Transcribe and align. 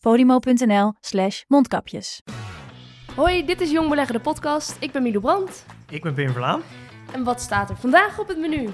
podimo.nl 0.00 0.92
slash 1.00 1.42
mondkapjes. 1.46 2.22
Hoi, 3.14 3.46
dit 3.46 3.60
is 3.60 3.70
Jong 3.70 3.88
Beleggen, 3.88 4.14
de 4.14 4.20
podcast. 4.20 4.76
Ik 4.80 4.92
ben 4.92 5.02
Milou 5.02 5.20
Brandt. 5.20 5.66
Ik 5.88 6.02
ben 6.02 6.14
Pim 6.14 6.30
Verlaan. 6.30 6.60
En 7.12 7.24
wat 7.24 7.40
staat 7.40 7.70
er 7.70 7.76
vandaag 7.76 8.18
op 8.18 8.28
het 8.28 8.38
menu? 8.38 8.68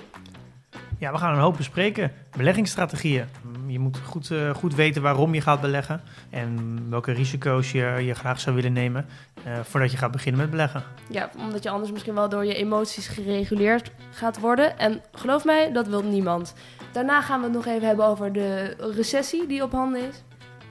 Ja, 0.98 1.12
we 1.12 1.18
gaan 1.18 1.34
een 1.34 1.40
hoop 1.40 1.56
bespreken. 1.56 2.12
Beleggingsstrategieën. 2.36 3.26
Je 3.66 3.78
moet 3.78 3.98
goed, 3.98 4.30
uh, 4.30 4.54
goed 4.54 4.74
weten 4.74 5.02
waarom 5.02 5.34
je 5.34 5.40
gaat 5.40 5.60
beleggen 5.60 6.00
en 6.30 6.80
welke 6.90 7.12
risico's 7.12 7.72
je, 7.72 7.96
je 8.00 8.14
graag 8.14 8.40
zou 8.40 8.56
willen 8.56 8.72
nemen 8.72 9.06
uh, 9.46 9.58
voordat 9.62 9.90
je 9.90 9.96
gaat 9.96 10.10
beginnen 10.10 10.40
met 10.40 10.50
beleggen. 10.50 10.82
Ja, 11.08 11.30
omdat 11.38 11.62
je 11.62 11.70
anders 11.70 11.92
misschien 11.92 12.14
wel 12.14 12.28
door 12.28 12.44
je 12.44 12.54
emoties 12.54 13.08
gereguleerd 13.08 13.90
gaat 14.10 14.40
worden. 14.40 14.78
En 14.78 15.02
geloof 15.12 15.44
mij, 15.44 15.72
dat 15.72 15.86
wil 15.86 16.02
niemand. 16.02 16.54
Daarna 16.92 17.22
gaan 17.22 17.38
we 17.38 17.44
het 17.44 17.54
nog 17.54 17.66
even 17.66 17.86
hebben 17.86 18.06
over 18.06 18.32
de 18.32 18.76
recessie 18.94 19.46
die 19.46 19.62
op 19.62 19.72
handen 19.72 20.08
is. 20.08 20.22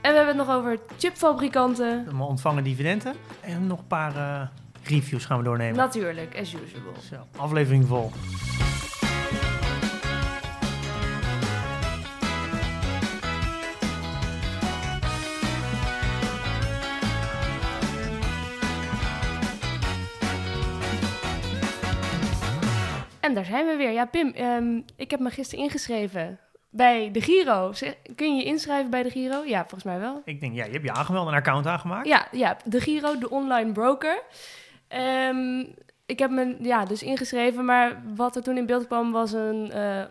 En 0.04 0.10
we 0.10 0.16
hebben 0.16 0.36
het 0.38 0.46
nog 0.46 0.56
over 0.56 0.78
chipfabrikanten. 0.98 2.16
We 2.16 2.22
ontvangen 2.22 2.64
dividenden 2.64 3.14
en 3.40 3.66
nog 3.66 3.78
een 3.78 3.86
paar 3.86 4.16
uh, 4.16 4.40
reviews 4.82 5.24
gaan 5.24 5.38
we 5.38 5.44
doornemen. 5.44 5.76
Natuurlijk, 5.76 6.38
as 6.38 6.54
usual. 6.54 6.94
Zo, 7.10 7.16
aflevering 7.36 7.86
vol. 7.86 8.10
En 23.20 23.34
daar 23.34 23.44
zijn 23.44 23.66
we 23.66 23.74
weer. 23.76 23.90
Ja, 23.92 24.04
Pim, 24.04 24.34
um, 24.36 24.84
ik 24.96 25.10
heb 25.10 25.20
me 25.20 25.30
gisteren 25.30 25.64
ingeschreven 25.64 26.38
bij 26.74 27.10
de 27.12 27.20
Giro. 27.20 27.72
Kun 28.14 28.36
je 28.36 28.42
je 28.42 28.44
inschrijven 28.44 28.90
bij 28.90 29.02
de 29.02 29.10
Giro? 29.10 29.44
Ja, 29.44 29.60
volgens 29.60 29.82
mij 29.82 29.98
wel. 29.98 30.22
Ik 30.24 30.40
denk, 30.40 30.54
ja, 30.54 30.64
je 30.64 30.72
hebt 30.72 30.84
je 30.84 30.92
aangemeld, 30.92 31.28
een 31.28 31.34
account 31.34 31.66
aangemaakt. 31.66 32.06
Ja, 32.06 32.26
ja 32.32 32.56
de 32.64 32.80
Giro, 32.80 33.18
de 33.18 33.30
online 33.30 33.72
broker. 33.72 34.22
Um, 34.88 35.74
ik 36.06 36.18
heb 36.18 36.30
me 36.30 36.56
ja, 36.60 36.84
dus 36.84 37.02
ingeschreven, 37.02 37.64
maar 37.64 38.02
wat 38.14 38.36
er 38.36 38.42
toen 38.42 38.56
in 38.56 38.66
beeld 38.66 38.86
kwam 38.86 39.12
was 39.12 39.32
een 39.32 39.70
uh, 39.74 40.02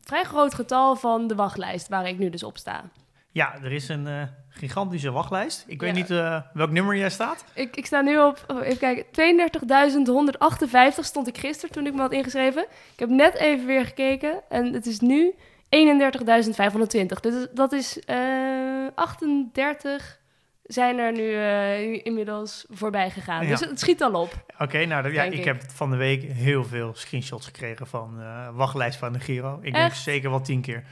vrij 0.00 0.24
groot 0.24 0.54
getal 0.54 0.96
van 0.96 1.26
de 1.26 1.34
wachtlijst 1.34 1.88
waar 1.88 2.08
ik 2.08 2.18
nu 2.18 2.30
dus 2.30 2.42
op 2.42 2.58
sta. 2.58 2.84
Ja, 3.32 3.54
er 3.62 3.72
is 3.72 3.88
een 3.88 4.06
uh, 4.06 4.22
gigantische 4.48 5.10
wachtlijst. 5.10 5.64
Ik 5.66 5.80
weet 5.80 5.96
ja. 5.96 5.96
niet 5.96 6.10
uh, 6.10 6.40
welk 6.52 6.70
nummer 6.70 6.96
jij 6.96 7.10
staat. 7.10 7.44
Ik, 7.54 7.76
ik 7.76 7.86
sta 7.86 8.00
nu 8.00 8.18
op, 8.18 8.44
oh, 8.46 8.66
even 8.66 8.78
kijken, 8.78 9.04
32.158 10.96 11.00
stond 11.00 11.28
ik 11.28 11.38
gisteren 11.38 11.74
toen 11.74 11.86
ik 11.86 11.94
me 11.94 12.00
had 12.00 12.12
ingeschreven. 12.12 12.62
Ik 12.92 12.98
heb 12.98 13.08
net 13.08 13.34
even 13.34 13.66
weer 13.66 13.84
gekeken 13.84 14.42
en 14.48 14.72
het 14.72 14.86
is 14.86 15.00
nu 15.00 15.34
31.520. 15.68 17.20
Dus 17.20 17.46
dat 17.54 17.72
is 17.72 17.98
uh, 18.06 18.86
38 18.94 20.18
zijn 20.68 20.98
er 20.98 21.12
nu 21.12 21.22
uh, 21.22 22.04
inmiddels 22.04 22.66
voorbij 22.68 23.10
gegaan. 23.10 23.42
Ja. 23.42 23.48
Dus 23.48 23.60
het 23.60 23.80
schiet 23.80 24.02
al 24.02 24.12
op. 24.12 24.44
Oké, 24.52 24.62
okay, 24.62 24.84
nou 24.84 25.12
ja, 25.12 25.22
ik, 25.22 25.32
ik, 25.32 25.44
heb 25.44 25.62
van 25.70 25.90
de 25.90 25.96
week 25.96 26.22
heel 26.22 26.64
veel 26.64 26.94
screenshots 26.94 27.46
gekregen 27.46 27.86
van 27.86 28.16
uh, 28.18 28.48
wachtlijst 28.52 28.98
van 28.98 29.12
de 29.12 29.20
Giro. 29.20 29.58
Ik 29.62 29.74
denk 29.74 29.92
zeker 29.92 30.30
wel 30.30 30.40
tien 30.40 30.60
keer. 30.60 30.84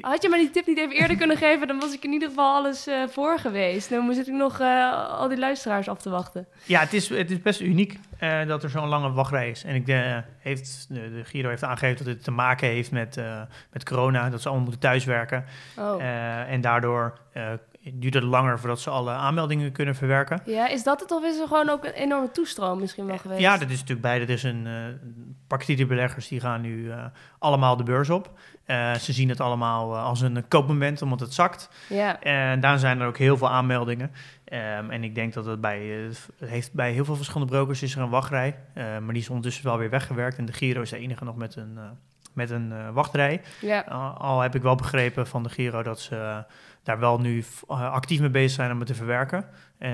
Had 0.00 0.22
je 0.22 0.28
maar 0.28 0.38
die 0.38 0.50
tip 0.50 0.66
niet 0.66 0.78
even 0.78 0.96
eerder 0.96 1.16
kunnen 1.16 1.36
geven, 1.36 1.66
dan 1.66 1.78
was 1.78 1.94
ik 1.94 2.04
in 2.04 2.12
ieder 2.12 2.28
geval 2.28 2.54
alles 2.54 2.88
uh, 2.88 3.08
voor 3.08 3.38
geweest. 3.38 3.90
Dan 3.90 4.14
zit 4.14 4.26
ik 4.26 4.34
nog 4.34 4.60
uh, 4.60 5.10
al 5.10 5.28
die 5.28 5.38
luisteraars 5.38 5.88
af 5.88 5.98
te 5.98 6.10
wachten. 6.10 6.46
Ja, 6.64 6.80
het 6.80 6.92
is, 6.92 7.08
het 7.08 7.30
is 7.30 7.42
best 7.42 7.60
uniek 7.60 7.98
uh, 8.20 8.46
dat 8.46 8.62
er 8.62 8.70
zo'n 8.70 8.88
lange 8.88 9.12
wachtrij 9.12 9.50
is. 9.50 9.64
En 9.64 9.74
ik 9.74 9.86
heeft, 10.38 10.86
de, 10.88 10.94
de, 10.94 11.24
Giro 11.24 11.48
heeft 11.48 11.64
aangegeven 11.64 12.04
dat 12.04 12.14
het 12.14 12.24
te 12.24 12.30
maken 12.30 12.68
heeft 12.68 12.90
met, 12.90 13.20
met 13.72 13.84
corona. 13.84 14.30
Dat 14.30 14.40
ze 14.40 14.48
allemaal 14.48 14.66
moeten 14.66 14.82
thuiswerken. 14.82 15.44
Oh. 15.78 16.02
en 16.48 16.60
daardoor 16.60 17.18
duurt 17.92 18.14
het 18.14 18.22
langer 18.22 18.58
voordat 18.58 18.80
ze 18.80 18.90
alle 18.90 19.10
aanmeldingen 19.10 19.72
kunnen 19.72 19.94
verwerken. 19.94 20.40
Ja, 20.44 20.68
is 20.68 20.82
dat 20.82 21.00
het 21.00 21.10
of 21.10 21.24
is 21.24 21.38
er 21.38 21.46
gewoon 21.46 21.68
ook 21.68 21.84
een 21.84 21.92
enorme 21.92 22.30
toestroom 22.30 22.80
misschien 22.80 23.06
wel 23.06 23.18
geweest? 23.18 23.40
Ja, 23.40 23.52
dat 23.52 23.68
is 23.68 23.74
natuurlijk 23.74 24.00
beide. 24.00 24.24
Er 24.24 24.30
is 24.30 24.42
een 24.42 24.66
uh, 24.66 24.72
particuliere 25.46 25.86
beleggers 25.86 26.28
die 26.28 26.40
gaan 26.40 26.60
nu 26.60 26.76
uh, 26.76 27.04
allemaal 27.38 27.76
de 27.76 27.82
beurs 27.82 28.10
op. 28.10 28.30
Uh, 28.66 28.94
ze 28.94 29.12
zien 29.12 29.28
het 29.28 29.40
allemaal 29.40 29.96
als 29.96 30.20
een 30.20 30.48
koopmoment 30.48 31.02
omdat 31.02 31.20
het 31.20 31.34
zakt. 31.34 31.68
Ja. 31.88 32.20
En 32.20 32.60
daar 32.60 32.78
zijn 32.78 33.00
er 33.00 33.06
ook 33.06 33.18
heel 33.18 33.36
veel 33.36 33.50
aanmeldingen. 33.50 34.10
Um, 34.78 34.90
en 34.90 35.04
ik 35.04 35.14
denk 35.14 35.32
dat 35.32 35.46
het 35.46 35.60
bij, 35.60 35.80
het 35.80 36.28
heeft 36.50 36.72
bij 36.72 36.92
heel 36.92 37.04
veel 37.04 37.16
verschillende 37.16 37.52
brokers 37.52 37.82
is 37.82 37.94
er 37.94 38.02
een 38.02 38.08
wachtrij. 38.08 38.56
maar 38.74 39.12
die 39.12 39.22
is 39.22 39.28
ondertussen 39.28 39.64
wel 39.64 39.78
weer 39.78 39.90
weggewerkt. 39.90 40.38
En 40.38 40.44
de 40.44 40.52
Giro 40.52 40.80
is 40.80 40.90
de 40.90 40.98
enige 40.98 41.24
nog 41.24 41.36
met 41.36 41.56
een, 41.56 41.78
met 42.32 42.50
een 42.50 42.92
wachtrij. 42.92 43.42
Ja. 43.60 43.80
al 44.18 44.40
heb 44.40 44.54
ik 44.54 44.62
wel 44.62 44.74
begrepen 44.74 45.26
van 45.26 45.42
de 45.42 45.48
Giro 45.48 45.82
dat 45.82 46.00
ze 46.00 46.44
daar 46.84 46.98
wel 46.98 47.18
nu 47.18 47.44
uh, 47.70 47.92
actief 47.92 48.20
mee 48.20 48.30
bezig 48.30 48.50
zijn 48.50 48.72
om 48.72 48.78
het 48.78 48.86
te 48.86 48.94
verwerken. 48.94 49.44
Uh, 49.78 49.90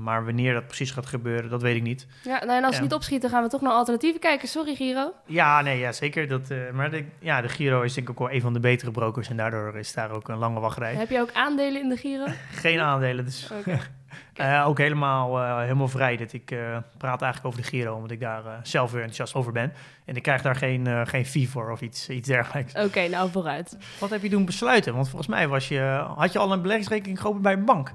maar 0.00 0.24
wanneer 0.24 0.54
dat 0.54 0.66
precies 0.66 0.90
gaat 0.90 1.06
gebeuren, 1.06 1.50
dat 1.50 1.62
weet 1.62 1.76
ik 1.76 1.82
niet. 1.82 2.06
Ja, 2.22 2.44
nou 2.44 2.58
en 2.58 2.64
als 2.64 2.76
ze 2.76 2.82
niet 2.82 2.92
opschieten, 2.92 3.30
gaan 3.30 3.42
we 3.42 3.48
toch 3.48 3.60
naar 3.60 3.72
alternatieven 3.72 4.20
kijken. 4.20 4.48
Sorry, 4.48 4.74
Giro. 4.74 5.12
Ja, 5.26 5.60
nee, 5.60 5.78
ja, 5.78 5.92
zeker. 5.92 6.28
Dat, 6.28 6.50
uh, 6.50 6.70
maar 6.70 6.90
de, 6.90 7.04
ja, 7.18 7.40
de 7.40 7.48
Giro 7.48 7.82
is 7.82 7.94
denk 7.94 8.08
ik 8.08 8.12
ook 8.12 8.26
wel 8.26 8.36
een 8.36 8.40
van 8.40 8.52
de 8.52 8.60
betere 8.60 8.90
brokers. 8.90 9.28
En 9.28 9.36
daardoor 9.36 9.76
is 9.76 9.92
daar 9.92 10.10
ook 10.10 10.28
een 10.28 10.38
lange 10.38 10.60
wachtrij. 10.60 10.94
Heb 10.94 11.10
je 11.10 11.20
ook 11.20 11.32
aandelen 11.32 11.82
in 11.82 11.88
de 11.88 11.96
Giro? 11.96 12.26
Geen 12.50 12.80
aandelen, 12.80 13.24
dus... 13.24 13.50
Okay. 13.60 13.80
Uh, 14.40 14.64
ook 14.66 14.78
helemaal, 14.78 15.38
uh, 15.38 15.58
helemaal 15.58 15.88
vrij. 15.88 16.16
Dat 16.16 16.32
ik 16.32 16.50
uh, 16.50 16.76
praat 16.98 17.22
eigenlijk 17.22 17.54
over 17.54 17.62
de 17.62 17.76
Giro, 17.76 17.94
omdat 17.94 18.10
ik 18.10 18.20
daar 18.20 18.42
zelf 18.62 18.90
weer 18.90 19.00
enthousiast 19.00 19.34
over 19.34 19.52
ben. 19.52 19.72
En 20.04 20.16
ik 20.16 20.22
krijg 20.22 20.42
daar 20.42 20.56
geen, 20.56 21.06
geen 21.06 21.26
fee 21.26 21.48
voor 21.48 21.70
of 21.70 21.80
iets, 21.80 22.08
iets 22.08 22.28
dergelijks. 22.28 22.74
Oké, 22.74 22.84
okay, 22.84 23.08
nou 23.08 23.30
vooruit. 23.30 23.76
Wat 23.98 24.10
heb 24.10 24.22
je 24.22 24.28
doen 24.28 24.44
besluiten? 24.44 24.94
Want 24.94 25.08
volgens 25.08 25.30
mij 25.30 25.48
was 25.48 25.68
je, 25.68 26.04
had 26.16 26.32
je 26.32 26.38
al 26.38 26.52
een 26.52 26.62
beleggingsrekening 26.62 27.20
geopend 27.20 27.42
bij 27.42 27.52
een 27.52 27.64
bank. 27.64 27.92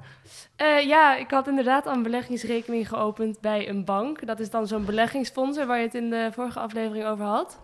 ja, 0.88 1.16
ik 1.16 1.32
had 1.32 1.48
inderdaad 1.48 1.86
al 1.86 1.94
een 1.94 2.04
beleggingsrekening 2.04 2.88
geopend 2.88 3.42
bij 3.42 3.70
een 3.70 3.86
bank. 3.86 4.28
Dat 4.28 4.40
is 4.40 4.50
dan 4.50 4.68
zo'n 4.68 4.86
beleggingsfonds 4.86 5.66
waar 5.66 5.78
je 5.78 5.86
het 5.86 5.96
in 5.96 6.10
de 6.10 6.30
vorige 6.34 6.60
aflevering 6.60 7.06
over 7.06 7.26
had. 7.26 7.60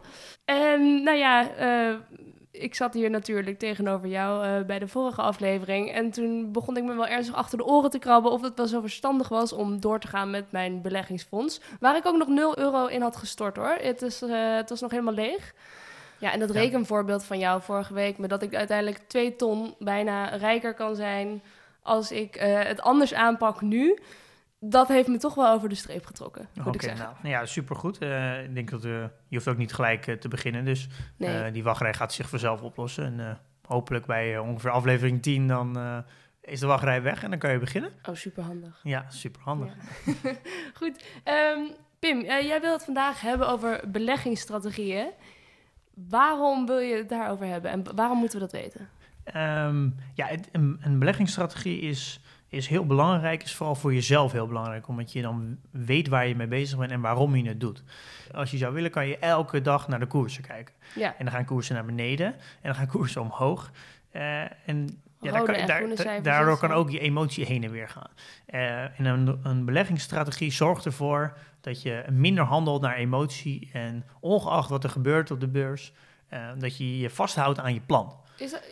En 0.46 1.04
nou 1.04 1.18
ja, 1.18 1.48
ik 2.52 2.76
zat 2.76 2.94
hier 2.94 3.10
natuurlijk 3.10 3.60
tegenover 3.60 4.08
jou 4.08 4.46
uh, 4.46 4.66
bij 4.66 4.80
de 4.80 4.88
vorige 4.88 5.22
aflevering. 5.22 5.92
En 5.92 6.12
toen 6.12 6.52
begon 6.52 6.78
ik 6.78 6.84
me 6.84 6.94
wel 6.96 7.08
ernstig 7.08 7.36
achter 7.36 7.58
de 7.58 7.66
oren 7.66 7.90
te 7.90 8.00
krabben 8.00 8.32
of 8.32 8.42
het 8.42 8.58
wel 8.58 8.68
zo 8.68 8.82
verstandig 8.82 9.30
was 9.30 9.54
om 9.54 9.80
door 9.80 10.00
te 10.00 10.08
gaan 10.08 10.30
met 10.30 10.52
mijn 10.52 10.82
beleggingsfonds. 10.82 11.62
Waar 11.80 11.96
ik 11.96 12.06
ook 12.06 12.18
nog 12.18 12.28
0 12.28 12.58
euro 12.58 12.86
in 12.86 13.02
had 13.02 13.16
gestort 13.16 13.56
hoor. 13.56 13.78
Het, 13.82 14.02
is, 14.02 14.22
uh, 14.22 14.56
het 14.56 14.70
was 14.70 14.82
nog 14.82 14.92
helemaal 14.92 15.14
leeg. 15.14 15.54
Ja, 16.18 16.32
en 16.32 16.40
dat 16.40 16.54
ja. 16.54 16.60
rekenvoorbeeld 16.60 17.24
van 17.24 17.40
jou 17.40 17.62
vorige 17.62 17.94
week, 17.94 18.18
met 18.18 18.30
dat 18.30 18.42
ik 18.42 18.56
uiteindelijk 18.56 19.00
2 19.08 19.36
ton 19.36 19.76
bijna 19.80 20.26
rijker 20.26 20.74
kan 20.74 20.96
zijn 20.96 21.42
als 21.82 22.12
ik 22.12 22.42
uh, 22.42 22.60
het 22.64 22.82
anders 22.82 23.14
aanpak 23.14 23.62
nu 23.62 23.98
dat 24.64 24.88
heeft 24.88 25.08
me 25.08 25.18
toch 25.18 25.36
wel 25.36 25.52
over 25.52 25.70
de 25.70 25.76
streep 25.76 26.06
getrokken, 26.06 26.48
moet 26.54 26.60
okay, 26.60 26.74
ik 26.74 26.82
zeggen. 26.82 27.06
Nou, 27.06 27.16
nou 27.22 27.36
ja, 27.36 27.46
supergoed. 27.46 28.02
Uh, 28.02 28.44
ik 28.44 28.56
denk 28.56 28.70
dat 28.70 28.86
uh, 28.86 28.92
je 29.28 29.36
hoeft 29.36 29.48
ook 29.48 29.58
niet 29.58 29.74
gelijk 29.74 30.08
uh, 30.08 30.16
te 30.16 30.28
beginnen. 30.28 30.66
Dus 30.66 30.88
nee. 31.18 31.52
die 31.52 31.64
wachtrij 31.64 31.94
gaat 31.94 32.14
zich 32.14 32.30
vanzelf 32.30 32.62
oplossen. 32.62 33.20
En 33.20 33.40
hopelijk 33.68 34.06
bij 34.06 34.38
ongeveer 34.40 34.72
aflevering 34.72 35.22
10 35.22 35.48
dan 35.48 36.04
is 36.42 36.60
de 36.60 36.66
wachtrij 36.66 37.02
weg 37.02 37.24
en 37.24 37.30
dan 37.30 37.40
kan 37.40 37.52
je 37.52 37.60
beginnen. 37.60 37.92
Oh, 38.10 38.16
superhandig. 38.16 38.80
Ja, 38.84 39.06
superhandig. 39.10 39.74
Ja. 40.06 40.14
Goed. 40.80 41.06
Um, 41.56 41.72
Pim, 42.00 42.22
jij 42.22 42.62
wil 42.62 42.72
het 42.72 42.84
vandaag 42.84 43.22
hebben 43.22 43.48
over 43.48 43.82
beleggingsstrategieën. 43.88 45.10
Waarom 45.94 46.66
wil 46.66 46.80
je 46.80 46.96
het 46.96 47.10
daarover 47.10 47.46
hebben 47.46 47.72
en 47.72 47.96
waarom 47.96 48.18
moeten 48.18 48.40
we 48.40 48.46
dat 48.46 48.62
weten? 48.62 48.90
Um, 49.68 49.96
ja, 50.14 50.26
het, 50.26 50.50
een, 50.52 50.78
een 50.82 51.00
beleggingsstrategie 51.00 51.82
is 51.82 52.22
is 52.52 52.68
heel 52.68 52.86
belangrijk, 52.86 53.44
is 53.44 53.56
vooral 53.56 53.76
voor 53.76 53.94
jezelf 53.94 54.32
heel 54.32 54.48
belangrijk, 54.48 54.88
omdat 54.88 55.12
je 55.12 55.22
dan 55.22 55.58
weet 55.72 56.08
waar 56.08 56.28
je 56.28 56.36
mee 56.36 56.48
bezig 56.48 56.78
bent 56.78 56.92
en 56.92 57.02
waarom 57.02 57.36
je 57.36 57.48
het 57.48 57.60
doet. 57.60 57.84
Als 58.34 58.52
je 58.52 58.58
zou 58.58 58.74
willen, 58.74 58.92
kan 58.92 59.08
je 59.08 59.18
elke 59.18 59.62
dag 59.62 59.88
naar 59.88 60.00
de 60.00 60.06
koersen 60.06 60.44
kijken. 60.44 60.74
Ja. 60.96 61.16
En 61.18 61.26
dan 61.26 61.34
gaan 61.34 61.46
koersen 61.46 61.76
naar 61.76 61.86
beneden 61.86 62.26
en 62.26 62.36
dan 62.62 62.76
gaan 62.76 62.88
koersen 62.88 63.22
omhoog. 63.22 63.72
Uh, 64.14 64.42
en 64.42 65.02
ja, 65.22 65.32
daar 65.32 65.44
kan, 65.44 65.96
daar, 65.96 66.22
daardoor 66.22 66.58
kan 66.58 66.72
ook 66.72 66.90
je 66.90 67.00
emotie 67.00 67.46
heen 67.46 67.64
en 67.64 67.72
weer 67.72 67.90
gaan. 67.90 68.10
Uh, 68.50 69.00
en 69.00 69.06
een, 69.06 69.40
een 69.44 69.66
beleggingsstrategie 69.66 70.52
zorgt 70.52 70.86
ervoor 70.86 71.38
dat 71.62 71.82
je 71.82 72.04
minder 72.10 72.44
handelt 72.44 72.82
naar 72.82 72.96
emotie 72.96 73.70
en 73.74 74.06
ongeacht 74.20 74.70
wat 74.70 74.84
er 74.84 74.90
gebeurt 74.90 75.32
op 75.32 75.40
de 75.40 75.48
beurs, 75.48 75.94
uh, 76.34 76.50
dat 76.58 76.78
je 76.78 77.00
je 77.00 77.10
vasthoudt 77.10 77.60
aan 77.60 77.74
je 77.74 77.82
plan. 77.82 78.20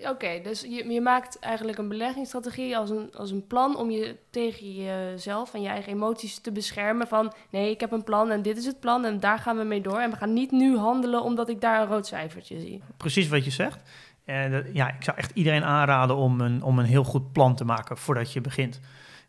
Oké, 0.10 0.40
dus 0.44 0.62
je, 0.62 0.90
je, 0.90 1.02
maakt 1.02 1.40
eigenlijk 1.40 1.78
een 1.78 1.88
beleggingsstrategie 1.88 2.78
als 2.78 2.90
een, 2.90 3.10
als 3.16 3.32
een 3.32 3.48
plan 3.48 3.78
om 3.78 3.92
je 3.92 4.16
tegen 4.30 4.74
jezelf 4.74 5.54
en 5.54 5.62
je 5.62 5.68
eigen 5.68 5.94
emoties 5.94 6.40
te 6.40 6.52
beschermen. 6.52 7.08
Van 7.08 7.34
nee, 7.50 7.72
ik 7.72 7.80
heb 7.80 7.92
een 7.92 8.04
plan 8.04 8.32
en 8.32 8.42
dit 8.42 8.58
is 8.58 8.66
het 8.66 8.80
plan 8.80 9.06
en 9.06 9.20
daar 9.20 9.40
gaan 9.40 9.58
we 9.58 9.64
mee 9.64 9.82
door. 9.82 10.00
En 10.00 10.10
we 10.10 10.16
gaan 10.16 10.34
niet 10.34 10.52
nu 10.52 10.78
handelen 10.78 11.24
omdat 11.24 11.50
ik 11.50 11.62
daar 11.62 11.82
een 11.82 11.88
rood 11.88 12.08
cijfertje 12.08 12.60
zie. 12.60 12.82
Precies 12.98 13.28
wat 13.28 13.46
je 13.46 13.52
zegt. 13.52 13.82
En 14.26 14.70
ja, 14.74 14.88
ik 14.88 15.04
zou 15.04 15.18
echt 15.18 15.32
iedereen 15.34 15.64
aanraden 15.64 16.16
om 16.16 16.42
een, 16.42 16.64
om 16.64 16.80
een 16.80 16.86
heel 16.86 17.04
goed 17.04 17.32
plan 17.32 17.56
te 17.56 17.66
maken 17.66 17.98
voordat 17.98 18.34
je 18.34 18.42
begint. 18.42 18.80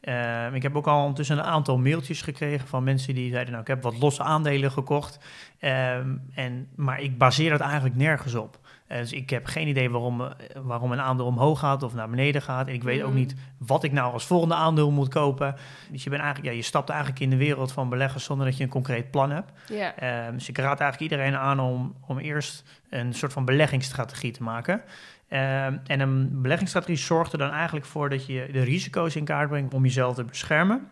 Uh, 0.03 0.55
ik 0.55 0.63
heb 0.63 0.77
ook 0.77 0.87
al 0.87 1.01
ondertussen 1.01 1.39
een 1.39 1.45
aantal 1.45 1.79
mailtjes 1.79 2.23
gekregen 2.23 2.69
van 2.69 2.85
mensen 2.85 3.15
die 3.15 3.31
zeiden: 3.31 3.51
Nou, 3.51 3.63
ik 3.63 3.69
heb 3.69 3.83
wat 3.83 3.99
losse 3.99 4.23
aandelen 4.23 4.73
gekocht. 4.73 5.19
Uh, 5.61 5.95
en, 6.35 6.69
maar 6.75 7.01
ik 7.01 7.19
baseer 7.19 7.53
het 7.53 7.61
eigenlijk 7.61 7.97
nergens 7.97 8.35
op. 8.35 8.60
Uh, 8.91 8.99
dus 8.99 9.13
ik 9.13 9.31
heb 9.31 9.47
geen 9.47 9.69
idee 9.69 9.91
waarom, 9.91 10.21
eh, 10.21 10.29
waarom 10.63 10.93
een 10.93 11.01
aandeel 11.01 11.27
omhoog 11.27 11.59
gaat 11.59 11.83
of 11.83 11.95
naar 11.95 12.11
beneden 12.11 12.43
gaat. 12.43 12.69
En 12.69 12.75
ik 12.75 12.83
weet 12.83 13.03
ook 13.03 13.09
mhm. 13.09 13.19
niet 13.19 13.35
wat 13.59 13.85
ik 13.85 13.93
nou 13.93 14.13
als 14.13 14.27
volgende 14.27 14.55
aandeel 14.55 14.91
moet 14.91 15.09
kopen. 15.09 15.55
Dus 15.91 16.05
je, 16.05 16.11
bent 16.11 16.23
eigenlijk, 16.23 16.53
ja, 16.53 16.61
je 16.61 16.67
stapt 16.67 16.89
eigenlijk 16.89 17.21
in 17.21 17.31
de 17.31 17.37
wereld 17.37 17.73
van 17.73 17.89
beleggers 17.89 18.25
zonder 18.25 18.47
dat 18.47 18.57
je 18.57 18.63
een 18.65 18.71
concreet 18.71 19.11
plan 19.11 19.31
hebt. 19.31 19.53
Yeah. 19.69 20.33
dus 20.33 20.49
ik 20.49 20.59
raad 20.59 20.81
eigenlijk 20.81 21.13
iedereen 21.13 21.37
aan 21.37 21.61
om, 21.61 21.95
om 22.07 22.19
eerst 22.19 22.65
een 22.91 23.15
soort 23.15 23.33
van 23.33 23.45
beleggingsstrategie 23.45 24.33
te 24.33 24.43
maken. 24.43 24.83
Ehm, 25.29 25.77
en 25.87 26.01
een 26.01 26.43
beleggingsstrategie 26.43 26.97
zorgt 26.97 27.33
er 27.33 27.39
dan 27.39 27.51
eigenlijk 27.51 27.87
voor 27.87 28.09
dat 28.09 28.27
je 28.27 28.49
de 28.53 28.63
risico's 28.63 29.17
in 29.17 29.25
kaart 29.25 29.49
brengt 29.49 29.75
om 29.75 29.85
jezelf 29.85 30.15
te 30.15 30.25
beschermen. 30.25 30.89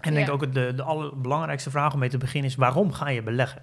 En 0.00 0.10
ik 0.10 0.14
denk 0.14 0.30
ook 0.30 0.52
de, 0.54 0.72
de 0.74 0.82
allerbelangrijkste 0.82 1.70
vraag 1.70 1.92
om 1.92 1.98
mee 1.98 2.08
te 2.08 2.18
beginnen 2.18 2.50
is 2.50 2.56
waarom 2.56 2.92
ga 2.92 3.08
je 3.08 3.22
beleggen? 3.22 3.62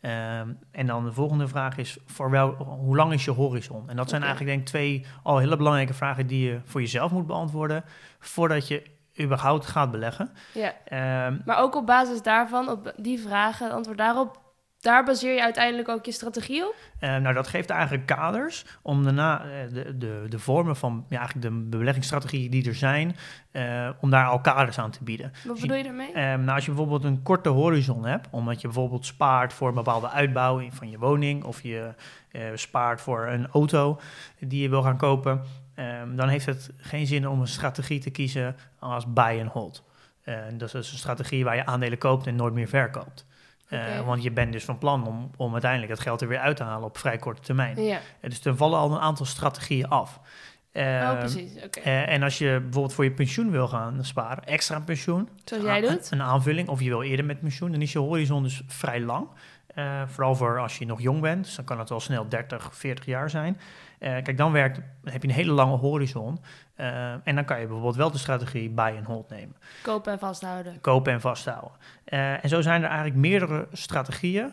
Ehm, 0.00 0.48
en 0.70 0.86
dan 0.86 1.04
de 1.04 1.12
volgende 1.12 1.48
vraag 1.48 1.76
is 1.76 1.98
voor 2.06 2.30
wel, 2.30 2.50
hoe 2.54 2.96
lang 2.96 3.12
is 3.12 3.24
je 3.24 3.30
horizon? 3.30 3.88
En 3.88 3.96
dat 3.96 4.08
zijn 4.08 4.22
eigenlijk 4.22 4.50
denk 4.50 4.62
ik 4.62 4.68
twee 4.68 5.06
al 5.22 5.38
hele 5.38 5.56
belangrijke 5.56 5.94
vragen 5.94 6.26
die 6.26 6.48
je 6.48 6.60
voor 6.64 6.80
jezelf 6.80 7.10
moet 7.12 7.26
beantwoorden 7.26 7.84
voordat 8.18 8.68
je 8.68 8.82
überhaupt 9.20 9.66
gaat 9.66 9.90
beleggen. 9.90 10.30
Ja. 10.54 10.74
Ehm, 10.84 11.38
maar 11.44 11.58
ook 11.58 11.74
op 11.74 11.86
basis 11.86 12.22
daarvan, 12.22 12.68
op 12.68 12.92
die 12.96 13.20
vragen, 13.20 13.70
antwoord 13.70 13.98
daarop, 13.98 14.38
daar 14.80 15.04
baseer 15.04 15.34
je 15.34 15.42
uiteindelijk 15.42 15.88
ook 15.88 16.04
je 16.04 16.12
strategie 16.12 16.66
op? 16.66 16.74
Uh, 17.00 17.16
nou, 17.16 17.34
dat 17.34 17.48
geeft 17.48 17.70
eigenlijk 17.70 18.06
kaders 18.06 18.64
om 18.82 19.04
daarna 19.04 19.44
uh, 19.44 19.50
de, 19.72 19.98
de, 19.98 20.24
de 20.28 20.38
vormen 20.38 20.76
van 20.76 21.06
ja, 21.08 21.18
eigenlijk 21.18 21.48
de 21.48 21.76
beleggingsstrategieën 21.76 22.50
die 22.50 22.68
er 22.68 22.74
zijn, 22.74 23.16
uh, 23.52 23.90
om 24.00 24.10
daar 24.10 24.26
al 24.26 24.40
kaders 24.40 24.78
aan 24.78 24.90
te 24.90 25.04
bieden. 25.04 25.32
Wat 25.44 25.52
dus 25.52 25.60
bedoel 25.60 25.76
je 25.76 25.82
daarmee? 25.82 26.12
nou, 26.12 26.50
als 26.50 26.64
je 26.64 26.70
bijvoorbeeld 26.70 27.04
een 27.04 27.22
korte 27.22 27.48
horizon 27.48 28.06
hebt, 28.06 28.28
omdat 28.30 28.60
je 28.60 28.66
bijvoorbeeld 28.66 29.06
spaart 29.06 29.52
voor 29.52 29.68
een 29.68 29.74
bepaalde 29.74 30.10
uitbouw 30.10 30.70
van 30.70 30.90
je 30.90 30.98
woning 30.98 31.44
of 31.44 31.62
je 31.62 31.94
spaart 32.54 33.00
voor 33.00 33.26
een 33.26 33.48
auto 33.48 34.00
die 34.38 34.62
je 34.62 34.68
wil 34.68 34.82
gaan 34.82 34.96
kopen, 34.96 35.42
dan 36.14 36.28
heeft 36.28 36.46
het 36.46 36.70
geen 36.76 37.06
zin 37.06 37.28
om 37.28 37.40
een 37.40 37.46
strategie 37.46 38.00
te 38.00 38.10
kiezen 38.10 38.56
als 38.78 39.12
buy 39.12 39.40
and 39.40 39.52
hold. 39.52 39.84
dat 40.52 40.62
is 40.62 40.72
dus 40.72 40.92
een 40.92 40.98
strategie 40.98 41.44
waar 41.44 41.56
je 41.56 41.66
aandelen 41.66 41.98
koopt 41.98 42.26
en 42.26 42.36
nooit 42.36 42.54
meer 42.54 42.68
verkoopt. 42.68 43.26
Uh, 43.70 44.06
want 44.06 44.22
je 44.22 44.30
bent 44.30 44.52
dus 44.52 44.64
van 44.64 44.78
plan 44.78 45.06
om, 45.06 45.30
om 45.36 45.52
uiteindelijk 45.52 45.92
het 45.92 46.00
geld 46.00 46.20
er 46.20 46.28
weer 46.28 46.38
uit 46.38 46.56
te 46.56 46.62
halen 46.62 46.88
op 46.88 46.98
vrij 46.98 47.16
korte 47.16 47.42
termijn. 47.42 47.82
Ja. 47.82 48.00
Uh, 48.20 48.30
dus 48.30 48.44
er 48.44 48.56
vallen 48.56 48.78
al 48.78 48.92
een 48.92 49.00
aantal 49.00 49.26
strategieën 49.26 49.88
af. 49.88 50.20
Uh, 50.72 50.82
oh, 50.84 51.18
precies. 51.18 51.64
Okay. 51.64 51.82
Eh, 51.84 52.12
en 52.12 52.22
als 52.22 52.38
je 52.38 52.58
bijvoorbeeld 52.62 52.94
voor 52.94 53.04
je 53.04 53.10
pensioen 53.10 53.50
wil 53.50 53.68
gaan 53.68 54.04
sparen, 54.04 54.44
extra 54.44 54.80
pensioen, 54.80 55.28
zoals 55.44 55.64
jij 55.64 55.80
doet, 55.80 56.10
een 56.10 56.22
aanvulling, 56.22 56.68
of 56.68 56.80
je 56.80 56.88
wil 56.88 57.02
eerder 57.02 57.24
met 57.24 57.40
pensioen, 57.40 57.72
dan 57.72 57.82
is 57.82 57.92
je 57.92 57.98
horizon 57.98 58.42
dus 58.42 58.62
vrij 58.66 59.00
lang. 59.00 59.28
Vooral 60.06 60.34
voor 60.34 60.58
als 60.58 60.78
je 60.78 60.86
nog 60.86 61.00
jong 61.00 61.20
bent, 61.20 61.44
dus 61.44 61.54
dan 61.54 61.64
kan 61.64 61.78
het 61.78 61.88
wel 61.88 62.00
snel 62.00 62.28
30, 62.28 62.70
40 62.72 63.04
jaar 63.04 63.30
zijn. 63.30 63.60
kijk, 63.98 64.36
dan 64.36 64.52
werkt, 64.52 64.80
heb 65.04 65.22
je 65.22 65.28
een 65.28 65.34
hele 65.34 65.52
lange 65.52 65.76
horizon. 65.76 66.38
Uh, 66.80 67.12
en 67.12 67.34
dan 67.34 67.44
kan 67.44 67.60
je 67.60 67.66
bijvoorbeeld 67.66 67.96
wel 67.96 68.10
de 68.10 68.18
strategie 68.18 68.70
buy 68.70 68.94
and 68.96 69.06
hold 69.06 69.28
nemen. 69.28 69.56
Kopen 69.82 70.12
en 70.12 70.18
vasthouden. 70.18 70.80
Kopen 70.80 71.12
en 71.12 71.20
vasthouden. 71.20 71.72
En 72.04 72.48
zo 72.48 72.60
zijn 72.60 72.82
er 72.82 72.88
eigenlijk 72.88 73.18
meerdere 73.18 73.66
strategieën. 73.72 74.52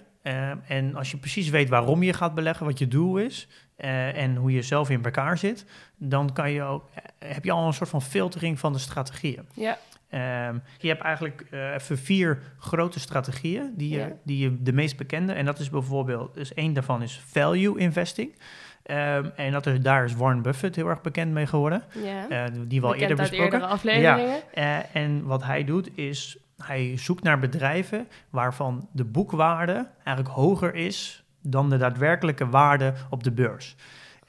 En 0.67 0.95
als 0.95 1.11
je 1.11 1.17
precies 1.17 1.49
weet 1.49 1.69
waarom 1.69 2.03
je 2.03 2.13
gaat 2.13 2.35
beleggen, 2.35 2.65
wat 2.65 2.79
je 2.79 2.87
doel 2.87 3.17
is 3.17 3.47
en 3.77 4.35
hoe 4.35 4.51
je 4.51 4.61
zelf 4.61 4.89
in 4.89 5.03
elkaar 5.03 5.37
zit, 5.37 5.65
dan 5.97 6.33
kan 6.33 6.51
je 6.51 6.63
ook, 6.63 6.89
heb 7.19 7.43
je 7.43 7.51
al 7.51 7.67
een 7.67 7.73
soort 7.73 7.89
van 7.89 8.01
filtering 8.01 8.59
van 8.59 8.73
de 8.73 8.79
strategieën. 8.79 9.47
Ja. 9.53 9.77
Um, 10.11 10.61
je 10.77 10.87
hebt 10.87 11.01
eigenlijk 11.01 11.45
even 11.51 11.97
vier 11.97 12.41
grote 12.59 12.99
strategieën 12.99 13.73
die 13.75 13.89
je, 13.89 14.15
die 14.23 14.37
je 14.37 14.61
de 14.63 14.73
meest 14.73 14.97
bekende. 14.97 15.33
En 15.33 15.45
dat 15.45 15.59
is 15.59 15.69
bijvoorbeeld, 15.69 16.33
dus 16.33 16.53
één 16.53 16.73
daarvan 16.73 17.01
is 17.01 17.21
value 17.25 17.79
investing. 17.79 18.35
Um, 18.91 19.31
en 19.35 19.51
dat 19.51 19.65
er, 19.65 19.81
daar 19.81 20.03
is 20.03 20.15
Warren 20.15 20.41
Buffett 20.41 20.75
heel 20.75 20.87
erg 20.87 21.01
bekend 21.01 21.31
mee 21.31 21.45
geworden. 21.45 21.83
Ja. 22.03 22.29
Uh, 22.29 22.43
die 22.67 22.81
we 22.81 22.87
al 22.87 22.95
eerder 22.95 23.17
besproken. 23.17 23.61
afleveringen. 23.61 24.41
Ja. 24.53 24.79
Uh, 24.79 24.95
en 24.95 25.25
wat 25.25 25.43
hij 25.43 25.63
doet 25.63 25.97
is, 25.97 26.37
hij 26.63 26.97
zoekt 26.97 27.23
naar 27.23 27.39
bedrijven 27.39 28.07
waarvan 28.29 28.89
de 28.91 29.05
boekwaarde 29.05 29.87
eigenlijk 30.03 30.35
hoger 30.35 30.75
is 30.75 31.23
dan 31.41 31.69
de 31.69 31.77
daadwerkelijke 31.77 32.49
waarde 32.49 32.93
op 33.09 33.23
de 33.23 33.31
beurs. 33.31 33.75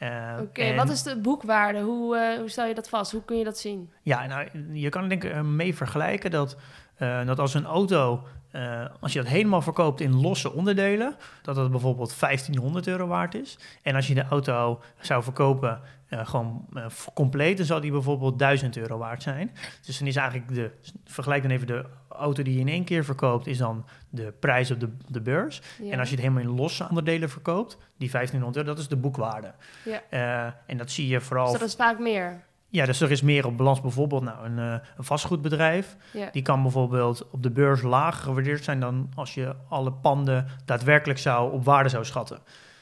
Uh, 0.02 0.38
Oké, 0.40 0.74
wat 0.74 0.90
is 0.90 1.02
de 1.02 1.20
boekwaarde? 1.20 1.80
Hoe, 1.80 2.36
hoe 2.38 2.48
stel 2.48 2.66
je 2.66 2.74
dat 2.74 2.88
vast? 2.88 3.12
Hoe 3.12 3.24
kun 3.24 3.38
je 3.38 3.44
dat 3.44 3.58
zien? 3.58 3.90
Ja, 4.02 4.26
nou, 4.26 4.48
je 4.72 4.88
kan 4.88 5.08
denk 5.08 5.24
ik 5.24 5.42
mee 5.42 5.74
vergelijken 5.74 6.30
dat, 6.30 6.56
dat 6.98 7.38
als 7.38 7.54
een 7.54 7.64
auto 7.66 8.26
uh, 8.58 8.84
als 9.00 9.12
je 9.12 9.18
dat 9.18 9.28
helemaal 9.28 9.62
verkoopt 9.62 10.00
in 10.00 10.20
losse 10.20 10.52
onderdelen, 10.52 11.16
dat 11.42 11.56
het 11.56 11.70
bijvoorbeeld 11.70 12.20
1500 12.20 12.86
euro 12.86 13.06
waard 13.06 13.34
is. 13.34 13.58
En 13.82 13.94
als 13.94 14.06
je 14.06 14.14
de 14.14 14.24
auto 14.24 14.80
zou 15.00 15.22
verkopen 15.22 15.80
uh, 16.08 16.26
gewoon 16.26 16.66
uh, 16.74 16.86
compleet, 17.14 17.56
dan 17.56 17.66
zal 17.66 17.80
die 17.80 17.90
bijvoorbeeld 17.90 18.38
1000 18.38 18.76
euro 18.76 18.98
waard 18.98 19.22
zijn. 19.22 19.50
Dus 19.86 19.98
dan 19.98 20.08
is 20.08 20.16
eigenlijk 20.16 20.54
de, 20.54 20.70
vergelijk 21.04 21.42
dan 21.42 21.50
even 21.50 21.66
de 21.66 21.84
auto 22.08 22.42
die 22.42 22.54
je 22.54 22.60
in 22.60 22.68
één 22.68 22.84
keer 22.84 23.04
verkoopt, 23.04 23.46
is 23.46 23.58
dan 23.58 23.84
de 24.08 24.32
prijs 24.40 24.70
op 24.70 24.80
de, 24.80 24.88
de 25.08 25.20
beurs. 25.20 25.62
Ja. 25.82 25.92
En 25.92 25.98
als 25.98 26.08
je 26.08 26.14
het 26.14 26.24
helemaal 26.24 26.50
in 26.50 26.56
losse 26.56 26.86
onderdelen 26.88 27.30
verkoopt, 27.30 27.78
die 27.96 28.10
1500 28.10 28.56
euro, 28.56 28.68
dat 28.68 28.78
is 28.78 28.88
de 28.88 28.96
boekwaarde. 28.96 29.54
Ja. 29.84 30.54
en 30.66 30.76
dat 30.76 30.90
zie 30.90 31.08
je 31.08 31.20
vooral... 31.20 31.50
Dus 31.50 31.58
dat 31.58 31.68
is 31.68 31.74
vaak 31.74 31.98
meer? 31.98 32.46
Ja, 32.70 32.86
dus 32.86 33.00
er 33.00 33.10
is 33.10 33.22
meer 33.22 33.46
op 33.46 33.56
balans. 33.56 33.80
Bijvoorbeeld 33.80 34.22
nou, 34.22 34.44
een, 34.44 34.58
uh, 34.58 34.72
een 34.96 35.04
vastgoedbedrijf. 35.04 35.96
Die 36.32 36.42
kan 36.42 36.62
bijvoorbeeld 36.62 37.30
op 37.30 37.42
de 37.42 37.50
beurs 37.50 37.82
lager 37.82 38.22
gewaardeerd 38.22 38.64
zijn 38.64 38.80
dan 38.80 39.10
als 39.14 39.34
je 39.34 39.54
alle 39.68 39.92
panden 39.92 40.46
daadwerkelijk 40.64 41.18
zou 41.18 41.52
op 41.52 41.64
waarde 41.64 41.88
zou 41.88 42.04
schatten. 42.04 42.38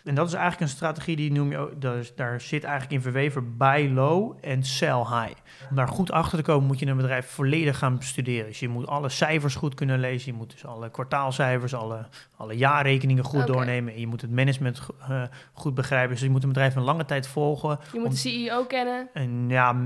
En 0.07 0.15
dat 0.15 0.27
is 0.27 0.33
eigenlijk 0.33 0.63
een 0.63 0.77
strategie 0.77 1.17
die 1.17 1.33
noem 1.33 1.51
je 1.51 1.59
ook, 1.59 1.81
daar, 1.81 2.05
daar 2.15 2.41
zit 2.41 2.65
eigenlijk 2.65 2.93
in 2.93 3.03
verweven 3.03 3.57
buy 3.57 3.91
low 3.93 4.37
en 4.41 4.63
sell 4.63 4.99
high. 4.99 5.35
Om 5.71 5.77
daar 5.77 5.89
goed 5.89 6.11
achter 6.11 6.39
te 6.39 6.45
komen 6.45 6.67
moet 6.67 6.79
je 6.79 6.87
een 6.87 6.97
bedrijf 6.97 7.27
volledig 7.27 7.79
gaan 7.79 7.97
bestuderen. 7.97 8.47
Dus 8.47 8.61
je 8.61 8.69
moet 8.69 8.87
alle 8.87 9.09
cijfers 9.09 9.55
goed 9.55 9.75
kunnen 9.75 10.01
lezen. 10.01 10.33
Je 10.33 10.39
moet 10.39 10.51
dus 10.51 10.67
alle 10.67 10.91
kwartaalcijfers, 10.91 11.75
alle, 11.75 12.07
alle 12.37 12.57
jaarrekeningen 12.57 13.25
goed 13.25 13.47
doornemen. 13.47 13.95
En 13.95 14.01
je 14.01 14.07
moet 14.07 14.21
het 14.21 14.31
management 14.31 14.81
uh, 15.11 15.23
goed 15.53 15.75
begrijpen. 15.75 16.11
Dus 16.11 16.21
je 16.21 16.31
moet 16.31 16.43
een 16.43 16.49
bedrijf 16.49 16.75
een 16.75 16.83
lange 16.83 17.05
tijd 17.05 17.29
volgen. 17.29 17.79
Je 17.93 17.99
moet 17.99 18.11
de 18.11 18.17
CEO 18.17 18.65
kennen. 18.65 19.09
En 19.13 19.49
ja, 19.49 19.77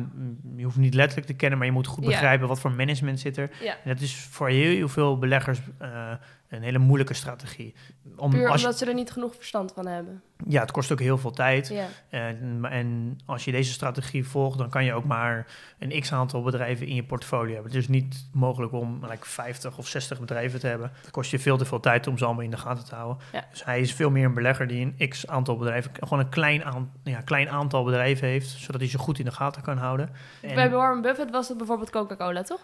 je 0.56 0.64
hoeft 0.64 0.76
niet 0.76 0.94
letterlijk 0.94 1.26
te 1.26 1.34
kennen, 1.34 1.58
maar 1.58 1.66
je 1.66 1.72
moet 1.72 1.86
goed 1.86 2.04
begrijpen 2.04 2.48
wat 2.48 2.60
voor 2.60 2.72
management 2.72 3.20
zit 3.20 3.36
er. 3.36 3.50
Ja. 3.62 3.72
En 3.72 3.92
dat 3.92 4.00
is 4.00 4.14
voor 4.14 4.48
heel 4.48 4.88
veel 4.88 5.18
beleggers 5.18 5.60
uh, 5.82 6.12
een 6.50 6.62
hele 6.62 6.78
moeilijke 6.78 7.14
strategie. 7.14 7.74
Om, 8.16 8.30
Puur 8.30 8.50
omdat 8.50 8.78
ze 8.78 8.86
er 8.86 8.94
niet 8.94 9.10
genoeg 9.10 9.34
verstand 9.34 9.72
van 9.72 9.86
hebben. 9.86 10.22
Ja, 10.48 10.60
het 10.60 10.70
kost 10.70 10.92
ook 10.92 11.00
heel 11.00 11.18
veel 11.18 11.30
tijd. 11.30 11.74
En, 12.08 12.64
en, 12.70 13.18
als 13.26 13.44
je 13.44 13.52
deze 13.52 13.72
strategie 13.72 14.26
volgt, 14.26 14.58
dan 14.58 14.70
kan 14.70 14.84
je 14.84 14.92
ook 14.92 15.04
maar 15.04 15.46
een 15.78 16.00
x-aantal 16.00 16.42
bedrijven 16.42 16.86
in 16.86 16.94
je 16.94 17.04
portfolio 17.04 17.52
hebben. 17.52 17.72
Het 17.72 17.80
is 17.80 17.88
niet 17.88 18.28
mogelijk 18.32 18.72
om 18.72 19.06
like, 19.08 19.26
50 19.26 19.78
of 19.78 19.86
60 19.86 20.20
bedrijven 20.20 20.60
te 20.60 20.66
hebben. 20.66 20.90
Het 21.00 21.10
kost 21.10 21.30
je 21.30 21.38
veel 21.38 21.56
te 21.56 21.64
veel 21.64 21.80
tijd 21.80 22.06
om 22.06 22.18
ze 22.18 22.24
allemaal 22.24 22.44
in 22.44 22.50
de 22.50 22.56
gaten 22.56 22.84
te 22.84 22.94
houden. 22.94 23.22
Dus 23.50 23.64
hij 23.64 23.80
is 23.80 23.94
veel 23.94 24.10
meer 24.10 24.24
een 24.24 24.34
belegger 24.34 24.66
die 24.66 24.92
een 24.96 25.08
x-aantal 25.08 25.56
bedrijven, 25.56 25.90
gewoon 26.00 26.18
een 26.18 26.28
klein, 26.28 26.64
aan, 26.64 26.92
ja, 27.04 27.20
klein 27.20 27.50
aantal 27.50 27.84
bedrijven 27.84 28.28
heeft, 28.28 28.48
zodat 28.48 28.80
hij 28.80 28.90
ze 28.90 28.98
goed 28.98 29.18
in 29.18 29.24
de 29.24 29.32
gaten 29.32 29.62
kan 29.62 29.78
houden. 29.78 30.10
En, 30.40 30.54
Bij 30.54 30.70
Warren 30.70 31.02
Buffett 31.02 31.30
was 31.30 31.48
het 31.48 31.56
bijvoorbeeld 31.56 31.90
Coca-Cola, 31.90 32.42
toch? 32.42 32.60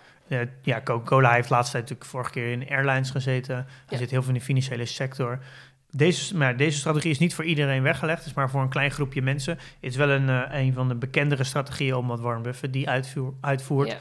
ja, 0.62 0.80
Coca-Cola 0.84 1.32
heeft 1.32 1.50
laatst 1.50 1.70
tijd 1.70 1.82
natuurlijk 1.82 2.10
vorige 2.10 2.30
keer 2.30 2.52
in 2.52 2.68
airlines 2.68 3.10
gezeten. 3.10 3.66
Hij 3.86 3.98
zit 3.98 4.10
heel 4.10 4.20
veel 4.22 4.32
in 4.32 4.38
de 4.38 4.44
financiële 4.44 4.86
sector. 4.86 5.38
Deze, 5.96 6.36
maar 6.36 6.56
deze 6.56 6.78
strategie 6.78 7.10
is 7.10 7.18
niet 7.18 7.34
voor 7.34 7.44
iedereen 7.44 7.82
weggelegd, 7.82 8.26
is 8.26 8.34
maar 8.34 8.50
voor 8.50 8.60
een 8.60 8.68
klein 8.68 8.90
groepje 8.90 9.22
mensen. 9.22 9.54
Het 9.54 9.70
is 9.80 9.96
wel 9.96 10.08
een, 10.08 10.28
uh, 10.28 10.42
een 10.50 10.72
van 10.72 10.88
de 10.88 10.94
bekendere 10.94 11.44
strategieën 11.44 11.94
omdat 11.94 12.20
Warren 12.20 12.42
Buffett 12.42 12.72
die 12.72 12.88
uitvoer, 12.88 13.34
uitvoert. 13.40 13.92
Uh, 13.92 13.98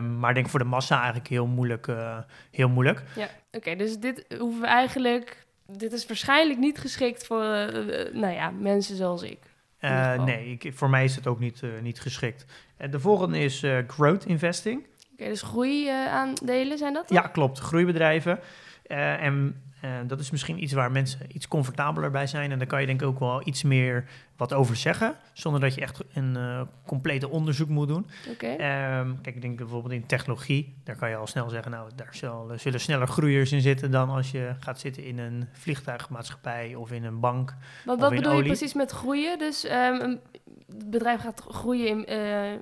maar 0.00 0.28
ik 0.28 0.34
denk 0.34 0.48
voor 0.48 0.58
de 0.58 0.64
massa 0.64 0.96
eigenlijk 0.96 1.28
heel 1.28 1.46
moeilijk. 1.46 1.86
Uh, 1.86 2.18
heel 2.50 2.68
moeilijk. 2.68 3.02
Ja, 3.16 3.28
oké, 3.50 3.76
dus 3.76 3.98
dit 3.98 4.24
hoeven 4.38 4.60
we 4.60 4.66
eigenlijk. 4.66 5.46
Dit 5.66 5.92
is 5.92 6.06
waarschijnlijk 6.06 6.58
niet 6.58 6.78
geschikt 6.78 7.26
voor 7.26 7.42
eh, 7.42 8.12
nou 8.12 8.32
ja, 8.32 8.50
mensen 8.50 8.96
zoals 8.96 9.22
ik. 9.22 9.38
nee, 10.24 10.58
ik, 10.58 10.74
voor 10.74 10.90
mij 10.90 11.04
is 11.04 11.14
het 11.14 11.26
ook 11.26 11.38
niet, 11.38 11.62
niet 11.82 12.00
geschikt. 12.00 12.44
de 12.90 13.00
volgende 13.00 13.38
is 13.38 13.64
growth 13.86 14.26
investing. 14.26 14.86
Oké, 15.12 15.24
dus 15.24 15.42
groeiaandelen 15.42 16.78
zijn 16.78 16.92
dat? 16.92 17.08
Dan? 17.08 17.22
Ja, 17.22 17.28
klopt. 17.28 17.58
Groeibedrijven. 17.58 18.38
en 18.86 19.62
En 19.82 20.06
dat 20.06 20.20
is 20.20 20.30
misschien 20.30 20.62
iets 20.62 20.72
waar 20.72 20.90
mensen 20.90 21.26
iets 21.28 21.48
comfortabeler 21.48 22.10
bij 22.10 22.26
zijn. 22.26 22.52
En 22.52 22.58
daar 22.58 22.66
kan 22.66 22.80
je 22.80 22.86
denk 22.86 23.00
ik 23.00 23.06
ook 23.06 23.18
wel 23.18 23.42
iets 23.44 23.62
meer 23.62 24.04
wat 24.36 24.52
over 24.52 24.76
zeggen. 24.76 25.14
Zonder 25.32 25.60
dat 25.60 25.74
je 25.74 25.80
echt 25.80 26.00
een 26.14 26.34
uh, 26.36 26.60
complete 26.86 27.28
onderzoek 27.28 27.68
moet 27.68 27.88
doen. 27.88 28.06
Okay. 28.30 28.56
Ehm, 28.56 29.12
kijk, 29.22 29.34
ik 29.34 29.42
denk 29.42 29.56
bijvoorbeeld 29.56 29.92
in 29.92 30.06
technologie. 30.06 30.74
Daar 30.84 30.96
kan 30.96 31.08
je 31.08 31.16
al 31.16 31.26
snel 31.26 31.48
zeggen, 31.48 31.70
nou, 31.70 31.90
daar 31.94 32.58
zullen 32.58 32.80
sneller 32.80 33.08
groeiers 33.08 33.52
in 33.52 33.60
zitten 33.60 33.90
dan 33.90 34.10
als 34.10 34.30
je 34.30 34.54
gaat 34.58 34.80
zitten 34.80 35.04
in 35.04 35.18
een 35.18 35.48
vliegtuigmaatschappij 35.52 36.74
of 36.74 36.92
in 36.92 37.04
een 37.04 37.20
bank. 37.20 37.54
Wat, 37.84 38.00
wat 38.00 38.10
bedoel 38.10 38.36
je 38.36 38.42
precies 38.42 38.74
met 38.74 38.90
groeien? 38.90 39.38
Dus 39.38 39.64
um, 39.64 40.20
het 40.68 40.90
bedrijf 40.90 41.20
gaat 41.20 41.44
groeien 41.48 42.06
in, 42.06 42.18
uh, 42.18 42.58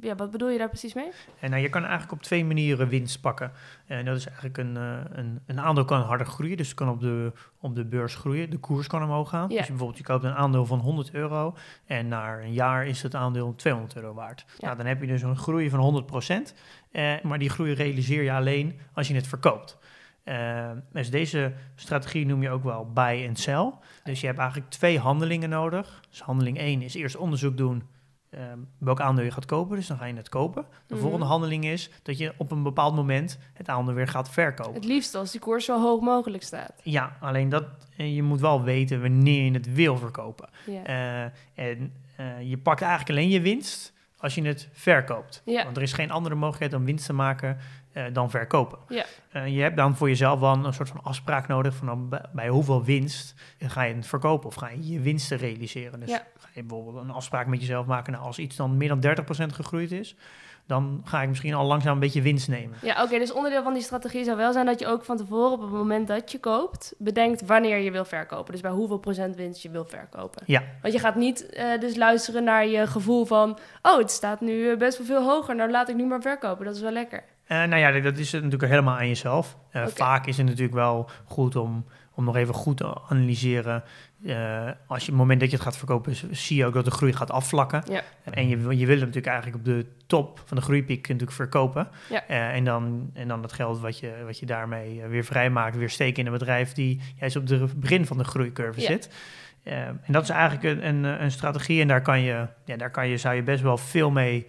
ja, 0.00 0.14
wat 0.14 0.30
bedoel 0.30 0.48
je 0.48 0.58
daar 0.58 0.68
precies 0.68 0.94
mee? 0.94 1.10
En 1.40 1.50
nou, 1.50 1.62
je 1.62 1.68
kan 1.68 1.82
eigenlijk 1.82 2.12
op 2.12 2.22
twee 2.22 2.44
manieren 2.44 2.88
winst 2.88 3.20
pakken. 3.20 3.52
En 3.86 4.04
dat 4.04 4.16
is 4.16 4.26
eigenlijk 4.26 4.58
een, 4.58 4.76
uh, 4.76 4.98
een, 5.10 5.40
een 5.46 5.60
aandeel 5.60 5.84
kan 5.84 6.00
harder 6.00 6.26
groeien, 6.26 6.56
dus 6.56 6.66
het 6.66 6.76
kan 6.76 6.88
op 6.88 7.00
de, 7.00 7.32
op 7.60 7.74
de 7.74 7.84
beurs 7.84 8.14
groeien. 8.14 8.50
De 8.50 8.58
koers 8.58 8.86
kan 8.86 9.02
omhoog 9.02 9.28
gaan. 9.28 9.48
Ja. 9.48 9.56
Dus 9.56 9.66
bijvoorbeeld 9.66 9.98
je 9.98 10.04
koopt 10.04 10.24
een 10.24 10.34
aandeel 10.34 10.66
van 10.66 10.78
100 10.78 11.10
euro 11.10 11.56
en 11.86 12.08
na 12.08 12.38
een 12.38 12.52
jaar 12.52 12.86
is 12.86 13.02
het 13.02 13.14
aandeel 13.14 13.54
200 13.54 13.96
euro 13.96 14.14
waard. 14.14 14.44
Ja. 14.48 14.66
Nou, 14.66 14.76
dan 14.76 14.86
heb 14.86 15.00
je 15.00 15.06
dus 15.06 15.22
een 15.22 15.36
groei 15.36 15.70
van 15.70 15.80
100 15.80 16.06
procent. 16.06 16.54
Uh, 16.92 17.20
maar 17.22 17.38
die 17.38 17.50
groei 17.50 17.72
realiseer 17.72 18.22
je 18.22 18.32
alleen 18.32 18.80
als 18.94 19.08
je 19.08 19.14
het 19.14 19.26
verkoopt. 19.26 19.78
Uh, 20.24 20.70
dus 20.92 21.10
deze 21.10 21.52
strategie 21.74 22.26
noem 22.26 22.42
je 22.42 22.50
ook 22.50 22.64
wel 22.64 22.92
buy 22.92 23.24
en 23.26 23.36
sell. 23.36 23.72
Dus 24.04 24.20
je 24.20 24.26
hebt 24.26 24.38
eigenlijk 24.38 24.70
twee 24.70 24.98
handelingen 24.98 25.48
nodig. 25.48 26.00
Dus 26.10 26.20
handeling 26.20 26.58
1 26.58 26.82
is 26.82 26.94
eerst 26.94 27.16
onderzoek 27.16 27.56
doen 27.56 27.82
um, 28.34 28.68
welk 28.78 29.00
aandeel 29.00 29.24
je 29.24 29.30
gaat 29.30 29.46
kopen. 29.46 29.76
Dus 29.76 29.86
dan 29.86 29.98
ga 29.98 30.04
je 30.04 30.14
het 30.14 30.28
kopen. 30.28 30.66
De 30.86 30.94
mhm. 30.94 31.02
volgende 31.02 31.26
handeling 31.26 31.64
is 31.64 31.90
dat 32.02 32.18
je 32.18 32.32
op 32.36 32.50
een 32.50 32.62
bepaald 32.62 32.94
moment 32.94 33.38
het 33.52 33.68
aandeel 33.68 33.94
weer 33.94 34.08
gaat 34.08 34.30
verkopen. 34.30 34.74
Het 34.74 34.84
liefst 34.84 35.14
als 35.14 35.30
die 35.30 35.40
koers 35.40 35.64
zo 35.64 35.80
hoog 35.80 36.00
mogelijk 36.00 36.42
staat. 36.42 36.72
Ja, 36.82 37.16
alleen 37.20 37.48
dat 37.48 37.64
eh, 37.96 38.14
je 38.14 38.22
moet 38.22 38.40
wel 38.40 38.62
weten 38.62 39.00
wanneer 39.00 39.44
je 39.44 39.52
het 39.52 39.74
wil 39.74 39.96
verkopen. 39.96 40.48
Uh, 40.66 41.22
en 41.54 41.92
uh, 42.20 42.42
je 42.42 42.58
pakt 42.58 42.80
eigenlijk 42.80 43.10
alleen 43.10 43.30
je 43.30 43.40
winst 43.40 43.92
als 44.20 44.34
je 44.34 44.42
het 44.42 44.68
verkoopt. 44.72 45.42
Ja. 45.44 45.64
Want 45.64 45.76
er 45.76 45.82
is 45.82 45.92
geen 45.92 46.10
andere 46.10 46.34
mogelijkheid 46.34 46.74
om 46.74 46.84
winst 46.84 47.06
te 47.06 47.12
maken 47.12 47.58
uh, 47.92 48.04
dan 48.12 48.30
verkopen. 48.30 48.78
Ja. 48.88 49.04
Uh, 49.32 49.46
je 49.46 49.62
hebt 49.62 49.76
dan 49.76 49.96
voor 49.96 50.08
jezelf 50.08 50.40
wel 50.40 50.64
een 50.64 50.72
soort 50.72 50.88
van 50.88 51.02
afspraak 51.02 51.48
nodig 51.48 51.74
van 51.74 52.08
bij, 52.08 52.24
bij 52.32 52.48
hoeveel 52.48 52.84
winst 52.84 53.34
ga 53.58 53.82
je 53.82 53.94
het 53.94 54.06
verkopen 54.06 54.48
of 54.48 54.54
ga 54.54 54.68
je 54.68 54.92
je 54.92 55.00
winsten 55.00 55.38
realiseren. 55.38 56.00
Dus 56.00 56.10
ja 56.10 56.26
je 56.54 56.62
bijvoorbeeld 56.62 57.04
een 57.04 57.10
afspraak 57.10 57.46
met 57.46 57.60
jezelf 57.60 57.86
maken. 57.86 58.12
Nou, 58.12 58.24
als 58.24 58.38
iets 58.38 58.56
dan 58.56 58.76
meer 58.76 58.88
dan 58.88 59.16
30% 59.50 59.54
gegroeid 59.54 59.92
is, 59.92 60.16
dan 60.70 61.00
ga 61.04 61.22
ik 61.22 61.28
misschien 61.28 61.54
al 61.54 61.66
langzaam 61.66 61.92
een 61.92 61.98
beetje 61.98 62.22
winst 62.22 62.48
nemen. 62.48 62.78
Ja, 62.82 63.02
oké. 63.02 63.18
dus 63.18 63.32
onderdeel 63.32 63.62
van 63.62 63.72
die 63.72 63.82
strategie 63.82 64.24
zou 64.24 64.36
wel 64.36 64.52
zijn 64.52 64.66
dat 64.66 64.78
je 64.80 64.86
ook 64.86 65.04
van 65.04 65.16
tevoren 65.16 65.52
op 65.52 65.60
het 65.60 65.70
moment 65.70 66.08
dat 66.08 66.32
je 66.32 66.38
koopt, 66.38 66.94
bedenkt 66.98 67.46
wanneer 67.46 67.78
je 67.78 67.90
wil 67.90 68.04
verkopen. 68.04 68.52
Dus 68.52 68.60
bij 68.60 68.70
hoeveel 68.70 68.98
procent 68.98 69.36
winst 69.36 69.62
je 69.62 69.70
wil 69.70 69.84
verkopen. 69.84 70.42
Ja. 70.46 70.62
Want 70.82 70.94
je 70.94 71.00
gaat 71.00 71.14
niet 71.14 71.46
uh, 71.52 71.80
dus 71.80 71.96
luisteren 71.96 72.44
naar 72.44 72.66
je 72.66 72.86
gevoel 72.86 73.24
van, 73.24 73.58
oh, 73.82 73.98
het 73.98 74.10
staat 74.10 74.40
nu 74.40 74.70
eh, 74.70 74.78
best 74.78 74.98
wel 74.98 75.06
veel 75.06 75.24
hoger, 75.28 75.54
nou 75.54 75.70
laat 75.70 75.88
ik 75.88 75.96
nu 75.96 76.06
maar 76.06 76.22
verkopen. 76.22 76.64
Dat 76.64 76.74
is 76.74 76.80
wel 76.80 76.92
lekker. 76.92 77.22
Uh, 77.48 77.64
nou 77.64 77.76
ja, 77.76 78.00
dat 78.00 78.18
is 78.18 78.32
natuurlijk 78.32 78.68
helemaal 78.68 78.96
aan 78.96 79.08
jezelf. 79.08 79.56
Uh, 79.72 79.86
Vaak 79.86 80.26
is 80.26 80.36
het 80.36 80.46
natuurlijk 80.46 80.74
wel 80.74 81.10
goed 81.24 81.56
om, 81.56 81.84
om 82.14 82.24
nog 82.24 82.36
even 82.36 82.54
goed 82.54 82.76
te 82.76 83.00
analyseren 83.08 83.84
uh, 84.22 84.70
als 84.86 85.04
je 85.04 85.10
het 85.10 85.20
moment 85.20 85.40
dat 85.40 85.50
je 85.50 85.56
het 85.56 85.64
gaat 85.64 85.76
verkopen, 85.76 86.14
zie 86.30 86.56
je 86.56 86.66
ook 86.66 86.74
dat 86.74 86.84
de 86.84 86.90
groei 86.90 87.12
gaat 87.12 87.30
afvlakken. 87.30 87.82
Ja. 87.90 88.02
En 88.24 88.48
je, 88.48 88.56
je 88.56 88.86
wil 88.86 88.96
het 88.96 89.06
natuurlijk 89.06 89.26
eigenlijk 89.26 89.56
op 89.56 89.64
de 89.64 89.86
top 90.06 90.42
van 90.44 90.56
de 90.56 90.62
groeipiek 90.62 91.08
natuurlijk 91.08 91.32
verkopen. 91.32 91.88
Ja. 92.10 92.24
Uh, 92.30 92.54
en, 92.54 92.64
dan, 92.64 93.10
en 93.14 93.28
dan 93.28 93.42
het 93.42 93.52
geld 93.52 93.80
wat 93.80 93.98
je, 93.98 94.12
wat 94.24 94.38
je 94.38 94.46
daarmee 94.46 95.02
eh, 95.02 95.08
weer 95.08 95.24
vrijmaakt, 95.24 95.76
weer 95.76 95.90
steken 95.90 96.20
in 96.20 96.26
een 96.26 96.38
bedrijf 96.38 96.72
die 96.72 97.00
juist 97.16 97.36
op 97.36 97.48
het 97.48 97.80
begin 97.80 98.06
van 98.06 98.18
de 98.18 98.24
groeicurve 98.24 98.80
zit. 98.80 99.10
Uh, 99.64 99.86
en 99.86 100.00
dat 100.06 100.22
is 100.22 100.28
eigenlijk 100.28 100.62
een, 100.62 100.88
een, 100.88 101.22
een, 101.22 101.30
strategie 101.30 101.80
en 101.80 101.88
daar 101.88 102.02
kan 102.02 102.20
je, 102.20 102.46
ja, 102.64 102.76
daar 102.76 102.90
kan 102.90 103.08
je, 103.08 103.16
zou 103.16 103.34
je 103.34 103.42
best 103.42 103.62
wel 103.62 103.76
veel 103.76 104.10
mee 104.10 104.46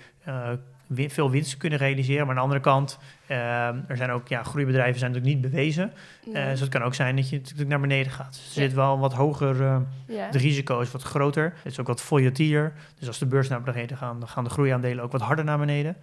veel 0.95 1.29
winst 1.29 1.57
kunnen 1.57 1.79
realiseren. 1.79 2.21
Maar 2.25 2.29
aan 2.29 2.35
de 2.35 2.41
andere 2.41 2.59
kant, 2.59 2.97
uh, 3.27 3.67
er 3.67 3.97
zijn 3.97 4.11
ook 4.11 4.27
ja, 4.27 4.43
groeibedrijven 4.43 4.99
zijn 4.99 5.11
natuurlijk 5.11 5.41
niet 5.41 5.51
bewezen. 5.51 5.93
Uh, 6.27 6.45
dus 6.45 6.59
het 6.59 6.69
kan 6.69 6.83
ook 6.83 6.93
zijn 6.93 7.15
dat 7.15 7.29
je 7.29 7.37
natuurlijk 7.37 7.69
naar 7.69 7.79
beneden 7.79 8.11
gaat. 8.11 8.33
Dus 8.33 8.45
er 8.45 8.61
zit 8.61 8.73
wel 8.73 8.99
wat 8.99 9.13
hoger, 9.13 9.61
uh, 9.61 9.77
ja. 10.07 10.25
het 10.25 10.35
risico 10.35 10.79
is 10.79 10.91
wat 10.91 11.03
groter. 11.03 11.53
Het 11.63 11.71
is 11.71 11.79
ook 11.79 11.87
wat 11.87 12.01
volatieler. 12.01 12.73
Dus 12.99 13.07
als 13.07 13.19
de 13.19 13.25
beurs 13.25 13.47
naar 13.47 13.61
beneden 13.61 13.97
gaat, 13.97 14.19
dan 14.19 14.27
gaan 14.27 14.43
de 14.43 14.49
groeiaandelen 14.49 15.03
ook 15.03 15.11
wat 15.11 15.21
harder 15.21 15.45
naar 15.45 15.59
beneden. 15.59 15.97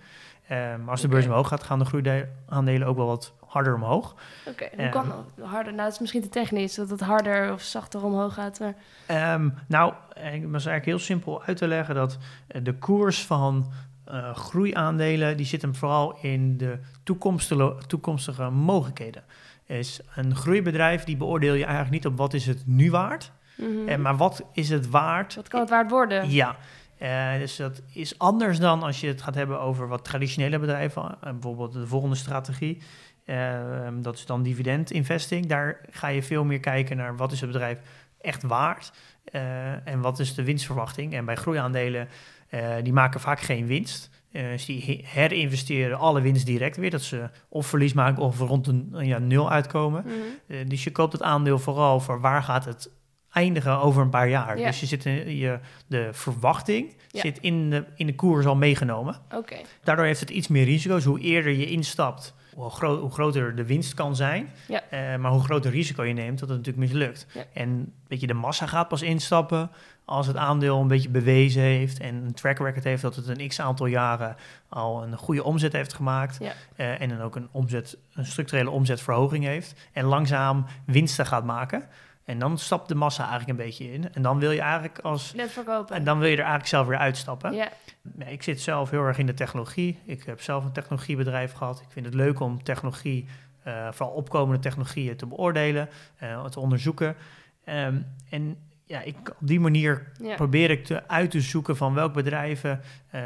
maar 0.49 0.90
als 0.90 1.00
de 1.00 1.09
beurs 1.09 1.26
omhoog 1.26 1.49
gaat, 1.49 1.62
gaan 1.62 1.78
de 1.78 1.85
groeiaandelen 1.85 2.87
ook 2.87 2.97
wel 2.97 3.07
wat 3.07 3.33
harder 3.49 3.75
omhoog. 3.75 4.14
Oké, 4.47 4.64
okay, 4.64 4.71
hoe 4.76 4.88
kan 4.88 5.09
dat 5.09 5.47
harder? 5.47 5.73
Nou, 5.73 5.85
het 5.85 5.92
is 5.92 6.00
misschien 6.00 6.23
te 6.23 6.28
technisch 6.28 6.75
dat 6.75 6.90
het 6.90 7.00
harder 7.00 7.52
of 7.52 7.62
zachter 7.62 8.04
omhoog 8.04 8.35
gaat. 8.35 8.61
Maar... 8.61 9.35
Um, 9.35 9.54
nou, 9.66 9.92
ik 10.14 10.23
was 10.23 10.66
eigenlijk 10.66 10.85
heel 10.85 10.99
simpel 10.99 11.42
uit 11.42 11.57
te 11.57 11.66
leggen 11.66 11.95
dat 11.95 12.18
de 12.62 12.75
koers 12.75 13.26
van 13.26 13.73
uh, 14.10 14.34
groeiaandelen 14.34 15.36
die 15.36 15.46
zitten 15.46 15.74
vooral 15.74 16.18
in 16.20 16.56
de 16.56 16.78
toekomstige, 17.02 17.76
toekomstige 17.86 18.50
mogelijkheden. 18.50 19.22
Is 19.66 20.00
een 20.14 20.36
groeibedrijf 20.36 21.04
die 21.04 21.16
beoordeel 21.16 21.54
je 21.54 21.64
eigenlijk 21.64 21.94
niet 21.94 22.06
op 22.06 22.18
wat 22.18 22.34
is 22.34 22.46
het 22.46 22.62
nu 22.66 22.90
waard, 22.90 23.32
mm 23.56 23.88
en 23.88 24.02
maar 24.02 24.16
wat 24.16 24.44
is 24.52 24.68
het 24.68 24.90
waard. 24.90 25.34
Wat 25.34 25.48
kan 25.48 25.60
het 25.60 25.70
waard 25.70 25.90
worden? 25.90 26.30
Ja. 26.30 26.56
Uh, 27.02 27.38
dus 27.38 27.56
dat 27.56 27.82
is 27.92 28.18
anders 28.18 28.58
dan 28.58 28.82
als 28.82 29.00
je 29.00 29.06
het 29.06 29.22
gaat 29.22 29.34
hebben 29.34 29.60
over 29.60 29.88
wat 29.88 30.04
traditionele 30.04 30.58
bedrijven, 30.58 31.02
uh, 31.02 31.30
bijvoorbeeld 31.30 31.72
de 31.72 31.86
volgende 31.86 32.16
strategie. 32.16 32.82
Dat 34.00 34.14
is 34.14 34.26
dan 34.26 34.42
dividend 34.42 34.90
investing. 34.90 35.46
Daar 35.46 35.80
ga 35.90 36.08
je 36.08 36.22
veel 36.22 36.44
meer 36.44 36.60
kijken 36.60 36.96
naar 36.96 37.16
wat 37.16 37.32
is 37.32 37.40
het 37.40 37.50
bedrijf 37.50 37.80
echt 38.20 38.42
waard 38.42 38.92
en 39.84 40.00
wat 40.00 40.18
is 40.18 40.34
de 40.34 40.44
winstverwachting. 40.44 41.14
En 41.14 41.24
bij 41.24 41.36
groeiaandelen 41.36 42.08
die 42.83 42.93
maken 42.93 43.21
vaak 43.21 43.40
geen 43.40 43.67
winst. 43.67 44.11
Uh, 44.33 44.49
dus 44.50 44.64
die 44.64 45.05
herinvesteren 45.05 45.99
alle 45.99 46.21
winst 46.21 46.47
direct 46.47 46.76
weer. 46.76 46.90
Dat 46.90 47.02
ze 47.02 47.31
of 47.49 47.67
verlies 47.67 47.93
maken 47.93 48.23
of 48.23 48.38
rond 48.38 48.67
een 48.67 48.95
ja, 49.00 49.19
nul 49.19 49.50
uitkomen. 49.50 50.05
Mm 50.07 50.12
-hmm. 50.47 50.69
dus 50.69 50.85
je 50.85 50.93
koopt 50.93 51.12
het 51.12 51.23
aandeel 51.23 51.59
vooral 51.59 52.00
voor 52.00 52.21
waar 52.21 52.43
gaat 52.43 52.64
het 52.64 52.90
eindigen 53.33 53.78
over 53.81 54.02
een 54.02 54.11
paar 54.11 54.28
jaar. 54.28 54.59
Ja. 54.59 54.67
Dus 54.67 54.81
je 54.81 54.87
zit 54.87 55.05
in 55.05 55.37
je, 55.37 55.59
de 55.87 56.09
verwachting 56.12 56.97
ja. 57.09 57.21
zit 57.21 57.38
in 57.38 57.71
de, 57.71 57.85
in 57.95 58.07
de 58.07 58.14
koers 58.14 58.47
al 58.47 58.57
meegenomen. 58.57 59.17
Okay. 59.35 59.64
Daardoor 59.83 60.05
heeft 60.05 60.21
het 60.21 60.31
iets 60.31 60.49
meer 60.49 60.64
risico's. 60.64 61.05
Hoe 61.05 61.21
eerder 61.21 61.52
je 61.52 61.67
instapt, 61.67 62.35
hoe, 62.55 62.71
gro 62.71 63.00
hoe 63.00 63.11
groter 63.11 63.57
de 63.57 63.64
winst 63.64 63.95
kan 63.95 64.17
zijn. 64.17 64.50
Ja. 64.69 64.83
Uh, 64.93 65.21
maar 65.21 65.31
hoe 65.31 65.45
groter 65.45 65.71
risico 65.71 66.05
je 66.05 66.12
neemt, 66.12 66.38
dat 66.38 66.49
het 66.49 66.59
natuurlijk 66.59 66.93
mislukt. 66.93 67.26
En 67.52 67.93
weet 68.09 68.21
je, 68.21 68.26
de 68.26 68.35
massa 68.35 68.67
gaat 68.67 68.88
pas 68.88 69.02
instappen 69.02 69.71
als 70.08 70.26
het 70.26 70.36
aandeel 70.36 70.80
een 70.80 70.88
beetje 70.88 71.08
bewezen 71.08 71.62
heeft 71.62 72.00
en 72.00 72.14
een 72.14 72.34
track 72.34 72.58
record 72.58 72.84
heeft 72.84 73.02
dat 73.02 73.16
het 73.16 73.28
een 73.28 73.48
x 73.48 73.60
aantal 73.60 73.86
jaren 73.86 74.36
al 74.68 75.02
een 75.02 75.16
goede 75.16 75.44
omzet 75.44 75.72
heeft 75.72 75.92
gemaakt. 75.94 76.36
Ja. 76.40 76.52
Uh, 76.76 77.00
en 77.00 77.08
dan 77.08 77.20
ook 77.20 77.36
een, 77.36 77.48
omzet, 77.50 77.96
een 78.14 78.26
structurele 78.26 78.70
omzetverhoging 78.70 79.44
heeft. 79.44 79.88
En 79.92 80.04
langzaam 80.04 80.66
winsten 80.86 81.26
gaat 81.26 81.44
maken. 81.44 81.88
En 82.24 82.38
dan 82.38 82.58
stapt 82.58 82.88
de 82.88 82.94
massa 82.94 83.28
eigenlijk 83.28 83.58
een 83.58 83.64
beetje 83.64 83.92
in. 83.92 84.14
En 84.14 84.22
dan 84.22 84.38
wil 84.38 84.50
je 84.50 84.60
eigenlijk 84.60 84.98
als. 84.98 85.34
Net 85.34 85.50
verkopen. 85.50 85.96
En 85.96 86.04
dan 86.04 86.18
wil 86.18 86.28
je 86.28 86.32
er 86.32 86.38
eigenlijk 86.38 86.68
zelf 86.68 86.86
weer 86.86 86.98
uitstappen. 86.98 87.54
Ja. 87.54 87.68
Ik 88.18 88.42
zit 88.42 88.60
zelf 88.60 88.90
heel 88.90 89.02
erg 89.02 89.18
in 89.18 89.26
de 89.26 89.34
technologie. 89.34 89.98
Ik 90.04 90.22
heb 90.22 90.40
zelf 90.40 90.64
een 90.64 90.72
technologiebedrijf 90.72 91.52
gehad. 91.52 91.80
Ik 91.80 91.90
vind 91.90 92.06
het 92.06 92.14
leuk 92.14 92.40
om 92.40 92.62
technologie, 92.62 93.26
uh, 93.66 93.88
vooral 93.92 94.14
opkomende 94.14 94.62
technologieën, 94.62 95.16
te 95.16 95.26
beoordelen, 95.26 95.88
uh, 96.22 96.44
te 96.44 96.60
onderzoeken. 96.60 97.16
Um, 97.64 98.06
en 98.30 98.56
ja, 98.88 99.00
ik, 99.00 99.16
op 99.40 99.47
die 99.47 99.61
manier 99.61 100.12
probeer 100.37 100.71
ik 100.71 100.85
te, 100.85 101.09
uit 101.09 101.30
te 101.30 101.40
zoeken 101.40 101.76
van 101.76 101.95
welke 101.95 102.14
bedrijven 102.14 102.80
uh, 103.14 103.21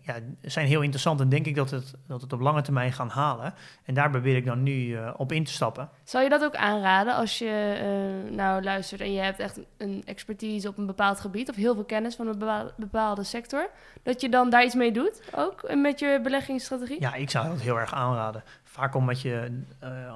ja, 0.00 0.14
zijn 0.42 0.66
heel 0.66 0.80
interessant 0.80 1.20
en 1.20 1.28
denk 1.28 1.46
ik 1.46 1.54
dat 1.54 1.70
het, 1.70 1.94
dat 2.06 2.20
het 2.20 2.32
op 2.32 2.40
lange 2.40 2.62
termijn 2.62 2.92
gaan 2.92 3.08
halen. 3.08 3.54
En 3.84 3.94
daar 3.94 4.10
probeer 4.10 4.36
ik 4.36 4.44
dan 4.44 4.62
nu 4.62 4.72
uh, 4.72 5.10
op 5.16 5.32
in 5.32 5.44
te 5.44 5.52
stappen. 5.52 5.88
Zou 6.04 6.24
je 6.24 6.30
dat 6.30 6.44
ook 6.44 6.56
aanraden 6.56 7.14
als 7.14 7.38
je 7.38 7.80
uh, 8.26 8.36
nou 8.36 8.62
luistert 8.62 9.00
en 9.00 9.12
je 9.12 9.20
hebt 9.20 9.38
echt 9.38 9.60
een 9.76 10.02
expertise 10.04 10.68
op 10.68 10.78
een 10.78 10.86
bepaald 10.86 11.20
gebied 11.20 11.48
of 11.48 11.56
heel 11.56 11.74
veel 11.74 11.84
kennis 11.84 12.14
van 12.14 12.26
een 12.26 12.70
bepaalde 12.76 13.24
sector, 13.24 13.70
dat 14.02 14.20
je 14.20 14.28
dan 14.28 14.50
daar 14.50 14.64
iets 14.64 14.74
mee 14.74 14.92
doet 14.92 15.22
ook 15.34 15.74
met 15.74 15.98
je 15.98 16.20
beleggingsstrategie? 16.22 17.00
Ja, 17.00 17.14
ik 17.14 17.30
zou 17.30 17.48
dat 17.48 17.60
heel 17.60 17.78
erg 17.78 17.94
aanraden. 17.94 18.42
Vaak 18.64 18.94
omdat 18.94 19.20
je, 19.20 19.62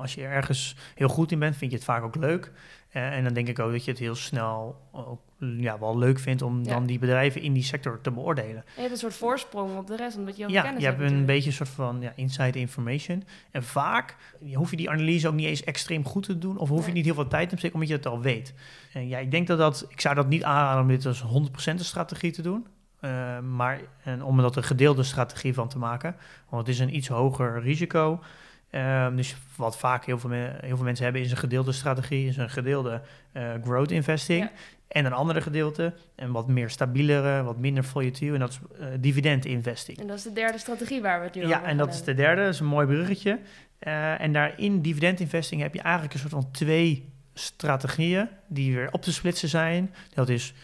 als 0.00 0.14
je 0.14 0.22
ergens 0.22 0.76
heel 0.94 1.08
goed 1.08 1.32
in 1.32 1.38
bent, 1.38 1.56
vind 1.56 1.70
je 1.70 1.76
het 1.76 1.86
vaak 1.86 2.02
ook 2.02 2.16
leuk. 2.16 2.50
Uh, 2.96 3.16
en 3.16 3.24
dan 3.24 3.32
denk 3.32 3.48
ik 3.48 3.58
ook 3.58 3.72
dat 3.72 3.84
je 3.84 3.90
het 3.90 4.00
heel 4.00 4.14
snel 4.14 4.88
ook, 4.92 5.20
ja, 5.38 5.78
wel 5.78 5.98
leuk 5.98 6.18
vindt 6.18 6.42
om 6.42 6.66
dan 6.66 6.86
die 6.86 6.98
bedrijven 6.98 7.42
in 7.42 7.52
die 7.52 7.62
sector 7.62 8.00
te 8.00 8.10
beoordelen. 8.10 8.56
En 8.56 8.72
je 8.74 8.80
hebt 8.80 8.92
een 8.92 8.98
soort 8.98 9.14
voorsprong 9.14 9.76
op 9.76 9.86
de 9.86 9.96
rest, 9.96 10.16
omdat 10.16 10.36
je 10.36 10.44
al 10.44 10.50
ja, 10.50 10.62
kennis 10.62 10.80
je 10.80 10.86
hebt. 10.86 10.98
een 10.98 11.04
natuurlijk. 11.04 11.32
beetje 11.32 11.48
een 11.48 11.56
soort 11.56 11.68
van 11.68 12.00
ja, 12.00 12.12
inside 12.16 12.58
information. 12.58 13.24
En 13.50 13.62
vaak 13.62 14.16
hoef 14.54 14.70
je 14.70 14.76
die 14.76 14.90
analyse 14.90 15.28
ook 15.28 15.34
niet 15.34 15.46
eens 15.46 15.64
extreem 15.64 16.04
goed 16.04 16.22
te 16.22 16.38
doen, 16.38 16.58
of 16.58 16.68
hoef 16.68 16.86
je 16.86 16.92
niet 16.92 17.04
heel 17.04 17.14
veel 17.14 17.28
tijd 17.28 17.48
te 17.48 17.54
besteden, 17.54 17.74
omdat 17.74 17.90
je 17.90 17.96
het 17.96 18.06
al 18.06 18.20
weet. 18.20 18.54
En 18.92 19.08
ja, 19.08 19.18
ik 19.18 19.30
denk 19.30 19.46
dat 19.46 19.58
dat, 19.58 19.86
ik 19.88 20.00
zou 20.00 20.14
dat 20.14 20.28
niet 20.28 20.44
aanraden 20.44 20.82
om 20.82 20.88
dit 20.88 21.06
als 21.06 21.22
100% 21.22 21.26
een 21.64 21.78
strategie 21.78 22.32
te 22.32 22.42
doen. 22.42 22.66
Uh, 23.00 23.38
maar 23.38 23.80
en 24.02 24.22
om 24.22 24.36
er 24.36 24.42
dat 24.42 24.56
een 24.56 24.62
gedeelde 24.62 25.02
strategie 25.02 25.54
van 25.54 25.68
te 25.68 25.78
maken. 25.78 26.16
Want 26.48 26.66
het 26.66 26.74
is 26.74 26.80
een 26.80 26.96
iets 26.96 27.08
hoger 27.08 27.62
risico. 27.62 28.20
Ehm, 28.70 29.16
dus 29.16 29.36
wat 29.56 29.78
vaak 29.78 30.04
heel 30.04 30.18
veel, 30.18 30.30
heel 30.30 30.76
veel 30.76 30.84
mensen 30.84 31.04
hebben 31.04 31.22
is 31.22 31.30
een 31.30 31.36
gedeelde 31.36 31.72
strategie, 31.72 32.28
is 32.28 32.36
een 32.36 32.50
gedeelde 32.50 33.00
growth 33.62 33.90
investing. 33.90 34.50
En 34.90 35.04
een 35.04 35.12
andere 35.12 35.40
gedeelte, 35.40 35.92
een 36.16 36.32
wat 36.32 36.48
meer 36.48 36.70
stabielere, 36.70 37.42
wat 37.42 37.58
minder 37.58 37.84
volatiel, 37.84 38.34
en 38.34 38.40
dat 38.40 38.50
is 38.50 38.58
uh, 38.80 38.86
dividend 39.00 39.44
investing. 39.44 39.98
En 39.98 40.06
dat 40.06 40.16
is 40.16 40.22
de 40.22 40.32
derde 40.32 40.58
strategie 40.58 41.02
waar 41.02 41.18
we 41.18 41.24
het 41.24 41.34
nu 41.34 41.40
ja, 41.40 41.46
over 41.46 41.60
Ja, 41.60 41.66
en 41.66 41.76
dat 41.76 41.88
is 41.88 42.02
de 42.02 42.14
derde, 42.14 42.42
dat 42.42 42.54
is 42.54 42.60
een 42.60 42.66
mooi 42.66 42.86
bruggetje. 42.86 43.38
Uh, 43.80 44.20
en 44.20 44.32
daarin 44.32 44.82
dividend 44.82 45.20
investing 45.20 45.60
heb 45.60 45.74
je 45.74 45.80
eigenlijk 45.80 46.14
een 46.14 46.20
soort 46.20 46.32
van 46.32 46.50
twee 46.50 47.12
strategieën 47.34 48.28
die 48.46 48.74
weer 48.74 48.92
op 48.92 49.02
te 49.02 49.12
splitsen 49.12 49.48
zijn. 49.48 49.94
Dat 50.14 50.28
is 50.28 50.54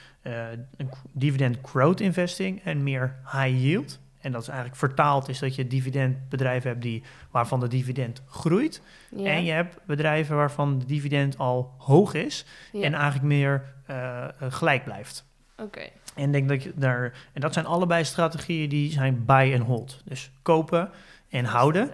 dividend 1.13 1.59
growth 1.63 2.01
investing 2.01 2.61
en 2.65 2.83
meer 2.83 3.17
high 3.23 3.63
yield. 3.63 4.01
En 4.27 4.33
dat 4.33 4.43
is 4.43 4.49
eigenlijk 4.49 4.79
vertaald 4.79 5.29
is 5.29 5.39
dat 5.39 5.55
je 5.55 5.67
dividendbedrijven 5.67 6.71
hebt 6.71 6.83
die, 6.83 7.03
waarvan 7.31 7.61
de 7.61 7.69
dividend 7.69 8.23
groeit. 8.29 8.83
En 9.17 9.45
je 9.45 9.53
hebt 9.53 9.79
bedrijven 9.85 10.37
waarvan 10.37 10.79
de 10.79 10.85
dividend 10.85 11.39
al 11.39 11.75
hoog 11.79 12.15
is 12.15 12.45
en 12.73 12.95
eigenlijk 12.95 13.25
meer 13.25 13.75
uh, 13.91 14.25
gelijk 14.39 14.85
blijft. 14.85 15.25
Oké. 15.57 15.89
En 16.15 16.33
denk 16.33 16.49
dat 16.49 16.63
je 16.63 16.73
daar. 16.75 17.13
En 17.33 17.41
dat 17.41 17.53
zijn 17.53 17.67
allebei 17.67 18.05
strategieën 18.05 18.69
die 18.69 18.93
zijn 18.93 19.25
buy 19.25 19.55
and 19.55 19.67
hold. 19.67 20.01
Dus 20.05 20.31
kopen 20.43 20.91
en 21.29 21.45
houden. 21.45 21.85
Ja. 21.85 21.93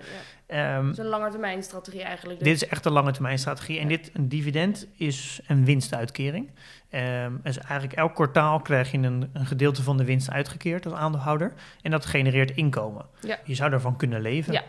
Um, 0.53 0.91
is 0.91 0.99
een 0.99 1.63
strategie 1.63 2.03
eigenlijk. 2.03 2.39
Dus. 2.39 2.49
Dit 2.49 2.63
is 2.63 2.69
echt 2.69 2.85
een 2.85 2.93
lange 2.93 3.13
termijn 3.13 3.39
strategie. 3.39 3.79
En 3.79 3.89
dit, 3.89 4.11
een 4.13 4.29
dividend 4.29 4.87
is 4.97 5.41
een 5.47 5.65
winstuitkering. 5.65 6.51
Um, 6.91 7.41
dus 7.43 7.59
eigenlijk 7.59 7.93
elk 7.93 8.15
kwartaal 8.15 8.61
krijg 8.61 8.91
je 8.91 8.99
een, 8.99 9.31
een, 9.33 9.47
gedeelte 9.47 9.83
van 9.83 9.97
de 9.97 10.05
winst 10.05 10.31
uitgekeerd 10.31 10.85
als 10.85 10.95
aandeelhouder. 10.95 11.53
En 11.83 11.91
dat 11.91 12.07
genereert 12.07 12.51
inkomen. 12.51 13.05
Ja. 13.21 13.39
Je 13.45 13.55
zou 13.55 13.71
daarvan 13.71 13.97
kunnen 13.97 14.21
leven. 14.21 14.53
Ja. 14.53 14.63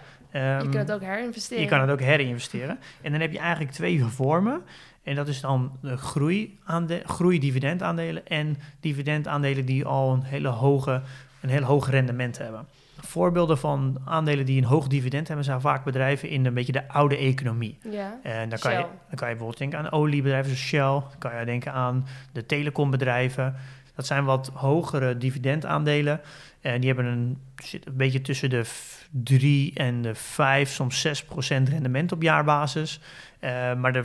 Um, 0.58 0.64
je 0.64 0.70
kan 0.70 0.80
het 0.80 0.92
ook 0.92 1.02
herinvesteren. 1.02 1.64
Je 1.64 1.70
kan 1.70 1.82
het 1.82 1.90
ook 1.90 2.02
herinvesteren. 2.02 2.80
en 3.02 3.12
dan 3.12 3.22
heb 3.22 3.32
je 3.32 3.40
eigenlijk 3.40 3.72
twee 3.72 4.04
vormen. 4.04 4.62
En 5.04 5.16
dat 5.16 5.28
is 5.28 5.42
dan 5.42 5.78
de 5.82 5.98
groeidividendaandelen 7.06 8.28
en 8.28 8.58
dividendaandelen 8.80 9.66
die 9.66 9.86
al 9.86 10.14
een 10.14 10.24
hele 10.24 10.48
hoge, 10.48 11.02
een 11.42 11.50
heel 11.50 11.64
hoog 11.64 11.90
rendement 11.90 12.38
hebben. 12.38 12.68
Voorbeelden 13.06 13.58
van 13.58 13.98
aandelen 14.06 14.46
die 14.46 14.58
een 14.58 14.68
hoog 14.68 14.88
dividend 14.88 15.28
hebben, 15.28 15.46
zijn 15.46 15.62
vaak 15.62 15.84
bedrijven 15.84 16.30
in 16.30 16.46
een 16.46 16.54
beetje 16.54 16.72
de 16.72 16.88
oude 16.88 17.18
economie. 17.18 17.78
Ja, 17.90 18.20
en 18.24 18.50
dan 18.50 18.60
kan, 18.60 18.72
je, 18.72 18.78
dan 18.78 19.16
kan 19.16 19.30
je 19.30 19.36
bijvoorbeeld 19.36 19.58
denken 19.58 19.80
aan 19.80 19.92
oliebedrijven 19.92 20.56
zoals 20.56 20.68
Shell, 20.68 21.10
dan 21.10 21.20
kan 21.20 21.40
je 21.40 21.46
denken 21.46 21.74
aan 21.74 22.08
de 22.32 22.46
telecombedrijven. 22.46 23.56
Dat 23.96 24.06
zijn 24.06 24.26
wat 24.26 24.52
hogere 24.54 25.18
dividendaandelen. 25.18 26.22
En 26.62 26.80
die 26.80 26.94
hebben 26.94 27.14
een, 27.14 27.38
zit 27.64 27.86
een 27.86 27.98
beetje 27.98 28.22
tussen 28.22 28.50
de 28.50 28.66
3 29.10 29.74
en 29.74 30.02
de 30.02 30.16
5, 30.16 30.70
soms 30.70 31.02
6 31.02 31.24
procent 31.24 31.70
rendement 31.70 32.12
op 32.12 32.22
jaarbasis. 32.22 33.00
Uh, 33.40 33.76
maar 33.76 33.94
de 33.94 34.04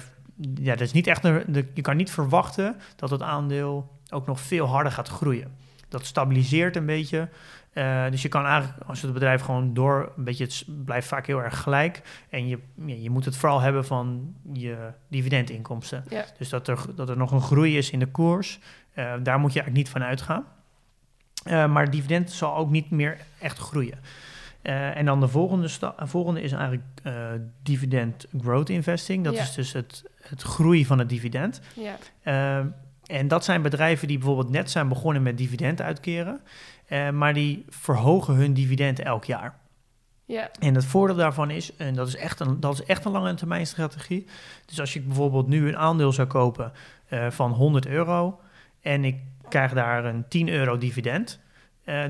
ja, 0.54 0.70
dat 0.70 0.80
is 0.80 0.92
niet 0.92 1.06
echt 1.06 1.24
een, 1.24 1.42
de, 1.46 1.66
je 1.74 1.82
kan 1.82 1.96
niet 1.96 2.10
verwachten 2.10 2.76
dat 2.96 3.10
het 3.10 3.22
aandeel 3.22 3.98
ook 4.10 4.26
nog 4.26 4.40
veel 4.40 4.66
harder 4.66 4.92
gaat 4.92 5.08
groeien. 5.08 5.56
Dat 5.88 6.04
stabiliseert 6.04 6.76
een 6.76 6.86
beetje. 6.86 7.28
Uh, 7.74 8.10
dus 8.10 8.22
je 8.22 8.28
kan 8.28 8.46
eigenlijk, 8.46 8.88
als 8.88 9.02
het 9.02 9.12
bedrijf 9.12 9.40
gewoon 9.40 9.74
door, 9.74 10.12
een 10.16 10.24
beetje, 10.24 10.44
het 10.44 10.64
blijft 10.84 11.08
vaak 11.08 11.26
heel 11.26 11.42
erg 11.42 11.60
gelijk. 11.60 12.02
En 12.28 12.48
je, 12.48 12.58
je 13.02 13.10
moet 13.10 13.24
het 13.24 13.36
vooral 13.36 13.60
hebben 13.60 13.84
van 13.84 14.34
je 14.52 14.76
dividendinkomsten. 15.08 16.04
Ja. 16.08 16.24
Dus 16.38 16.48
dat 16.48 16.68
er, 16.68 16.78
dat 16.94 17.08
er 17.08 17.16
nog 17.16 17.30
een 17.30 17.40
groei 17.40 17.76
is 17.76 17.90
in 17.90 17.98
de 17.98 18.06
koers, 18.06 18.58
uh, 18.94 19.12
daar 19.22 19.38
moet 19.38 19.52
je 19.52 19.60
eigenlijk 19.60 19.72
niet 19.72 19.88
van 19.88 20.02
uitgaan. 20.02 20.44
Uh, 21.46 21.66
maar 21.66 21.90
dividend 21.90 22.30
zal 22.30 22.56
ook 22.56 22.70
niet 22.70 22.90
meer 22.90 23.18
echt 23.40 23.58
groeien. 23.58 23.98
En 24.62 25.04
dan 25.04 25.20
de 25.20 25.28
volgende, 25.28 25.68
volgende 25.96 26.40
is 26.40 26.52
eigenlijk 26.52 26.84
dividend 27.62 28.26
growth 28.40 28.68
investing. 28.68 29.24
Dat 29.24 29.34
ja. 29.34 29.42
is 29.42 29.54
dus 29.54 29.72
het, 29.72 30.04
het 30.20 30.42
groeien 30.42 30.86
van 30.86 30.98
het 30.98 31.08
dividend. 31.08 31.60
Ja. 31.74 32.72
En 33.08 33.28
dat 33.28 33.44
zijn 33.44 33.62
bedrijven 33.62 34.08
die 34.08 34.18
bijvoorbeeld 34.18 34.50
net 34.50 34.70
zijn 34.70 34.88
begonnen 34.88 35.22
met 35.22 35.38
dividend 35.38 35.82
uitkeren, 35.82 36.40
maar 37.12 37.34
die 37.34 37.64
verhogen 37.68 38.34
hun 38.34 38.52
dividend 38.52 39.00
elk 39.00 39.24
jaar. 39.24 39.58
Ja. 40.24 40.50
En 40.60 40.74
het 40.74 40.84
voordeel 40.84 41.16
daarvan 41.16 41.50
is, 41.50 41.76
en 41.76 41.94
dat 41.94 42.08
is 42.08 42.16
echt 42.16 42.40
een, 42.40 42.60
dat 42.60 42.72
is 42.72 42.84
echt 42.84 43.04
een 43.04 43.12
lange 43.12 43.34
termijn 43.34 43.66
strategie. 43.66 44.26
Dus 44.66 44.80
als 44.80 44.92
je 44.92 45.00
bijvoorbeeld 45.00 45.46
nu 45.46 45.68
een 45.68 45.76
aandeel 45.76 46.12
zou 46.12 46.28
kopen 46.28 46.72
van 47.28 47.52
100 47.52 47.86
euro 47.86 48.40
en 48.80 49.04
ik 49.04 49.16
krijg 49.48 49.72
daar 49.72 50.04
een 50.04 50.28
10 50.28 50.48
euro 50.48 50.78
dividend, 50.78 51.40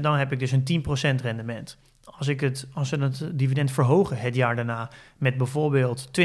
dan 0.00 0.14
heb 0.14 0.32
ik 0.32 0.38
dus 0.38 0.52
een 0.52 0.84
10% 1.18 1.22
rendement 1.22 1.78
als, 2.18 2.28
ik 2.28 2.40
het, 2.40 2.66
als 2.74 2.90
we 2.90 2.98
het 2.98 3.38
dividend 3.38 3.70
verhogen 3.70 4.18
het 4.18 4.34
jaar 4.34 4.56
daarna 4.56 4.90
met 5.16 5.36
bijvoorbeeld 5.36 6.08
20%, 6.20 6.22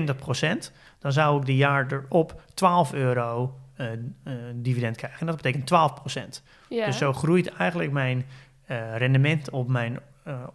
dan 1.00 1.12
zou 1.12 1.40
ik 1.40 1.46
de 1.46 1.56
jaar 1.56 1.92
erop 1.92 2.42
12 2.54 2.94
euro 2.94 3.56
uh, 4.24 4.34
dividend 4.56 4.96
krijgen. 4.98 5.20
En 5.20 5.26
dat 5.26 5.36
betekent 5.36 5.72
12%. 6.40 6.44
Ja. 6.70 6.86
Dus 6.86 6.98
zo 6.98 7.14
groeit 7.14 7.48
eigenlijk 7.48 7.92
mijn 7.92 8.26
uh, 8.72 8.98
rendement 8.98 9.50
op 9.50 9.68
mijn 9.68 10.00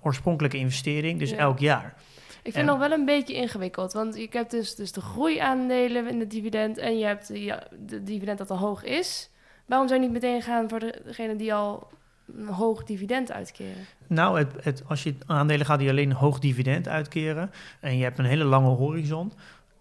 oorspronkelijke 0.02 0.56
investering, 0.56 1.18
dus 1.18 1.30
Ja. 1.30 1.36
elk 1.36 1.58
jaar. 1.58 1.94
Ik 2.42 2.54
vind 2.54 2.66
het 2.68 2.78
nog 2.78 2.88
wel 2.88 2.98
een 2.98 3.04
beetje 3.04 3.34
ingewikkeld. 3.34 3.92
Want 3.92 4.16
je 4.16 4.28
hebt 4.30 4.50
dus, 4.50 4.74
dus 4.74 4.92
de 4.92 5.00
groeiaandelen 5.00 6.08
in 6.08 6.20
het 6.20 6.30
dividend. 6.30 6.78
En 6.78 6.98
je 6.98 7.04
hebt 7.04 7.26
de, 7.28 7.44
ja, 7.44 7.62
de 7.86 8.02
dividend 8.02 8.38
dat 8.38 8.50
al 8.50 8.58
hoog 8.58 8.84
is. 8.84 9.30
Waarom 9.66 9.88
zou 9.88 10.00
je 10.00 10.06
niet 10.06 10.22
meteen 10.22 10.42
gaan 10.42 10.68
voor 10.68 10.78
de- 10.78 11.00
degene 11.04 11.36
die 11.36 11.54
al 11.54 11.88
een 12.36 12.46
hoog 12.46 12.84
dividend 12.84 13.32
uitkeren? 13.32 13.84
Nou, 14.06 14.38
het, 14.38 14.52
het, 14.64 14.82
als 14.86 15.02
je 15.02 15.14
aandelen 15.26 15.66
gaat 15.66 15.78
die 15.78 15.90
alleen 15.90 16.10
een 16.10 16.16
hoog 16.16 16.38
dividend 16.38 16.88
uitkeren 16.88 17.50
en 17.80 17.96
je 17.96 18.02
hebt 18.02 18.18
een 18.18 18.24
hele 18.24 18.44
lange 18.44 18.68
horizon, 18.68 19.32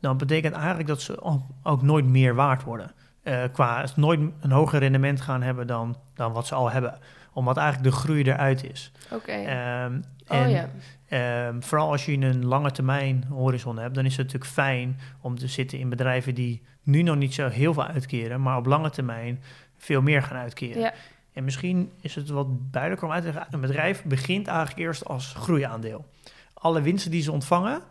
dan 0.02 0.18
betekent 0.18 0.54
eigenlijk 0.56 0.88
dat 0.88 1.02
ze 1.02 1.22
ook 1.64 1.82
nooit 1.82 2.06
meer 2.06 2.36
waard 2.36 2.64
worden. 2.64 2.92
Eh, 3.28 3.44
qua 3.52 3.86
nooit 3.96 4.20
een 4.40 4.52
hoger 4.52 4.80
rendement 4.80 5.22
gaan 5.22 5.42
hebben 5.42 5.68
dan, 5.68 5.98
dan 6.14 6.32
wat 6.32 6.48
ze 6.48 6.56
al 6.56 6.72
hebben. 6.72 7.00
Omdat 7.34 7.58
eigenlijk 7.58 7.92
de 7.92 8.00
groei 8.00 8.24
eruit 8.24 8.64
is. 8.64 8.92
Oké. 9.12 9.32
Ehm, 9.32 10.02
oh 10.28 10.38
en, 10.38 10.50
ja. 10.50 10.70
ehm, 11.08 11.62
vooral 11.62 11.92
als 11.92 12.06
je 12.06 12.14
een 12.14 12.46
lange 12.46 12.72
termijn 12.72 13.26
horizon 13.30 13.78
hebt, 13.80 13.96
dan 13.96 14.06
is 14.06 14.18
het 14.18 14.26
natuurlijk 14.26 14.52
fijn 14.52 15.00
om 15.22 15.38
te 15.38 15.48
zitten 15.48 15.80
in 15.80 15.90
bedrijven 15.90 16.36
die 16.36 16.62
nu 16.84 17.02
nog 17.02 17.16
niet 17.16 17.34
zo 17.34 17.48
heel 17.48 17.74
veel 17.74 17.86
uitkeren, 17.86 18.42
maar 18.42 18.58
op 18.58 18.66
lange 18.66 18.90
termijn 18.90 19.44
veel 19.78 20.02
meer 20.02 20.24
gaan 20.24 20.38
uitkeren. 20.38 20.82
Ja. 20.82 20.94
En 21.34 21.44
misschien 21.44 21.92
is 22.02 22.16
het 22.16 22.30
wat 22.30 22.48
duidelijker 22.72 23.08
om 23.08 23.14
uit 23.14 23.24
te 23.24 23.34
leggen. 23.34 23.54
Een 23.54 23.62
bedrijf 23.62 24.04
begint 24.04 24.48
eigenlijk 24.48 24.80
eerst 24.80 25.06
als 25.06 25.34
groeiaandeel. 25.34 26.06
Alle 26.54 26.82
winsten 26.82 27.12
die 27.12 27.22
ze 27.22 27.32
ontvangen, 27.32 27.82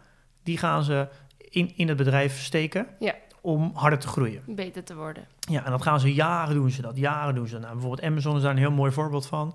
die 0.42 0.59
gaan 0.59 0.85
ze 0.85 1.09
in, 1.38 1.72
in 1.77 1.88
het 1.88 1.96
bedrijf 1.96 2.38
steken 2.38 2.87
Ja. 2.99 3.14
Om 3.46 3.70
harder 3.74 3.98
te 3.98 4.09
groeien. 4.09 4.42
Beter 4.46 4.85
te 4.85 4.94
worden. 4.96 5.24
Ja, 5.40 5.64
en 5.64 5.70
dat 5.70 5.82
gaan 5.82 6.00
ze 6.00 6.14
jaren 6.14 6.54
doen 6.54 6.70
ze 6.70 6.82
dat. 6.82 6.96
Jaren 6.96 7.35
doen 7.35 7.46
ze 7.46 7.52
dat. 7.52 7.61
Nou, 7.62 7.72
bijvoorbeeld 7.72 8.09
Amazon 8.09 8.37
is 8.37 8.42
daar 8.42 8.50
een 8.50 8.56
heel 8.59 8.70
mooi 8.70 8.92
voorbeeld 8.92 9.26
van. 9.26 9.54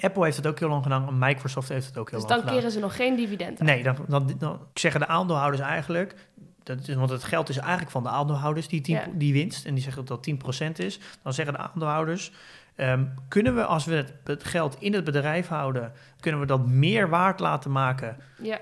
Apple 0.00 0.24
heeft 0.24 0.36
het 0.36 0.46
ook 0.46 0.58
heel 0.58 0.68
lang 0.68 0.82
gedaan. 0.82 1.18
Microsoft 1.18 1.68
heeft 1.68 1.86
het 1.86 1.96
ook 1.98 2.10
heel 2.10 2.20
Dus 2.20 2.28
lang 2.28 2.40
dan 2.42 2.48
gedaan. 2.48 2.54
keren 2.56 2.70
ze 2.72 2.80
nog 2.86 2.96
geen 2.96 3.16
dividend 3.16 3.60
uit. 3.60 3.68
Nee, 3.68 3.82
dan, 3.82 3.96
dan, 4.08 4.34
dan 4.38 4.58
zeggen 4.74 5.00
de 5.00 5.06
aandeelhouders 5.06 5.62
eigenlijk... 5.62 6.14
Dat 6.62 6.88
is, 6.88 6.94
want 6.94 7.10
het 7.10 7.24
geld 7.24 7.48
is 7.48 7.56
eigenlijk 7.56 7.90
van 7.90 8.02
de 8.02 8.08
aandeelhouders, 8.08 8.68
die, 8.68 8.80
10, 8.80 8.94
Ja. 8.94 9.04
die 9.12 9.32
winst. 9.32 9.66
En 9.66 9.74
die 9.74 9.82
zeggen 9.82 10.04
dat 10.04 10.24
dat 10.24 10.66
10% 10.68 10.72
is. 10.76 11.00
Dan 11.22 11.32
zeggen 11.32 11.54
de 11.54 11.60
aandeelhouders... 11.60 12.32
ehm, 12.74 13.04
kunnen 13.28 13.54
we, 13.54 13.64
als 13.64 13.84
we 13.84 13.94
het, 13.94 14.14
het 14.24 14.44
geld 14.44 14.76
in 14.78 14.92
het 14.92 15.04
bedrijf 15.04 15.48
houden... 15.48 15.92
kunnen 16.20 16.40
we 16.40 16.46
dat 16.46 16.66
meer 16.66 17.08
waard 17.08 17.40
laten 17.40 17.72
maken 17.72 18.16
Ja. 18.42 18.58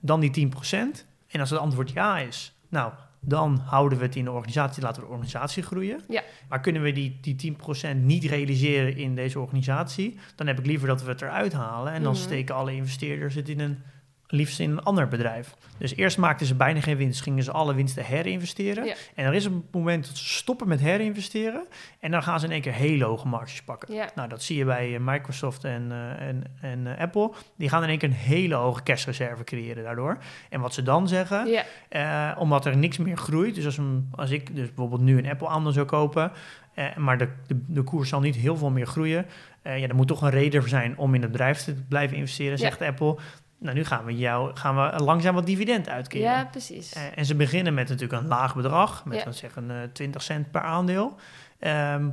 dan 0.00 0.20
die 0.20 0.50
10%? 0.56 1.04
En 1.28 1.40
als 1.40 1.50
het 1.50 1.58
antwoord 1.58 1.90
ja 1.90 2.18
is... 2.18 2.54
nou, 2.68 2.92
dan 3.28 3.60
houden 3.64 3.98
we 3.98 4.04
het 4.04 4.16
in 4.16 4.24
de 4.24 4.30
organisatie, 4.30 4.82
laten 4.82 5.00
we 5.00 5.06
de 5.06 5.12
organisatie 5.12 5.62
groeien. 5.62 6.00
Ja. 6.08 6.22
Maar 6.48 6.60
kunnen 6.60 6.82
we 6.82 6.92
die, 6.92 7.18
die 7.20 7.56
10% 7.92 7.96
niet 7.96 8.24
realiseren 8.24 8.96
in 8.96 9.14
deze 9.14 9.38
organisatie... 9.40 10.18
dan 10.34 10.46
heb 10.46 10.58
ik 10.58 10.66
liever 10.66 10.88
dat 10.88 11.02
we 11.02 11.08
het 11.08 11.22
eruit 11.22 11.52
halen... 11.52 11.92
en 11.92 12.02
dan 12.02 12.12
Mhm. 12.12 12.22
steken 12.22 12.54
alle 12.54 12.74
investeerders 12.74 13.34
het 13.34 13.48
in 13.48 13.60
een 13.60 13.78
liefst 14.30 14.60
in 14.60 14.70
een 14.70 14.82
ander 14.82 15.08
bedrijf. 15.08 15.54
Dus 15.78 15.94
eerst 15.96 16.18
maakten 16.18 16.46
ze 16.46 16.54
bijna 16.54 16.80
geen 16.80 16.96
winst, 16.96 17.22
gingen 17.22 17.42
ze 17.42 17.52
alle 17.52 17.74
winsten 17.74 18.04
herinvesteren. 18.04 18.84
Ja. 18.84 18.94
En 19.14 19.24
er 19.26 19.34
is 19.34 19.44
een 19.44 19.64
moment 19.70 20.06
dat 20.06 20.16
ze 20.16 20.28
stoppen 20.28 20.68
met 20.68 20.80
herinvesteren 20.80 21.66
en 22.00 22.10
dan 22.10 22.22
gaan 22.22 22.40
ze 22.40 22.46
in 22.46 22.52
één 22.52 22.60
keer 22.60 22.72
hele 22.72 23.04
hoge 23.04 23.28
marges 23.28 23.62
pakken. 23.62 23.94
Ja. 23.94 24.10
Nou, 24.14 24.28
dat 24.28 24.42
zie 24.42 24.56
je 24.56 24.64
bij 24.64 24.94
eh, 24.94 25.00
Microsoft 25.00 25.64
en, 25.64 25.86
eh, 25.92 26.28
en, 26.28 26.44
en 26.60 26.86
eh, 26.86 27.00
Apple. 27.02 27.30
Die 27.56 27.68
gaan 27.68 27.82
in 27.82 27.88
één 27.88 27.98
keer 27.98 28.08
een 28.08 28.14
hele 28.14 28.54
hoge 28.54 28.82
cashreserve 28.82 29.44
creëren 29.44 29.82
daardoor. 29.84 30.18
En 30.50 30.60
wat 30.60 30.74
ze 30.74 30.82
dan 30.82 31.08
zeggen, 31.08 31.46
Ja. 31.90 32.34
omdat 32.38 32.66
er 32.66 32.76
niks 32.76 32.98
meer 32.98 33.16
groeit. 33.16 33.54
Dus 33.54 33.64
als, 33.64 33.76
een, 33.76 34.08
als 34.14 34.30
ik 34.30 34.54
dus 34.54 34.66
bijvoorbeeld 34.66 35.00
nu 35.00 35.18
een 35.18 35.28
Apple-aandeel 35.28 35.72
zou 35.72 35.86
kopen, 35.86 36.32
maar 36.96 37.18
de, 37.18 37.28
de, 37.46 37.60
de 37.66 37.82
koers 37.82 38.08
zal 38.08 38.20
niet 38.20 38.36
heel 38.36 38.56
veel 38.56 38.70
meer 38.70 38.86
groeien. 38.86 39.26
ja, 39.62 39.70
er 39.88 39.94
moet 39.94 40.06
toch 40.08 40.22
een 40.22 40.30
reden 40.30 40.60
voor 40.60 40.68
zijn 40.68 40.96
om 40.98 41.14
in 41.14 41.22
het 41.22 41.30
bedrijf 41.30 41.58
te 41.64 41.74
blijven 41.88 42.16
investeren, 42.16 42.52
Ja. 42.52 42.56
zegt 42.58 42.82
Apple. 42.82 43.16
Nou, 43.58 43.74
nu 43.74 43.84
gaan 43.84 44.04
we, 44.04 44.16
jou, 44.16 44.56
gaan 44.56 44.76
we 44.76 45.04
langzaam 45.04 45.34
wat 45.34 45.46
dividend 45.46 45.88
uitkeren. 45.88 46.26
ja, 46.26 46.44
precies. 46.44 46.92
Eh, 46.92 47.02
en 47.14 47.24
ze 47.26 47.34
beginnen 47.34 47.74
met 47.74 47.88
natuurlijk 47.88 48.22
een 48.22 48.28
laag 48.28 48.54
bedrag, 48.54 49.04
met 49.04 49.18
Ja. 49.18 49.24
dan 49.24 49.34
zeggen 49.34 49.70
eh 49.70 49.76
20 49.92 50.22
cent 50.22 50.50
per 50.50 50.60
aandeel. 50.60 51.16
Ehm, 51.58 52.08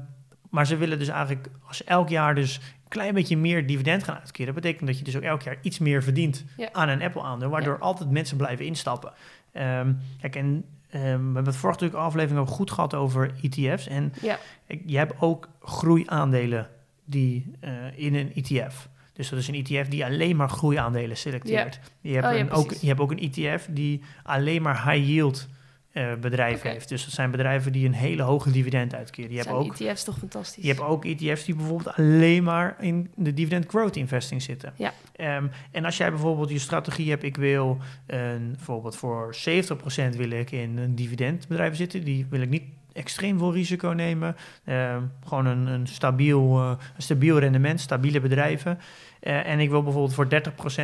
maar 0.49 0.65
ze 0.67 0.77
willen 0.77 0.99
dus 0.99 1.07
eigenlijk, 1.07 1.47
als 1.67 1.83
elk 1.83 2.09
jaar 2.09 2.35
dus 2.35 2.55
een 2.57 2.89
klein 2.89 3.13
beetje 3.13 3.37
meer 3.37 3.67
dividend 3.67 4.03
gaan 4.03 4.19
uitkeren, 4.19 4.53
betekent 4.53 4.87
dat 4.87 4.97
je 4.97 5.03
dus 5.03 5.15
ook 5.15 5.21
elk 5.21 5.41
jaar 5.41 5.57
iets 5.61 5.79
meer 5.79 6.03
verdient 6.03 6.45
aan 6.71 6.89
een 6.89 7.01
Apple-aandeel, 7.01 7.49
waardoor 7.49 7.79
altijd 7.79 8.09
mensen 8.09 8.37
blijven 8.37 8.65
instappen. 8.65 9.13
Ehm, 9.51 9.93
kijk, 10.21 10.35
en 10.35 10.45
um, 10.45 10.63
we 10.91 10.99
hebben 11.07 11.45
het 11.45 11.55
vorige 11.55 11.97
aflevering 11.97 12.39
ook 12.39 12.53
goed 12.53 12.71
gehad 12.71 12.93
over 12.93 13.31
ETF's. 13.41 13.87
En 13.87 14.13
ja. 14.21 14.37
je 14.85 14.97
hebt 14.97 15.13
ook 15.19 15.49
groeiaandelen 15.61 16.69
die 17.05 17.51
uh, 17.61 17.71
in 17.95 18.15
een 18.15 18.33
ETF. 18.33 18.87
Dus 19.15 19.29
dat 19.29 19.39
is 19.39 19.47
een 19.47 19.65
ETF 19.65 19.87
die 19.87 20.05
alleen 20.05 20.35
maar 20.35 20.49
groeiaandelen 20.49 21.17
selecteert. 21.17 21.79
Je, 22.01 22.13
hebt 22.13 22.25
oh, 22.25 22.33
een, 22.33 22.51
ook, 22.51 22.73
je 22.73 22.87
hebt 22.87 22.99
ook 22.99 23.11
een 23.11 23.31
ETF 23.31 23.67
die 23.69 24.01
alleen 24.23 24.61
maar 24.61 24.91
high 24.91 25.07
yield 25.07 25.47
uh, 25.95 26.13
bedrijven 26.15 26.69
heeft. 26.69 26.89
Dus 26.89 27.03
dat 27.03 27.13
zijn 27.13 27.31
bedrijven 27.31 27.71
die 27.71 27.85
een 27.85 27.93
hele 27.93 28.21
hoge 28.21 28.51
dividend 28.51 28.95
uitkeren. 28.95 29.31
Je 29.31 29.37
hebt 29.37 29.49
ook 29.49 29.75
ETF's 29.79 30.03
toch 30.03 30.17
fantastisch. 30.17 30.63
Je 30.63 30.69
hebt 30.69 30.81
ook 30.81 31.05
ETF's 31.05 31.45
die 31.45 31.55
bijvoorbeeld 31.55 31.95
alleen 31.95 32.43
maar 32.43 32.75
in 32.79 33.11
de 33.15 33.33
dividend 33.33 33.65
growth 33.67 33.95
investing 33.95 34.41
zitten. 34.41 34.73
Ja. 34.75 34.93
Um, 35.37 35.51
en 35.71 35.85
als 35.85 35.97
jij 35.97 36.09
bijvoorbeeld 36.09 36.49
je 36.49 36.59
strategie 36.59 37.09
hebt, 37.09 37.23
ik 37.23 37.37
wil 37.37 37.77
een, 38.05 38.51
bijvoorbeeld 38.55 38.95
voor 38.95 39.35
70% 39.35 40.17
wil 40.17 40.29
ik 40.29 40.51
in 40.51 40.77
een 40.77 40.95
dividendbedrijf 40.95 41.75
zitten, 41.75 42.03
die 42.03 42.25
wil 42.29 42.41
ik 42.41 42.49
niet 42.49 42.63
extreem 42.95 43.37
veel 43.37 43.53
risico 43.53 43.89
nemen. 43.89 44.35
Uh, 44.65 44.97
gewoon 45.27 45.45
een, 45.45 45.67
een, 45.67 45.87
stabiel, 45.87 46.59
uh, 46.61 46.69
een 46.95 47.01
stabiel 47.01 47.39
rendement, 47.39 47.79
stabiele 47.79 48.19
bedrijven. 48.19 48.79
Uh, 49.21 49.47
en 49.47 49.59
ik 49.59 49.69
wil 49.69 49.83
bijvoorbeeld 49.83 50.13
voor 50.13 50.27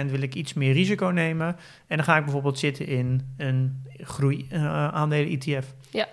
30% 0.08 0.12
wil 0.12 0.22
ik 0.22 0.36
iets 0.36 0.54
meer 0.54 0.74
risico 0.74 1.08
nemen. 1.08 1.56
En 1.88 1.98
dan 1.98 2.06
ga 2.06 2.18
ik 2.18 2.24
bijvoorbeeld 2.24 2.60
zitten 2.60 2.88
in 2.88 3.34
een 3.38 3.84
groei 3.98 4.48
aandelen 4.92 5.40
ETF. 5.40 5.74
Ja. 5.90 6.08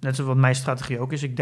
net 0.00 0.14
zoals 0.14 0.30
wat 0.30 0.36
mijn 0.36 0.54
strategie 0.54 0.98
ook 0.98 1.12
is. 1.12 1.22
Ik 1.22 1.30
30%, 1.30 1.34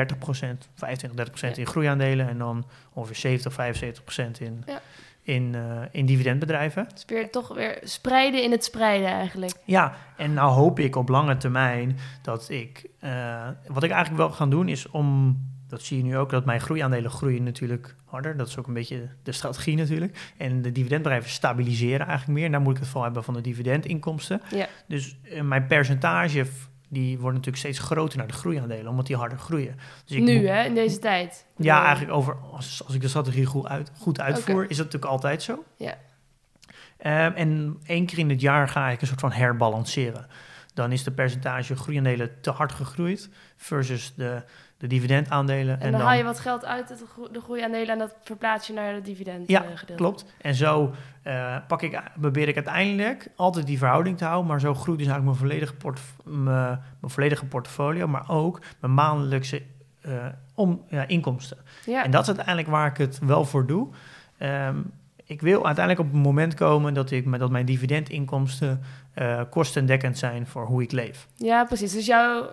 25, 0.74 1.54
30% 1.54 1.58
in 1.58 1.66
groeiaandelen 1.66 2.28
en 2.28 2.38
dan 2.38 2.66
ongeveer 2.92 3.16
70, 3.16 3.52
75% 3.52 4.40
in 4.40 4.62
ja 4.66 4.80
in, 5.22 5.52
uh, 5.54 5.82
in 5.90 6.06
dividendbedrijven. 6.06 6.86
Dus 6.92 7.04
weer 7.06 7.30
toch 7.30 7.54
weer 7.54 7.78
spreiden 7.82 8.42
in 8.42 8.50
het 8.50 8.64
spreiden 8.64 9.08
eigenlijk. 9.08 9.52
Ja, 9.64 9.94
en 10.16 10.34
nou 10.34 10.50
hoop 10.50 10.78
ik 10.78 10.96
op 10.96 11.08
lange 11.08 11.36
termijn 11.36 11.98
dat 12.22 12.48
ik... 12.50 12.88
Uh, 13.04 13.48
wat 13.66 13.82
ik 13.82 13.90
eigenlijk 13.90 14.22
wil 14.22 14.30
gaan 14.30 14.50
doen 14.50 14.68
is 14.68 14.88
om... 14.90 15.38
Dat 15.68 15.82
zie 15.82 15.96
je 15.96 16.02
nu 16.02 16.16
ook, 16.16 16.30
dat 16.30 16.44
mijn 16.44 16.60
groeiaandelen 16.60 17.10
groeien 17.10 17.42
natuurlijk 17.42 17.96
harder. 18.04 18.36
Dat 18.36 18.48
is 18.48 18.58
ook 18.58 18.66
een 18.66 18.74
beetje 18.74 19.08
de 19.22 19.32
strategie 19.32 19.76
natuurlijk. 19.76 20.32
En 20.36 20.62
de 20.62 20.72
dividendbedrijven 20.72 21.30
stabiliseren 21.30 22.06
eigenlijk 22.06 22.38
meer. 22.38 22.44
En 22.44 22.52
daar 22.52 22.60
moet 22.60 22.72
ik 22.72 22.78
het 22.78 22.86
vooral 22.86 23.04
hebben 23.04 23.24
van 23.24 23.34
de 23.34 23.40
dividendinkomsten. 23.40 24.40
Ja. 24.54 24.66
Dus 24.88 25.16
uh, 25.24 25.40
mijn 25.40 25.66
percentage 25.66 26.46
die 26.90 27.18
worden 27.18 27.40
natuurlijk 27.40 27.56
steeds 27.56 27.78
groter 27.78 28.18
naar 28.18 28.26
de 28.26 28.32
groeiaandelen, 28.32 28.88
omdat 28.88 29.06
die 29.06 29.16
harder 29.16 29.38
groeien. 29.38 29.76
Dus 30.04 30.16
ik 30.16 30.22
nu, 30.22 30.48
hè, 30.48 30.64
in 30.64 30.74
deze 30.74 30.98
tijd? 30.98 31.46
Ja, 31.56 31.84
eigenlijk 31.84 32.16
over, 32.16 32.36
als, 32.52 32.82
als 32.86 32.94
ik 32.94 33.00
de 33.00 33.08
strategie 33.08 33.46
goed, 33.46 33.66
uit, 33.66 33.90
goed 33.98 34.20
uitvoer, 34.20 34.62
is 34.62 34.76
dat 34.76 34.86
natuurlijk 34.86 35.12
altijd 35.12 35.42
zo. 35.42 35.64
Ja. 35.76 35.94
Um, 37.26 37.34
en 37.34 37.80
één 37.84 38.06
keer 38.06 38.18
in 38.18 38.30
het 38.30 38.40
jaar 38.40 38.68
ga 38.68 38.88
ik 38.88 39.00
een 39.00 39.06
soort 39.06 39.20
van 39.20 39.32
herbalanceren. 39.32 40.26
Dan 40.74 40.92
is 40.92 41.04
de 41.04 41.10
percentage 41.10 41.76
groeiaandelen 41.76 42.40
te 42.40 42.50
hard 42.50 42.72
gegroeid 42.72 43.30
versus 43.56 44.14
de 44.14 44.42
de 44.80 44.86
dividendaandelen. 44.86 45.80
En, 45.80 45.86
en 45.86 45.92
dan, 45.92 46.00
haal 46.00 46.16
je 46.16 46.24
wat 46.24 46.40
geld 46.40 46.64
uit 46.64 47.04
de 47.32 47.40
groeiaandelen 47.40 47.88
en 47.88 47.98
dat 47.98 48.14
verplaats 48.22 48.66
je 48.66 48.72
naar 48.72 48.94
de 48.94 49.00
dividend. 49.00 49.48
Ja, 49.48 49.64
uh, 49.64 49.96
klopt. 49.96 50.24
En 50.40 50.54
zo 50.54 50.94
uh, 51.24 51.56
pak 51.66 51.82
ik, 51.82 52.02
probeer 52.20 52.48
ik 52.48 52.54
uiteindelijk 52.54 53.28
altijd 53.36 53.66
die 53.66 53.78
verhouding 53.78 54.18
te 54.18 54.24
houden. 54.24 54.46
Maar 54.46 54.60
zo 54.60 54.74
groeit 54.74 54.98
dus 54.98 55.06
eigenlijk 55.06 55.38
mijn 55.38 55.50
volledige, 55.50 55.74
port, 55.74 56.00
mijn, 56.24 56.80
volledige 57.02 57.44
portfolio, 57.44 58.08
maar 58.08 58.30
ook 58.30 58.60
mijn 58.80 58.94
maandelijkse 58.94 59.62
uh, 60.06 60.26
om, 60.54 60.84
ja, 60.88 61.06
inkomsten. 61.06 61.58
Ja. 61.86 62.04
En 62.04 62.10
dat 62.10 62.20
is 62.20 62.26
uiteindelijk 62.26 62.68
waar 62.68 62.86
ik 62.86 62.96
het 62.96 63.18
wel 63.18 63.44
voor 63.44 63.66
doe. 63.66 63.88
Um, 64.38 64.92
ik 65.24 65.40
wil 65.40 65.66
uiteindelijk 65.66 66.06
op 66.08 66.14
een 66.14 66.20
moment 66.20 66.54
komen 66.54 66.94
dat, 66.94 67.10
ik, 67.10 67.38
dat 67.38 67.50
mijn 67.50 67.66
dividendinkomsten 67.66 68.82
kostendekkend 69.50 70.18
zijn 70.18 70.46
voor 70.46 70.66
hoe 70.66 70.82
ik 70.82 70.92
leef. 70.92 71.26
Ja, 71.36 71.64
precies. 71.64 71.92
Dus 71.92 72.06
jouw 72.06 72.50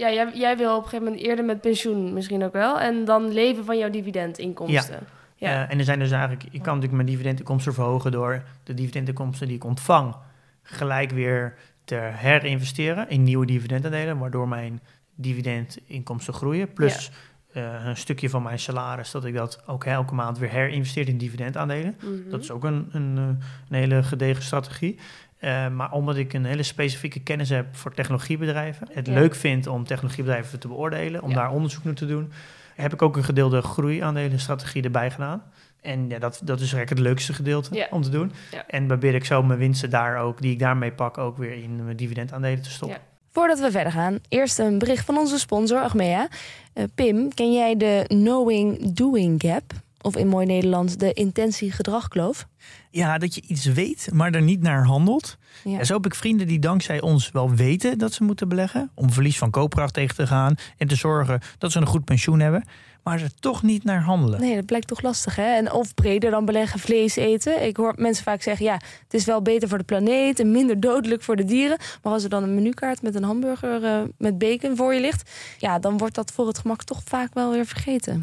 ja, 0.00 0.12
jij, 0.12 0.30
jij, 0.34 0.56
wil 0.56 0.70
op 0.76 0.82
een 0.82 0.88
gegeven 0.88 1.04
moment 1.04 1.24
eerder 1.24 1.44
met 1.44 1.60
pensioen 1.60 2.12
misschien 2.12 2.44
ook 2.44 2.52
wel. 2.52 2.80
En 2.80 3.04
dan 3.04 3.32
leven 3.32 3.64
van 3.64 3.78
jouw 3.78 3.90
dividendinkomsten. 3.90 5.06
Ja. 5.36 5.50
ja. 5.50 5.64
Uh, 5.64 5.70
en 5.72 5.78
er 5.78 5.84
zijn 5.84 5.98
dus 5.98 6.10
eigenlijk, 6.10 6.42
ik 6.42 6.50
kan 6.50 6.74
natuurlijk 6.74 6.92
mijn 6.92 7.06
dividendinkomsten 7.06 7.74
verhogen 7.74 8.12
door 8.12 8.42
de 8.64 8.74
dividendinkomsten 8.74 9.46
die 9.46 9.56
ik 9.56 9.64
ontvang 9.64 10.14
gelijk 10.62 11.10
weer 11.10 11.54
te 11.84 11.94
herinvesteren 12.12 13.08
in 13.08 13.22
nieuwe 13.22 13.46
dividendaandelen, 13.46 14.18
waardoor 14.18 14.48
mijn 14.48 14.80
dividendinkomsten 15.14 16.34
groeien. 16.34 16.72
Plus 16.72 17.10
uh, 17.54 17.84
een 17.86 17.96
stukje 17.96 18.30
van 18.30 18.42
mijn 18.42 18.58
salaris, 18.58 19.10
dat 19.10 19.24
ik 19.24 19.34
dat 19.34 19.62
ook 19.66 19.84
elke 19.84 20.14
maand 20.14 20.38
weer 20.38 20.50
herinvesteer 20.50 21.08
in 21.08 21.18
dividendaandelen. 21.18 21.96
Mm 22.04 22.30
Dat 22.30 22.42
is 22.42 22.50
ook 22.50 22.64
een, 22.64 22.88
een, 22.92 23.16
een 23.16 23.40
hele 23.68 24.02
gedegen 24.02 24.42
strategie. 24.42 24.98
Uh, 25.40 25.68
maar 25.68 25.92
omdat 25.92 26.16
ik 26.16 26.32
een 26.32 26.44
hele 26.44 26.62
specifieke 26.62 27.20
kennis 27.20 27.48
heb 27.48 27.76
voor 27.76 27.94
technologiebedrijven, 27.94 28.88
het 28.92 29.06
leuk 29.06 29.34
vind 29.34 29.66
om 29.66 29.86
technologiebedrijven 29.86 30.58
te 30.58 30.68
beoordelen, 30.68 31.22
om 31.22 31.34
daar 31.34 31.50
onderzoek 31.50 31.84
naar 31.84 31.94
te 31.94 32.06
doen, 32.06 32.32
heb 32.74 32.92
ik 32.92 33.02
ook 33.02 33.16
een 33.16 33.24
gedeelde 33.24 33.62
groeiaandelenstrategie 33.62 34.82
erbij 34.82 35.10
gedaan. 35.10 35.42
En 35.80 36.08
ja, 36.08 36.18
dat, 36.18 36.40
dat 36.44 36.60
is 36.60 36.72
eigenlijk 36.72 36.88
het 36.90 36.98
leukste 36.98 37.32
gedeelte 37.32 37.86
om 37.90 38.02
te 38.02 38.10
doen. 38.10 38.32
En 38.66 38.86
probeer 38.86 39.14
ik 39.14 39.24
zo 39.24 39.42
mijn 39.42 39.58
winsten 39.58 39.90
daar 39.90 40.18
ook, 40.18 40.40
die 40.40 40.52
ik 40.52 40.58
daarmee 40.58 40.92
pak, 40.92 41.18
ook 41.18 41.36
weer 41.36 41.62
in 41.62 41.84
mijn 41.84 41.96
dividendaandelen 41.96 42.62
te 42.62 42.70
stoppen. 42.70 42.98
Voordat 43.32 43.60
we 43.60 43.70
verder 43.70 43.92
gaan, 43.92 44.18
eerst 44.28 44.58
een 44.58 44.78
bericht 44.78 45.04
van 45.04 45.18
onze 45.18 45.38
sponsor 45.38 45.80
Achmea. 45.80 46.28
Uh, 46.74 46.84
Pim, 46.94 47.34
ken 47.34 47.52
jij 47.52 47.76
de 47.76 48.04
Knowing 48.06 48.92
Doing 48.92 49.42
Gap? 49.46 49.62
Of 50.02 50.16
in 50.16 50.28
mooi 50.28 50.46
Nederlands 50.46 50.96
de 50.96 51.12
intentie-gedragkloof? 51.12 52.46
Ja, 52.90 53.18
dat 53.18 53.34
je 53.34 53.42
iets 53.46 53.64
weet, 53.64 54.08
maar 54.12 54.32
er 54.32 54.42
niet 54.42 54.62
naar 54.62 54.84
handelt. 54.84 55.38
Ja. 55.64 55.84
zo 55.84 55.94
heb 55.94 56.06
ik 56.06 56.14
vrienden 56.14 56.46
die 56.46 56.58
dankzij 56.58 57.00
ons 57.00 57.30
wel 57.30 57.50
weten 57.50 57.98
dat 57.98 58.12
ze 58.12 58.24
moeten 58.24 58.48
beleggen. 58.48 58.90
Om 58.94 59.12
verlies 59.12 59.38
van 59.38 59.50
koopkracht 59.50 59.94
tegen 59.94 60.16
te 60.16 60.26
gaan 60.26 60.54
en 60.76 60.88
te 60.88 60.94
zorgen 60.94 61.40
dat 61.58 61.72
ze 61.72 61.78
een 61.78 61.86
goed 61.86 62.04
pensioen 62.04 62.40
hebben 62.40 62.64
maar 63.02 63.20
er 63.20 63.34
toch 63.40 63.62
niet 63.62 63.84
naar 63.84 64.02
handelen. 64.02 64.40
Nee, 64.40 64.54
dat 64.54 64.66
blijkt 64.66 64.86
toch 64.86 65.02
lastig, 65.02 65.36
hè? 65.36 65.54
En 65.56 65.72
of 65.72 65.94
breder 65.94 66.30
dan 66.30 66.44
beleggen 66.44 66.80
vlees 66.80 67.16
eten. 67.16 67.66
Ik 67.66 67.76
hoor 67.76 67.94
mensen 67.96 68.24
vaak 68.24 68.42
zeggen, 68.42 68.64
ja, 68.64 68.74
het 68.74 69.14
is 69.14 69.24
wel 69.24 69.42
beter 69.42 69.68
voor 69.68 69.78
de 69.78 69.84
planeet 69.84 70.40
en 70.40 70.50
minder 70.50 70.80
dodelijk 70.80 71.22
voor 71.22 71.36
de 71.36 71.44
dieren. 71.44 71.78
Maar 72.02 72.12
als 72.12 72.22
er 72.22 72.28
dan 72.28 72.42
een 72.42 72.54
menukaart 72.54 73.02
met 73.02 73.14
een 73.14 73.24
hamburger 73.24 73.82
uh, 73.82 74.02
met 74.18 74.38
bacon 74.38 74.76
voor 74.76 74.94
je 74.94 75.00
ligt, 75.00 75.30
ja, 75.58 75.78
dan 75.78 75.98
wordt 75.98 76.14
dat 76.14 76.32
voor 76.32 76.46
het 76.46 76.58
gemak 76.58 76.82
toch 76.82 77.00
vaak 77.04 77.34
wel 77.34 77.50
weer 77.50 77.66
vergeten. 77.66 78.22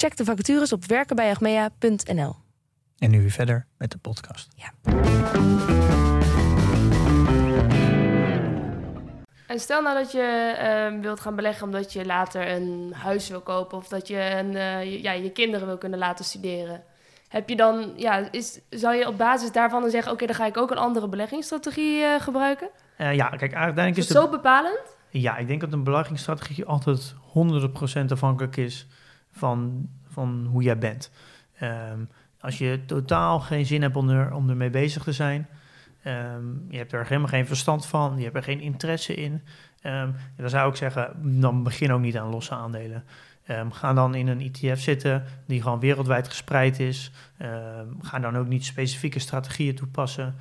Check 0.00 0.16
de 0.16 0.24
vacatures 0.24 0.72
op 0.72 0.84
werkenbijagmea.nl. 0.84 2.36
En 2.98 3.10
nu 3.10 3.20
weer 3.20 3.30
verder 3.30 3.66
met 3.78 3.90
de 3.90 3.98
podcast. 3.98 4.48
Ja. 4.56 4.72
En 9.46 9.60
stel 9.60 9.82
nou 9.82 9.98
dat 9.98 10.12
je 10.12 10.54
uh, 10.94 11.00
wilt 11.00 11.20
gaan 11.20 11.36
beleggen 11.36 11.66
omdat 11.66 11.92
je 11.92 12.06
later 12.06 12.48
een 12.48 12.92
huis 12.96 13.28
wil 13.28 13.40
kopen 13.40 13.78
of 13.78 13.88
dat 13.88 14.08
je 14.08 14.30
een, 14.30 14.52
uh, 14.52 15.02
ja, 15.02 15.12
je 15.12 15.30
kinderen 15.30 15.66
wil 15.66 15.78
kunnen 15.78 15.98
laten 15.98 16.24
studeren. 16.24 16.82
Heb 17.28 17.48
je 17.48 17.56
dan, 17.56 17.92
ja, 17.96 18.28
is, 18.30 18.60
zou 18.70 18.94
je 18.94 19.06
op 19.06 19.18
basis 19.18 19.52
daarvan 19.52 19.80
dan 19.80 19.90
zeggen: 19.90 20.12
Oké, 20.12 20.26
dan 20.26 20.34
ga 20.34 20.46
ik 20.46 20.56
ook 20.56 20.70
een 20.70 20.78
andere 20.78 21.08
beleggingsstrategie 21.08 22.00
uh, 22.00 22.20
gebruiken? 22.20 22.68
Uh, 22.98 23.14
ja, 23.14 23.28
kijk, 23.28 23.54
uiteindelijk 23.54 23.96
is, 23.96 24.02
is 24.02 24.08
het 24.08 24.18
zo 24.18 24.28
bepalend? 24.28 24.96
Ja, 25.10 25.36
ik 25.36 25.46
denk 25.46 25.60
dat 25.60 25.72
een 25.72 25.84
beleggingsstrategie 25.84 26.64
altijd 26.64 27.14
100% 28.04 28.04
afhankelijk 28.08 28.56
is 28.56 28.86
van, 29.32 29.88
van 30.06 30.46
hoe 30.50 30.62
jij 30.62 30.78
bent. 30.78 31.10
Um, 31.62 32.08
als 32.40 32.58
je 32.58 32.80
totaal 32.86 33.40
geen 33.40 33.66
zin 33.66 33.82
hebt 33.82 33.96
om, 33.96 34.08
er, 34.08 34.34
om 34.34 34.50
ermee 34.50 34.70
bezig 34.70 35.02
te 35.02 35.12
zijn, 35.12 35.48
um, 36.04 36.66
je 36.68 36.76
hebt 36.76 36.92
er 36.92 37.06
helemaal 37.06 37.28
geen 37.28 37.46
verstand 37.46 37.86
van, 37.86 38.16
je 38.16 38.24
hebt 38.24 38.36
er 38.36 38.42
geen 38.42 38.60
interesse 38.60 39.14
in, 39.14 39.42
um, 39.82 40.14
dan 40.36 40.50
zou 40.50 40.70
ik 40.70 40.76
zeggen, 40.76 41.40
dan 41.40 41.62
begin 41.62 41.92
ook 41.92 42.00
niet 42.00 42.18
aan 42.18 42.28
losse 42.28 42.54
aandelen. 42.54 43.04
ga 43.70 43.92
dan 43.92 44.14
in 44.14 44.28
een 44.28 44.40
ETF 44.40 44.80
zitten 44.80 45.24
die 45.46 45.62
gewoon 45.62 45.80
wereldwijd 45.80 46.28
gespreid 46.28 46.80
is. 46.80 47.12
ga 48.00 48.18
dan 48.18 48.36
ook 48.36 48.48
niet 48.48 48.64
specifieke 48.64 49.18
strategieën 49.18 49.74
toepassen. 49.74 50.34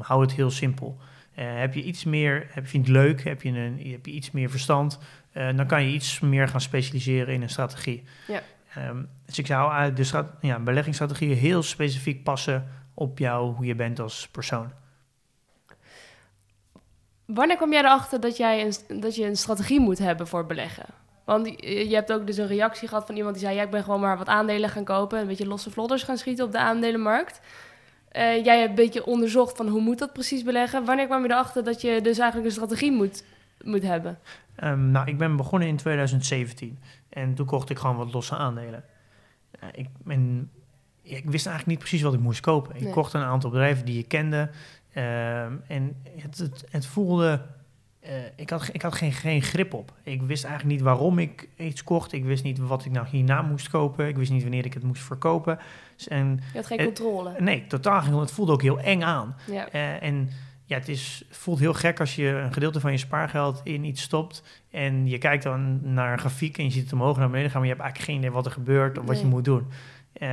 hou 0.00 0.20
het 0.20 0.32
heel 0.32 0.50
simpel. 0.50 0.98
Uh, 1.38 1.44
heb 1.58 1.74
je 1.74 1.82
iets 1.82 2.04
meer, 2.04 2.46
heb 2.48 2.66
je 2.66 2.78
het 2.78 2.88
leuk, 2.88 3.24
heb 3.24 3.42
je, 3.42 3.50
een, 3.50 3.90
heb 3.90 4.06
je 4.06 4.12
iets 4.12 4.30
meer 4.30 4.50
verstand, 4.50 4.98
uh, 5.32 5.56
dan 5.56 5.66
kan 5.66 5.82
je 5.82 5.92
iets 5.92 6.20
meer 6.20 6.48
gaan 6.48 6.60
specialiseren 6.60 7.34
in 7.34 7.42
een 7.42 7.50
strategie. 7.50 8.04
Ja. 8.26 8.42
Um, 8.88 9.08
dus 9.26 9.38
ik 9.38 9.46
zou 9.46 9.92
de 9.94 10.24
ja, 10.40 10.58
beleggingsstrategieën 10.58 11.36
heel 11.36 11.62
specifiek 11.62 12.22
passen 12.22 12.68
op 12.94 13.18
jou, 13.18 13.54
hoe 13.54 13.64
je 13.64 13.74
bent 13.74 14.00
als 14.00 14.28
persoon. 14.28 14.70
Wanneer 17.24 17.56
kwam 17.56 17.72
jij 17.72 17.80
erachter 17.80 18.20
dat, 18.20 18.36
jij 18.36 18.66
een, 18.66 19.00
dat 19.00 19.14
je 19.14 19.26
een 19.26 19.36
strategie 19.36 19.80
moet 19.80 19.98
hebben 19.98 20.28
voor 20.28 20.46
beleggen? 20.46 20.84
Want 21.24 21.46
je 21.60 21.94
hebt 21.94 22.12
ook 22.12 22.26
dus 22.26 22.36
een 22.36 22.46
reactie 22.46 22.88
gehad 22.88 23.06
van 23.06 23.16
iemand 23.16 23.34
die 23.34 23.44
zei... 23.44 23.56
ja, 23.56 23.62
ik 23.62 23.70
ben 23.70 23.84
gewoon 23.84 24.00
maar 24.00 24.18
wat 24.18 24.28
aandelen 24.28 24.70
gaan 24.70 24.84
kopen... 24.84 25.20
een 25.20 25.26
beetje 25.26 25.46
losse 25.46 25.70
vlodders 25.70 26.02
gaan 26.02 26.18
schieten 26.18 26.44
op 26.44 26.52
de 26.52 26.58
aandelenmarkt. 26.58 27.40
Uh, 28.12 28.44
jij 28.44 28.58
hebt 28.58 28.68
een 28.68 28.74
beetje 28.74 29.06
onderzocht 29.06 29.56
van 29.56 29.68
hoe 29.68 29.80
moet 29.80 29.98
dat 29.98 30.12
precies 30.12 30.42
beleggen. 30.42 30.84
Wanneer 30.84 31.06
kwam 31.06 31.22
je 31.22 31.30
erachter 31.30 31.64
dat 31.64 31.80
je 31.80 32.00
dus 32.00 32.18
eigenlijk 32.18 32.48
een 32.48 32.54
strategie 32.54 32.92
moet, 32.92 33.24
moet 33.64 33.82
hebben? 33.82 34.18
Um, 34.64 34.90
nou, 34.90 35.08
ik 35.08 35.18
ben 35.18 35.36
begonnen 35.36 35.68
in 35.68 35.76
2017. 35.76 36.78
En 37.08 37.34
toen 37.34 37.46
kocht 37.46 37.70
ik 37.70 37.78
gewoon 37.78 37.96
wat 37.96 38.12
losse 38.12 38.36
aandelen. 38.36 38.84
Uh, 39.62 39.68
ik, 39.72 39.88
ben, 40.04 40.50
ik 41.02 41.30
wist 41.30 41.46
eigenlijk 41.46 41.66
niet 41.66 41.78
precies 41.78 42.02
wat 42.02 42.14
ik 42.14 42.20
moest 42.20 42.40
kopen. 42.40 42.76
Ik 42.76 42.90
kocht 42.90 43.12
een 43.12 43.22
aantal 43.22 43.50
bedrijven 43.50 43.84
die 43.84 43.96
je 43.96 44.02
kende. 44.02 44.50
Uh, 44.96 45.42
en 45.42 45.96
het, 46.16 46.38
het, 46.38 46.64
het 46.70 46.86
voelde 46.86 47.40
uh, 48.06 48.10
ik 48.36 48.50
had, 48.50 48.68
ik 48.72 48.82
had 48.82 48.94
geen, 48.94 49.12
geen 49.12 49.42
grip 49.42 49.74
op. 49.74 49.92
Ik 50.02 50.22
wist 50.22 50.44
eigenlijk 50.44 50.74
niet 50.74 50.84
waarom 50.84 51.18
ik 51.18 51.48
iets 51.56 51.84
kocht. 51.84 52.12
Ik 52.12 52.24
wist 52.24 52.42
niet 52.42 52.58
wat 52.58 52.84
ik 52.84 52.92
nou 52.92 53.06
hierna 53.06 53.42
moest 53.42 53.68
kopen. 53.68 54.08
Ik 54.08 54.16
wist 54.16 54.30
niet 54.30 54.42
wanneer 54.42 54.64
ik 54.64 54.74
het 54.74 54.82
moest 54.82 55.02
verkopen. 55.02 55.58
Dus 55.96 56.08
en, 56.08 56.40
je 56.52 56.58
had 56.58 56.66
geen 56.66 56.84
controle? 56.84 57.34
Nee, 57.38 57.66
totaal 57.66 58.02
geen 58.02 58.14
Het 58.14 58.30
voelde 58.30 58.52
ook 58.52 58.62
heel 58.62 58.80
eng 58.80 59.02
aan. 59.02 59.36
Ja. 59.46 59.74
Uh, 59.74 60.02
en 60.02 60.30
ja, 60.72 60.78
het, 60.78 60.88
is, 60.88 61.24
voelt 61.30 61.58
heel 61.58 61.74
gek 61.74 62.00
als 62.00 62.16
je 62.16 62.28
een 62.28 62.52
gedeelte 62.52 62.80
van 62.80 62.92
je 62.92 62.98
spaargeld 62.98 63.60
in 63.64 63.84
iets 63.84 64.02
stopt. 64.02 64.62
En 64.70 65.06
je 65.06 65.18
kijkt 65.18 65.42
dan 65.42 65.92
naar 65.94 66.12
een 66.12 66.18
grafiek 66.18 66.58
en 66.58 66.64
je 66.64 66.70
ziet 66.70 66.82
het 66.82 66.92
omhoog 66.92 67.16
naar 67.16 67.30
beneden 67.30 67.50
gaan. 67.50 67.60
Maar 67.60 67.68
je 67.68 67.74
hebt 67.74 67.84
eigenlijk 67.84 68.10
geen 68.12 68.20
idee 68.20 68.36
wat 68.36 68.46
er 68.46 68.52
gebeurt 68.52 68.98
of 68.98 69.06
wat 69.06 69.20
je 69.20 69.26
moet 69.26 69.44
doen. 69.44 69.66
Uh, 70.22 70.28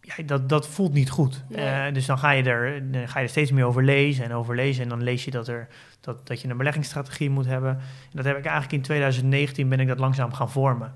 ja, 0.00 0.22
dat, 0.26 0.48
dat 0.48 0.68
voelt 0.68 0.92
niet 0.92 1.10
goed. 1.10 1.44
Uh, 1.50 1.84
dus 1.92 2.06
dan 2.06 2.18
ga, 2.18 2.30
je 2.30 2.42
er, 2.42 2.92
dan 2.92 3.08
ga 3.08 3.18
je 3.18 3.24
er 3.24 3.30
steeds 3.30 3.50
meer 3.50 3.64
over 3.64 3.84
lezen 3.84 4.24
en 4.24 4.32
over 4.32 4.54
lezen. 4.54 4.82
En 4.82 4.88
dan 4.88 5.02
lees 5.02 5.24
je 5.24 5.30
dat, 5.30 5.48
er, 5.48 5.68
dat, 6.00 6.26
dat 6.26 6.40
je 6.40 6.48
een 6.48 6.56
beleggingsstrategie 6.56 7.30
moet 7.30 7.46
hebben. 7.46 7.70
En 7.70 8.12
dat 8.12 8.24
heb 8.24 8.36
ik 8.36 8.44
eigenlijk 8.44 8.74
in 8.74 8.82
2019 8.82 9.68
ben 9.68 9.80
ik 9.80 9.88
dat 9.88 9.98
langzaam 9.98 10.32
gaan 10.32 10.50
vormen. 10.50 10.92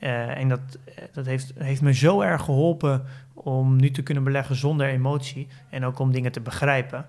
Uh, 0.00 0.36
en 0.36 0.48
dat, 0.48 0.60
dat 1.12 1.26
heeft, 1.26 1.52
heeft 1.58 1.82
me 1.82 1.94
zo 1.94 2.20
erg 2.20 2.42
geholpen 2.42 3.04
om 3.34 3.76
nu 3.76 3.90
te 3.90 4.02
kunnen 4.02 4.24
beleggen 4.24 4.56
zonder 4.56 4.86
emotie. 4.86 5.48
En 5.70 5.84
ook 5.84 5.98
om 5.98 6.12
dingen 6.12 6.32
te 6.32 6.40
begrijpen. 6.40 7.06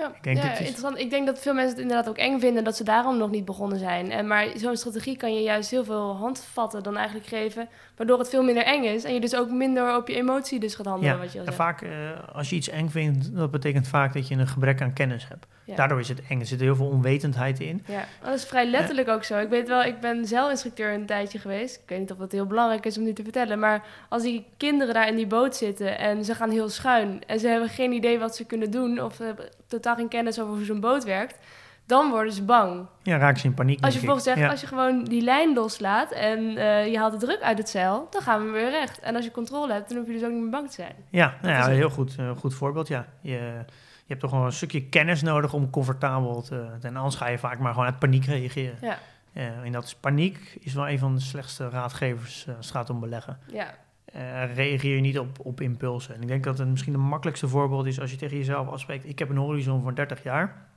Ja, 0.00 0.06
ik 0.06 0.22
denk, 0.22 0.36
ja, 0.36 0.50
interessant. 0.50 0.98
Ik 0.98 1.10
denk 1.10 1.26
dat 1.26 1.38
veel 1.38 1.54
mensen 1.54 1.72
het 1.72 1.80
inderdaad 1.80 2.08
ook 2.08 2.16
eng 2.16 2.40
vinden 2.40 2.64
dat 2.64 2.76
ze 2.76 2.84
daarom 2.84 3.18
nog 3.18 3.30
niet 3.30 3.44
begonnen 3.44 3.78
zijn. 3.78 4.10
En, 4.10 4.26
maar 4.26 4.46
zo'n 4.54 4.76
strategie 4.76 5.16
kan 5.16 5.34
je 5.34 5.42
juist 5.42 5.70
heel 5.70 5.84
veel 5.84 6.16
handvatten 6.16 6.82
dan 6.82 6.96
eigenlijk 6.96 7.26
geven, 7.26 7.68
waardoor 7.96 8.18
het 8.18 8.28
veel 8.28 8.42
minder 8.42 8.64
eng 8.64 8.84
is. 8.84 9.04
En 9.04 9.14
je 9.14 9.20
dus 9.20 9.36
ook 9.36 9.50
minder 9.50 9.96
op 9.96 10.08
je 10.08 10.16
emotie 10.16 10.60
dus 10.60 10.74
gaat 10.74 10.86
handelen. 10.86 11.14
Ja, 11.14 11.20
wat 11.22 11.32
je 11.32 11.40
en 11.40 11.52
vaak 11.52 11.82
uh, 11.82 11.90
als 12.32 12.50
je 12.50 12.56
iets 12.56 12.68
eng 12.68 12.88
vindt, 12.88 13.36
dat 13.36 13.50
betekent 13.50 13.88
vaak 13.88 14.12
dat 14.12 14.28
je 14.28 14.34
een 14.34 14.46
gebrek 14.46 14.82
aan 14.82 14.92
kennis 14.92 15.28
hebt. 15.28 15.46
Daardoor 15.76 16.00
is 16.00 16.08
het 16.08 16.22
eng. 16.28 16.40
Er 16.40 16.46
zit 16.46 16.60
heel 16.60 16.76
veel 16.76 16.86
onwetendheid 16.86 17.60
in. 17.60 17.84
Ja, 17.86 18.04
dat 18.22 18.34
is 18.34 18.44
vrij 18.44 18.66
letterlijk 18.66 19.08
ook 19.08 19.24
zo. 19.24 19.38
Ik 19.38 19.48
weet 19.48 19.68
wel, 19.68 19.82
ik 19.82 20.00
ben 20.00 20.26
zelf 20.26 20.50
instructeur 20.50 20.94
een 20.94 21.06
tijdje 21.06 21.38
geweest. 21.38 21.76
Ik 21.76 21.88
weet 21.88 21.98
niet 21.98 22.10
of 22.10 22.18
dat 22.18 22.32
heel 22.32 22.46
belangrijk 22.46 22.86
is 22.86 22.98
om 22.98 23.04
nu 23.04 23.12
te 23.12 23.22
vertellen. 23.22 23.58
Maar 23.58 23.84
als 24.08 24.22
die 24.22 24.46
kinderen 24.56 24.94
daar 24.94 25.08
in 25.08 25.16
die 25.16 25.26
boot 25.26 25.56
zitten 25.56 25.98
en 25.98 26.24
ze 26.24 26.34
gaan 26.34 26.50
heel 26.50 26.68
schuin... 26.68 27.22
en 27.26 27.40
ze 27.40 27.48
hebben 27.48 27.68
geen 27.68 27.92
idee 27.92 28.18
wat 28.18 28.36
ze 28.36 28.44
kunnen 28.44 28.70
doen... 28.70 29.02
of 29.02 29.18
hebben 29.18 29.48
totaal 29.66 29.89
geen 29.94 30.08
kennis 30.08 30.40
over 30.40 30.54
hoe 30.54 30.64
zo'n 30.64 30.80
boot 30.80 31.04
werkt... 31.04 31.38
dan 31.86 32.10
worden 32.10 32.32
ze 32.32 32.42
bang. 32.42 32.86
Ja, 33.02 33.16
raak 33.16 33.38
ze 33.38 33.46
in 33.46 33.54
paniek. 33.54 33.84
Als 33.84 33.94
je 33.94 34.00
bijvoorbeeld 34.00 34.36
zegt, 34.36 34.50
als 34.50 34.60
je 34.60 34.66
gewoon 34.66 35.04
die 35.04 35.22
lijn 35.22 35.54
loslaat... 35.54 36.10
en 36.10 36.40
uh, 36.40 36.86
je 36.86 36.98
haalt 36.98 37.20
de 37.20 37.26
druk 37.26 37.40
uit 37.40 37.58
het 37.58 37.68
zeil, 37.68 38.06
dan 38.10 38.22
gaan 38.22 38.44
we 38.44 38.50
weer 38.50 38.70
recht. 38.70 39.00
En 39.00 39.16
als 39.16 39.24
je 39.24 39.30
controle 39.30 39.72
hebt, 39.72 39.88
dan 39.88 39.98
hoef 39.98 40.06
je 40.06 40.12
dus 40.12 40.22
ook 40.22 40.30
niet 40.30 40.40
meer 40.40 40.50
bang 40.50 40.68
te 40.68 40.74
zijn. 40.74 40.94
Ja, 41.08 41.34
nou 41.42 41.54
ja 41.54 41.66
heel 41.66 41.90
goed, 41.90 42.16
uh, 42.20 42.30
goed 42.36 42.54
voorbeeld, 42.54 42.88
ja. 42.88 43.06
Je 43.20 43.64
je 44.10 44.16
hebt 44.16 44.28
toch 44.28 44.34
gewoon 44.34 44.50
een 44.50 44.58
stukje 44.58 44.88
kennis 44.88 45.22
nodig 45.22 45.52
om 45.52 45.70
comfortabel 45.70 46.42
te... 46.42 46.66
En 46.80 46.96
anders 46.96 47.14
ga 47.14 47.28
je 47.28 47.38
vaak 47.38 47.58
maar 47.58 47.72
gewoon 47.72 47.86
uit 47.86 47.98
paniek 47.98 48.24
reageren. 48.24 48.76
Ja. 48.80 48.98
Uh, 49.32 49.64
en 49.64 49.72
dat 49.72 49.84
is 49.84 49.94
paniek 49.94 50.56
is 50.60 50.74
wel 50.74 50.88
een 50.88 50.98
van 50.98 51.14
de 51.14 51.20
slechtste 51.20 51.68
raadgevers 51.68 52.46
als 52.56 52.66
het 52.66 52.74
gaat 52.76 52.90
om 52.90 53.00
beleggen. 53.00 53.38
Ja. 53.46 53.74
Uh, 54.16 54.54
reageer 54.54 54.94
je 54.94 55.00
niet 55.00 55.18
op, 55.18 55.38
op 55.42 55.60
impulsen. 55.60 56.14
En 56.14 56.22
ik 56.22 56.28
denk 56.28 56.44
dat 56.44 56.58
het 56.58 56.68
misschien 56.68 56.92
het 56.92 57.02
makkelijkste 57.02 57.48
voorbeeld 57.48 57.86
is 57.86 58.00
als 58.00 58.10
je 58.10 58.16
tegen 58.16 58.36
jezelf 58.36 58.68
afspreekt... 58.68 59.08
ik 59.08 59.18
heb 59.18 59.28
een 59.28 59.36
horizon 59.36 59.82
van 59.82 59.94
30 59.94 60.22
jaar. 60.22 60.68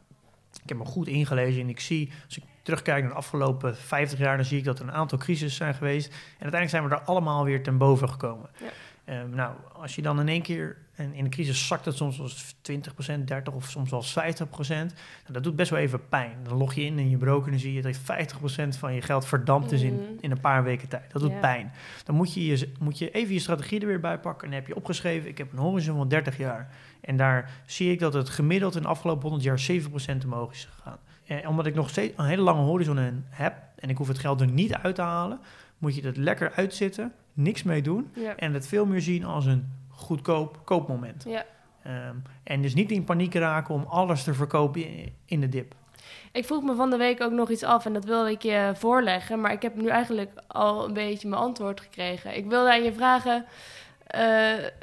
Ik 0.63 0.69
heb 0.69 0.77
me 0.77 0.85
goed 0.85 1.07
ingelezen 1.07 1.61
en 1.61 1.69
ik 1.69 1.79
zie... 1.79 2.11
als 2.25 2.37
ik 2.37 2.43
terugkijk 2.61 3.01
naar 3.01 3.11
de 3.11 3.17
afgelopen 3.17 3.75
50 3.75 4.19
jaar... 4.19 4.35
dan 4.35 4.45
zie 4.45 4.57
ik 4.57 4.63
dat 4.63 4.79
er 4.79 4.87
een 4.87 4.93
aantal 4.93 5.17
crises 5.17 5.55
zijn 5.55 5.73
geweest. 5.73 6.07
En 6.07 6.13
uiteindelijk 6.51 6.69
zijn 6.69 6.83
we 6.83 6.89
er 6.89 7.01
allemaal 7.01 7.43
weer 7.43 7.63
ten 7.63 7.77
boven 7.77 8.09
gekomen. 8.09 8.49
Ja. 8.59 8.67
Ehm, 9.05 9.29
nou, 9.29 9.55
als 9.73 9.95
je 9.95 10.01
dan 10.01 10.19
in 10.19 10.27
één 10.27 10.41
keer, 10.41 10.77
en 10.95 11.13
in 11.13 11.23
de 11.23 11.29
crisis 11.29 11.67
zakt 11.67 11.86
het 11.86 11.95
soms 11.95 12.17
wel 12.17 12.29
20%, 13.19 13.23
30 13.23 13.53
of 13.53 13.69
soms 13.69 13.89
wel 13.89 14.03
50%. 14.03 14.08
Nou, 14.67 14.89
dat 15.32 15.43
doet 15.43 15.56
best 15.56 15.69
wel 15.69 15.79
even 15.79 16.08
pijn. 16.08 16.38
Dan 16.43 16.58
log 16.58 16.73
je 16.73 16.84
in 16.84 16.99
in 16.99 17.10
je 17.10 17.17
broker 17.17 17.45
en 17.45 17.51
dan 17.51 17.60
zie 17.60 17.73
je 17.73 17.82
dat 17.82 17.97
50% 17.97 18.77
van 18.77 18.93
je 18.93 19.01
geld 19.01 19.25
verdampt 19.25 19.71
is 19.71 19.82
in, 19.82 19.93
mm. 19.93 20.17
in 20.19 20.32
een 20.32 20.39
paar 20.39 20.63
weken 20.63 20.88
tijd. 20.88 21.12
Dat 21.12 21.21
doet 21.21 21.39
pijn. 21.39 21.71
Dan 22.03 22.15
moet 22.15 22.34
je, 22.34 22.45
je, 22.45 22.71
moet 22.79 22.97
je 22.97 23.12
even 23.12 23.34
je 23.34 23.39
strategie 23.39 23.79
er 23.79 23.88
weer 23.88 23.99
bij 23.99 24.19
pakken. 24.19 24.43
En 24.43 24.49
dan 24.49 24.60
heb 24.60 24.67
je 24.67 24.75
opgeschreven, 24.75 25.29
ik 25.29 25.38
heb 25.38 25.51
een 25.51 25.58
horizon 25.58 25.97
van 25.97 26.08
30 26.08 26.38
jaar. 26.38 26.69
En 27.01 27.17
daar 27.17 27.51
zie 27.65 27.91
ik 27.91 27.99
dat 27.99 28.13
het 28.13 28.29
gemiddeld 28.29 28.75
in 28.75 28.82
de 28.82 28.88
afgelopen 28.88 29.29
100 29.29 29.43
jaar 29.43 29.82
7% 30.21 30.25
omhoog 30.25 30.51
is 30.51 30.69
gegaan. 30.75 30.97
En 31.25 31.47
omdat 31.47 31.65
ik 31.65 31.75
nog 31.75 31.89
steeds 31.89 32.13
een 32.17 32.25
hele 32.25 32.41
lange 32.41 32.62
horizon 32.62 33.23
heb 33.29 33.53
en 33.75 33.89
ik 33.89 33.97
hoef 33.97 34.08
het 34.08 34.19
geld 34.19 34.41
er 34.41 34.47
niet 34.47 34.73
uit 34.73 34.95
te 34.95 35.01
halen, 35.01 35.39
moet 35.77 35.95
je 35.95 36.06
het 36.06 36.17
lekker 36.17 36.51
uitzitten 36.51 37.13
niks 37.34 37.63
mee 37.63 37.82
doen. 37.82 38.13
En 38.38 38.53
het 38.53 38.67
veel 38.67 38.86
meer 38.86 39.01
zien 39.01 39.25
als 39.25 39.45
een 39.45 39.71
goedkoop 40.03 40.57
koopmoment. 40.63 41.23
Ja. 41.27 41.45
Um, 41.87 42.23
en 42.43 42.61
dus 42.61 42.73
niet 42.73 42.91
in 42.91 43.03
paniek 43.03 43.33
raken 43.33 43.73
om 43.73 43.85
alles 43.89 44.23
te 44.23 44.33
verkopen 44.33 44.85
in 45.25 45.41
de 45.41 45.49
dip. 45.49 45.75
Ik 46.31 46.45
vroeg 46.45 46.63
me 46.63 46.75
van 46.75 46.89
de 46.89 46.97
week 46.97 47.21
ook 47.21 47.31
nog 47.31 47.49
iets 47.49 47.63
af 47.63 47.85
en 47.85 47.93
dat 47.93 48.05
wilde 48.05 48.31
ik 48.31 48.41
je 48.41 48.71
voorleggen. 48.75 49.41
Maar 49.41 49.51
ik 49.51 49.61
heb 49.61 49.75
nu 49.75 49.87
eigenlijk 49.87 50.31
al 50.47 50.85
een 50.85 50.93
beetje 50.93 51.27
mijn 51.27 51.41
antwoord 51.41 51.81
gekregen. 51.81 52.37
Ik 52.37 52.45
wilde 52.45 52.71
aan 52.71 52.83
je 52.83 52.93
vragen, 52.93 53.45
uh, 54.15 54.21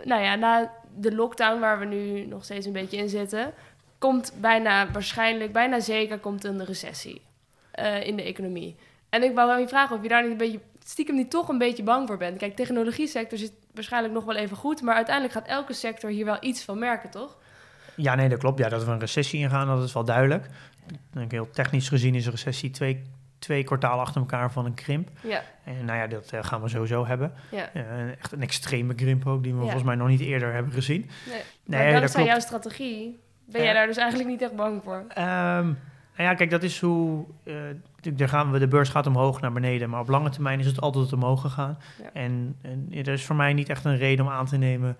nou 0.04 0.22
ja, 0.22 0.34
na 0.34 0.72
de 0.96 1.14
lockdown 1.14 1.60
waar 1.60 1.78
we 1.78 1.84
nu 1.84 2.26
nog 2.26 2.44
steeds 2.44 2.66
een 2.66 2.72
beetje 2.72 2.96
in 2.96 3.08
zitten... 3.08 3.52
komt 3.98 4.32
bijna 4.40 4.90
waarschijnlijk, 4.90 5.52
bijna 5.52 5.80
zeker 5.80 6.18
komt 6.18 6.44
een 6.44 6.64
recessie 6.64 7.22
uh, 7.78 8.06
in 8.06 8.16
de 8.16 8.22
economie. 8.22 8.76
En 9.08 9.22
ik 9.22 9.34
wou 9.34 9.50
aan 9.50 9.60
je 9.60 9.68
vragen 9.68 9.96
of 9.96 10.02
je 10.02 10.08
daar 10.08 10.22
niet 10.22 10.30
een 10.30 10.36
beetje 10.36 10.60
stiekem 10.90 11.14
niet 11.14 11.30
toch 11.30 11.48
een 11.48 11.58
beetje 11.58 11.82
bang 11.82 12.08
voor 12.08 12.16
bent. 12.16 12.38
Kijk, 12.38 12.56
technologie 12.56 13.06
sector 13.06 13.38
zit 13.38 13.52
waarschijnlijk 13.74 14.14
nog 14.14 14.24
wel 14.24 14.36
even 14.36 14.56
goed, 14.56 14.82
maar 14.82 14.94
uiteindelijk 14.94 15.34
gaat 15.34 15.46
elke 15.46 15.72
sector 15.72 16.10
hier 16.10 16.24
wel 16.24 16.36
iets 16.40 16.64
van 16.64 16.78
merken, 16.78 17.10
toch? 17.10 17.36
Ja, 17.96 18.14
nee, 18.14 18.28
dat 18.28 18.38
klopt. 18.38 18.58
Ja, 18.58 18.68
dat 18.68 18.84
we 18.84 18.90
een 18.90 18.98
recessie 18.98 19.40
ingaan, 19.40 19.66
dat 19.66 19.82
is 19.82 19.92
wel 19.92 20.04
duidelijk. 20.04 20.46
denk 21.10 21.30
heel 21.30 21.50
technisch 21.50 21.88
gezien 21.88 22.14
is 22.14 22.24
een 22.24 22.30
recessie 22.30 22.70
twee, 22.70 23.02
twee 23.38 23.64
kwartalen 23.64 24.04
achter 24.04 24.20
elkaar 24.20 24.52
van 24.52 24.64
een 24.64 24.74
krimp. 24.74 25.08
Ja. 25.22 25.42
En 25.64 25.84
nou 25.84 25.98
ja, 25.98 26.06
dat 26.06 26.32
uh, 26.34 26.42
gaan 26.42 26.62
we 26.62 26.68
sowieso 26.68 27.06
hebben. 27.06 27.32
Ja. 27.50 27.70
Uh, 27.74 28.10
echt 28.10 28.32
een 28.32 28.42
extreme 28.42 28.94
krimp 28.94 29.26
ook, 29.26 29.42
die 29.42 29.54
we 29.54 29.60
volgens 29.60 29.82
mij 29.82 29.94
nog 29.94 30.08
niet 30.08 30.20
eerder 30.20 30.52
hebben 30.52 30.72
gezien. 30.72 31.10
Nee, 31.26 31.42
nee 31.64 31.90
maar 31.90 32.00
dankzij 32.00 32.24
jouw 32.24 32.40
strategie 32.40 33.20
ben 33.44 33.62
jij 33.62 33.72
daar 33.72 33.86
dus 33.86 33.96
eigenlijk 33.96 34.28
niet 34.28 34.42
echt 34.42 34.56
bang 34.56 34.82
voor? 34.82 35.04
Um, 35.18 35.78
nou 36.20 36.32
ja, 36.32 36.34
kijk, 36.34 36.50
dat 36.50 36.62
is 36.62 36.80
hoe. 36.80 37.24
Uh, 37.44 37.54
daar 38.14 38.28
gaan 38.28 38.50
we, 38.50 38.58
de 38.58 38.68
beurs 38.68 38.88
gaat 38.88 39.06
omhoog 39.06 39.40
naar 39.40 39.52
beneden. 39.52 39.90
Maar 39.90 40.00
op 40.00 40.08
lange 40.08 40.30
termijn 40.30 40.60
is 40.60 40.66
het 40.66 40.80
altijd 40.80 41.12
omhoog 41.12 41.40
gegaan. 41.40 41.78
En, 42.12 42.56
en 42.62 42.88
er 42.90 43.08
is 43.08 43.24
voor 43.24 43.36
mij 43.36 43.52
niet 43.52 43.68
echt 43.68 43.84
een 43.84 43.96
reden 43.96 44.24
om 44.24 44.30
aan 44.30 44.46
te 44.46 44.56
nemen 44.56 44.96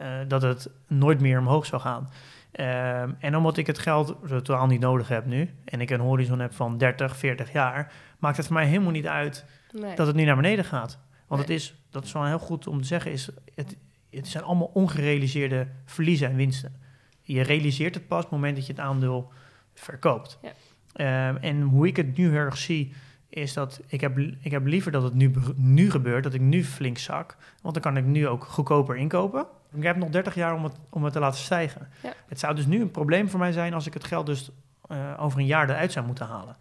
uh, 0.00 0.08
dat 0.28 0.42
het 0.42 0.70
nooit 0.86 1.20
meer 1.20 1.38
omhoog 1.38 1.66
zou 1.66 1.82
gaan. 1.82 2.10
Uh, 2.54 3.00
en 3.02 3.36
omdat 3.36 3.56
ik 3.56 3.66
het 3.66 3.78
geld 3.78 4.16
totaal 4.28 4.66
niet 4.66 4.80
nodig 4.80 5.08
heb 5.08 5.26
nu. 5.26 5.50
En 5.64 5.80
ik 5.80 5.90
een 5.90 6.00
horizon 6.00 6.38
heb 6.38 6.54
van 6.54 6.78
30, 6.78 7.16
40 7.16 7.52
jaar. 7.52 7.92
Maakt 8.18 8.36
het 8.36 8.46
voor 8.46 8.54
mij 8.54 8.66
helemaal 8.66 8.90
niet 8.90 9.06
uit 9.06 9.44
nee. 9.72 9.94
dat 9.94 10.06
het 10.06 10.16
nu 10.16 10.24
naar 10.24 10.36
beneden 10.36 10.64
gaat. 10.64 10.98
Want 11.26 11.40
het 11.40 11.50
is, 11.50 11.74
dat 11.90 12.04
is 12.04 12.12
wel 12.12 12.24
heel 12.24 12.38
goed 12.38 12.66
om 12.66 12.80
te 12.80 12.86
zeggen, 12.86 13.12
is 13.12 13.28
het, 13.54 13.76
het 14.10 14.28
zijn 14.28 14.44
allemaal 14.44 14.70
ongerealiseerde 14.72 15.66
verliezen 15.84 16.28
en 16.28 16.36
winsten. 16.36 16.80
Je 17.22 17.42
realiseert 17.42 17.94
het 17.94 18.08
pas 18.08 18.18
op 18.18 18.24
het 18.24 18.32
moment 18.32 18.56
dat 18.56 18.66
je 18.66 18.72
het 18.72 18.80
aandeel 18.80 19.32
verkoopt. 19.74 20.38
Ja. 20.42 20.52
Ehm, 20.94 21.36
en 21.40 21.62
hoe 21.62 21.86
ik 21.86 21.96
het 21.96 22.16
nu 22.16 22.28
heel 22.28 22.38
erg 22.38 22.56
zie, 22.56 22.92
is 23.28 23.52
dat 23.52 23.80
ik 23.86 24.00
heb, 24.00 24.18
ik 24.18 24.50
heb 24.50 24.66
liever 24.66 24.92
dat 24.92 25.02
het 25.02 25.14
nu, 25.14 25.32
nu 25.56 25.90
gebeurt, 25.90 26.24
dat 26.24 26.34
ik 26.34 26.40
nu 26.40 26.64
flink 26.64 26.98
zak. 26.98 27.36
Want 27.62 27.74
dan 27.74 27.82
kan 27.82 27.96
ik 27.96 28.04
nu 28.04 28.28
ook 28.28 28.44
goedkoper 28.44 28.96
inkopen. 28.96 29.46
Ik 29.72 29.82
heb 29.82 29.96
nog 29.96 30.08
30 30.08 30.34
jaar 30.34 30.54
om 30.54 30.64
het, 30.64 30.76
om 30.90 31.04
het 31.04 31.12
te 31.12 31.18
laten 31.18 31.40
stijgen. 31.40 31.88
Ja. 32.02 32.12
Het 32.28 32.38
zou 32.38 32.54
dus 32.54 32.66
nu 32.66 32.80
een 32.80 32.90
probleem 32.90 33.28
voor 33.28 33.38
mij 33.38 33.52
zijn 33.52 33.74
als 33.74 33.86
ik 33.86 33.94
het 33.94 34.04
geld 34.04 34.26
dus 34.26 34.50
uh, 34.90 34.98
over 35.18 35.38
een 35.38 35.46
jaar 35.46 35.70
eruit 35.70 35.92
zou 35.92 36.06
moeten 36.06 36.26
halen. 36.26 36.56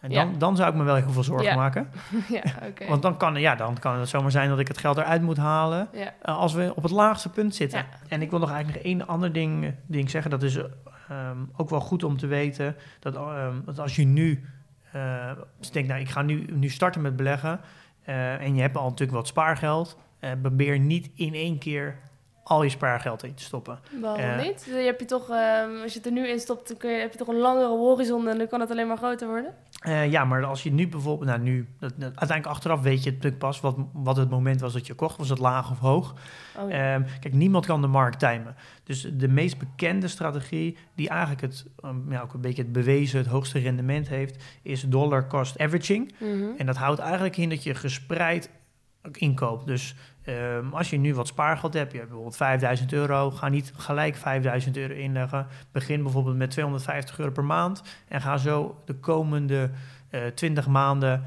En 0.00 0.10
dan, 0.10 0.38
dan 0.38 0.56
zou 0.56 0.70
ik 0.70 0.74
me 0.74 0.82
wel 0.84 0.94
heel 0.94 1.10
veel 1.10 1.22
zorgen 1.22 1.56
maken. 1.56 1.90
ja, 2.28 2.42
okay. 2.68 2.88
Want 2.88 3.02
dan 3.02 3.16
kan, 3.16 3.40
ja, 3.40 3.54
dan 3.54 3.78
kan 3.78 3.98
het 3.98 4.08
zomaar 4.08 4.30
zijn 4.30 4.48
dat 4.48 4.58
ik 4.58 4.68
het 4.68 4.78
geld 4.78 4.96
eruit 4.96 5.22
moet 5.22 5.36
halen 5.36 5.88
uh, 5.92 6.06
als 6.22 6.52
we 6.52 6.72
op 6.76 6.82
het 6.82 6.92
laagste 6.92 7.28
punt 7.28 7.54
zitten. 7.54 7.86
En 8.08 8.22
ik 8.22 8.30
wil 8.30 8.38
nog 8.38 8.50
eigenlijk 8.50 8.84
nog 8.84 8.92
één 8.92 9.06
ander 9.06 9.32
ding, 9.32 9.74
ding 9.86 10.10
zeggen. 10.10 10.30
Dat 10.30 10.42
is 10.42 10.58
um, 11.10 11.50
ook 11.56 11.70
wel 11.70 11.80
goed 11.80 12.04
om 12.04 12.16
te 12.16 12.26
weten 12.26 12.76
dat, 13.00 13.14
dat 13.64 13.78
als 13.78 13.96
je 13.96 14.04
nu 14.04 14.44
uh, 14.94 15.30
denkt, 15.72 15.88
nou 15.88 16.00
ik 16.00 16.08
ga 16.08 16.22
nu, 16.22 16.44
nu 16.52 16.68
starten 16.68 17.00
met 17.02 17.16
beleggen 17.16 17.60
uh, 18.08 18.40
en 18.40 18.54
je 18.54 18.60
hebt 18.60 18.76
al 18.76 18.88
natuurlijk 18.88 19.18
wat 19.18 19.26
spaargeld, 19.26 19.98
probeer 20.42 20.78
niet 20.78 21.10
in 21.14 21.34
één 21.34 21.58
keer 21.58 21.98
al 22.44 22.62
je 22.62 22.68
spaargeld 22.68 23.24
in 23.24 23.34
te 23.34 23.42
stoppen. 23.42 23.78
Waarom 24.00 24.20
uh, 24.20 24.42
niet? 24.42 24.64
Je 24.64 24.72
hebt 24.72 25.00
je 25.00 25.06
toch, 25.06 25.30
uh, 25.30 25.82
als 25.82 25.92
je 25.92 25.98
het 25.98 26.06
er 26.06 26.12
nu 26.12 26.28
in 26.28 26.40
stopt, 26.40 26.68
dan 26.68 26.76
kun 26.76 26.90
je, 26.90 27.00
heb 27.00 27.12
je 27.12 27.18
toch 27.18 27.28
een 27.28 27.38
langere 27.38 27.68
horizon 27.68 28.28
en 28.28 28.38
dan 28.38 28.48
kan 28.48 28.60
het 28.60 28.70
alleen 28.70 28.86
maar 28.86 28.96
groter 28.96 29.28
worden? 29.28 29.54
Uh, 29.86 30.10
ja, 30.10 30.24
maar 30.24 30.44
als 30.44 30.62
je 30.62 30.72
nu 30.72 30.88
bijvoorbeeld, 30.88 31.28
nou 31.28 31.40
nu, 31.40 31.68
dat, 31.78 31.92
dat, 31.96 32.08
uiteindelijk 32.16 32.46
achteraf 32.46 32.80
weet 32.80 33.04
je 33.04 33.10
natuurlijk 33.10 33.38
pas 33.38 33.60
wat, 33.60 33.76
wat 33.92 34.16
het 34.16 34.30
moment 34.30 34.60
was 34.60 34.72
dat 34.72 34.86
je 34.86 34.94
kocht. 34.94 35.16
Was 35.16 35.28
het 35.28 35.38
laag 35.38 35.70
of 35.70 35.78
hoog? 35.78 36.14
Oh, 36.58 36.70
ja. 36.70 36.94
um, 36.94 37.06
kijk, 37.20 37.34
niemand 37.34 37.66
kan 37.66 37.80
de 37.80 37.86
markt 37.86 38.18
timen. 38.18 38.54
Dus 38.84 39.08
de 39.12 39.28
meest 39.28 39.58
bekende 39.58 40.08
strategie, 40.08 40.76
die 40.94 41.08
eigenlijk 41.08 41.40
het, 41.40 41.66
um, 41.84 42.06
ja, 42.10 42.20
ook 42.20 42.34
een 42.34 42.40
beetje 42.40 42.62
het 42.62 42.72
bewezen, 42.72 43.18
het 43.18 43.28
hoogste 43.28 43.58
rendement 43.58 44.08
heeft, 44.08 44.44
is 44.62 44.82
dollar 44.82 45.26
cost 45.26 45.58
averaging. 45.58 46.14
Mm 46.18 46.40
-hmm. 46.40 46.54
En 46.56 46.66
dat 46.66 46.76
houdt 46.76 47.00
eigenlijk 47.00 47.36
in 47.36 47.48
dat 47.48 47.62
je 47.62 47.74
gespreid 47.74 48.50
inkoop. 49.12 49.66
Dus 49.66 49.94
um, 50.28 50.72
als 50.72 50.90
je 50.90 50.96
nu 50.96 51.14
wat 51.14 51.26
spaargeld 51.26 51.74
hebt, 51.74 51.90
je 51.90 51.96
hebt 51.96 52.08
bijvoorbeeld 52.08 52.36
5000 52.36 52.92
euro, 52.92 53.30
ga 53.30 53.48
niet 53.48 53.72
gelijk 53.76 54.16
5000 54.16 54.76
euro 54.76 54.94
inleggen. 54.94 55.46
Begin 55.72 56.02
bijvoorbeeld 56.02 56.36
met 56.36 56.50
250 56.50 57.18
euro 57.18 57.30
per 57.30 57.44
maand 57.44 57.82
en 58.08 58.20
ga 58.20 58.36
zo 58.36 58.82
de 58.84 58.94
komende 58.94 59.70
uh, 60.10 60.26
20 60.26 60.66
maanden 60.66 61.24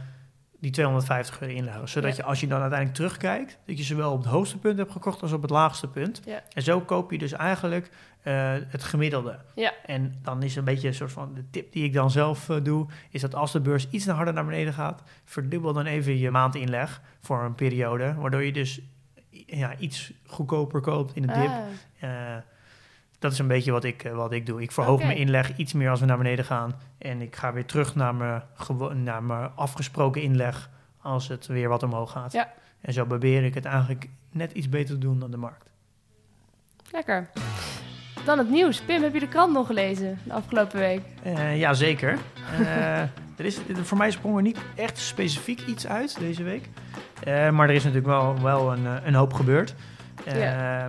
die 0.60 0.72
250 0.72 1.42
euro 1.42 1.54
inleggen. 1.54 1.90
Zodat 1.90 2.10
ja. 2.10 2.18
je 2.18 2.24
als 2.24 2.40
je 2.40 2.48
dan 2.48 2.60
uiteindelijk 2.60 2.98
terugkijkt, 3.00 3.58
dat 3.66 3.78
je 3.78 3.84
zowel 3.84 4.12
op 4.12 4.18
het 4.18 4.28
hoogste 4.28 4.58
punt 4.58 4.78
hebt 4.78 4.92
gekocht 4.92 5.22
als 5.22 5.32
op 5.32 5.42
het 5.42 5.52
laagste 5.52 5.88
punt. 5.88 6.22
Ja. 6.26 6.42
En 6.54 6.62
zo 6.62 6.82
koop 6.82 7.12
je 7.12 7.18
dus 7.18 7.32
eigenlijk 7.32 7.90
uh, 8.28 8.54
het 8.68 8.84
gemiddelde. 8.84 9.40
Ja. 9.56 9.74
En 9.86 10.20
dan 10.22 10.44
is 10.44 10.56
een 10.56 10.64
beetje 10.64 10.88
een 10.88 10.94
soort 10.94 11.12
van 11.12 11.34
de 11.34 11.50
tip 11.50 11.72
die 11.72 11.84
ik 11.84 11.94
dan 11.94 12.12
zelf 12.12 12.50
uh, 12.50 12.64
doe, 12.64 12.88
is 13.10 13.22
dat 13.22 13.36
als 13.36 13.52
de 13.52 13.60
beurs 13.60 13.88
iets 13.90 14.06
naar 14.06 14.16
harder 14.16 14.34
naar 14.34 14.46
beneden 14.46 14.74
gaat, 14.74 15.04
verdubbel 15.26 15.74
dan 15.74 15.86
even 15.86 16.18
je 16.18 16.32
maandinleg 16.32 17.02
voor 17.22 17.44
een 17.44 17.56
periode, 17.56 18.14
waardoor 18.14 18.44
je 18.44 18.54
dus 18.54 18.82
ja, 19.30 19.78
iets 19.78 20.14
goedkoper 20.26 20.82
koopt 20.82 21.16
in 21.16 21.22
de 21.22 21.28
dip. 21.28 21.48
Ah. 21.48 22.10
Uh, 22.10 22.36
dat 23.20 23.32
is 23.32 23.40
een 23.40 23.48
beetje 23.48 23.72
wat 23.72 23.84
ik, 23.84 24.10
wat 24.14 24.32
ik 24.32 24.46
doe. 24.46 24.62
Ik 24.62 24.72
verhoog 24.72 25.04
mijn 25.04 25.18
inleg 25.18 25.58
iets 25.58 25.74
meer 25.74 25.90
als 25.90 26.00
we 26.00 26.06
naar 26.06 26.18
beneden 26.18 26.46
gaan. 26.46 26.74
En 26.98 27.22
ik 27.22 27.36
ga 27.36 27.54
weer 27.54 27.66
terug 27.66 27.96
naar 27.96 28.16
mijn, 28.16 28.44
naar 29.04 29.24
mijn 29.24 29.50
afgesproken 29.56 30.22
inleg 30.22 30.70
als 31.02 31.28
het 31.28 31.48
weer 31.48 31.70
wat 31.70 31.84
omhoog 31.84 32.12
gaat. 32.12 32.32
Ja. 32.32 32.54
En 32.82 32.94
zo 32.94 33.06
probeer 33.06 33.44
ik 33.44 33.54
het 33.54 33.66
eigenlijk 33.66 34.10
net 34.32 34.52
iets 34.52 34.70
beter 34.70 34.94
te 34.94 35.00
doen 35.00 35.20
dan 35.20 35.32
de 35.32 35.38
markt. 35.38 35.70
Lekker. 36.92 37.30
Dan 38.28 38.38
het 38.38 38.50
nieuws. 38.50 38.82
Pim, 38.82 39.04
heb 39.04 39.14
je 39.14 39.20
de 39.20 39.28
krant 39.28 39.54
nog 39.54 39.68
gelezen 39.68 40.20
de 40.24 40.34
afgelopen 40.34 40.80
week? 40.80 41.02
Uh, 41.26 41.58
ja, 41.58 41.74
zeker. 41.74 42.18
Uh, 42.60 43.00
er 43.38 43.46
is, 43.46 43.60
voor 43.82 43.98
mij 43.98 44.12
sprong 44.12 44.36
er 44.36 44.42
niet 44.42 44.60
echt 44.76 44.98
specifiek 44.98 45.62
iets 45.68 45.88
uit 45.88 46.20
deze 46.20 46.44
week. 46.44 46.70
Uh, 47.28 47.50
maar 47.50 47.70
er 47.70 47.76
is 47.76 47.84
natuurlijk 47.84 48.08
wel, 48.08 48.42
wel 48.42 48.72
een, 48.72 48.86
een 49.08 49.14
hoop 49.14 49.34
gebeurd. 49.34 49.76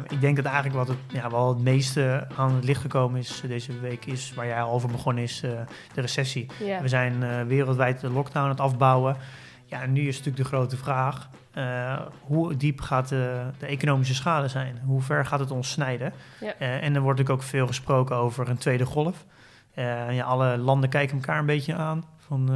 Ik 0.09 0.21
denk 0.21 0.37
dat 0.37 0.45
eigenlijk 0.45 0.75
wat 0.75 0.89
het, 0.89 0.97
ja, 1.07 1.31
wel 1.31 1.49
het 1.49 1.59
meeste 1.59 2.27
aan 2.37 2.55
het 2.55 2.65
licht 2.65 2.81
gekomen 2.81 3.19
is 3.21 3.43
deze 3.47 3.81
week, 3.81 4.07
is 4.07 4.33
waar 4.35 4.47
jij 4.47 4.63
al 4.63 4.73
over 4.73 4.89
begonnen 4.89 5.23
is, 5.23 5.41
de 5.95 6.01
recessie. 6.01 6.47
We 6.81 6.89
zijn 6.89 7.47
wereldwijd 7.47 8.01
de 8.01 8.11
lockdown 8.11 8.45
aan 8.45 8.51
het 8.51 8.61
afbouwen. 8.61 9.17
Ja, 9.65 9.83
en 9.83 9.93
nu 9.93 10.09
is 10.09 10.17
natuurlijk 10.17 10.37
de 10.37 10.57
grote 10.57 10.77
vraag, 10.77 11.29
uh, 11.59 12.01
hoe 12.21 12.57
diep 12.57 12.81
gaat 12.81 13.09
de, 13.09 13.43
de, 13.59 13.67
economische 13.67 14.15
schade 14.15 14.49
zijn? 14.49 14.81
Hoe 14.85 15.03
ver 15.03 15.27
gaat 15.27 15.41
het 15.41 15.51
ons 15.51 15.71
snijden? 15.71 16.13
Ja. 16.41 16.55
Uh, 16.61 16.83
en 16.83 16.95
er 16.95 17.01
wordt 17.01 17.19
natuurlijk 17.19 17.31
ook 17.31 17.43
veel 17.43 17.67
gesproken 17.67 18.17
over 18.17 18.49
een 18.49 18.59
tweede 18.59 18.87
golf. 18.87 19.25
Uh, 19.75 20.15
ja, 20.15 20.25
alle 20.25 20.59
landen 20.59 20.89
kijken 20.89 21.17
elkaar 21.17 21.39
een 21.39 21.47
beetje 21.47 21.75
aan. 21.75 22.05
Van, 22.29 22.51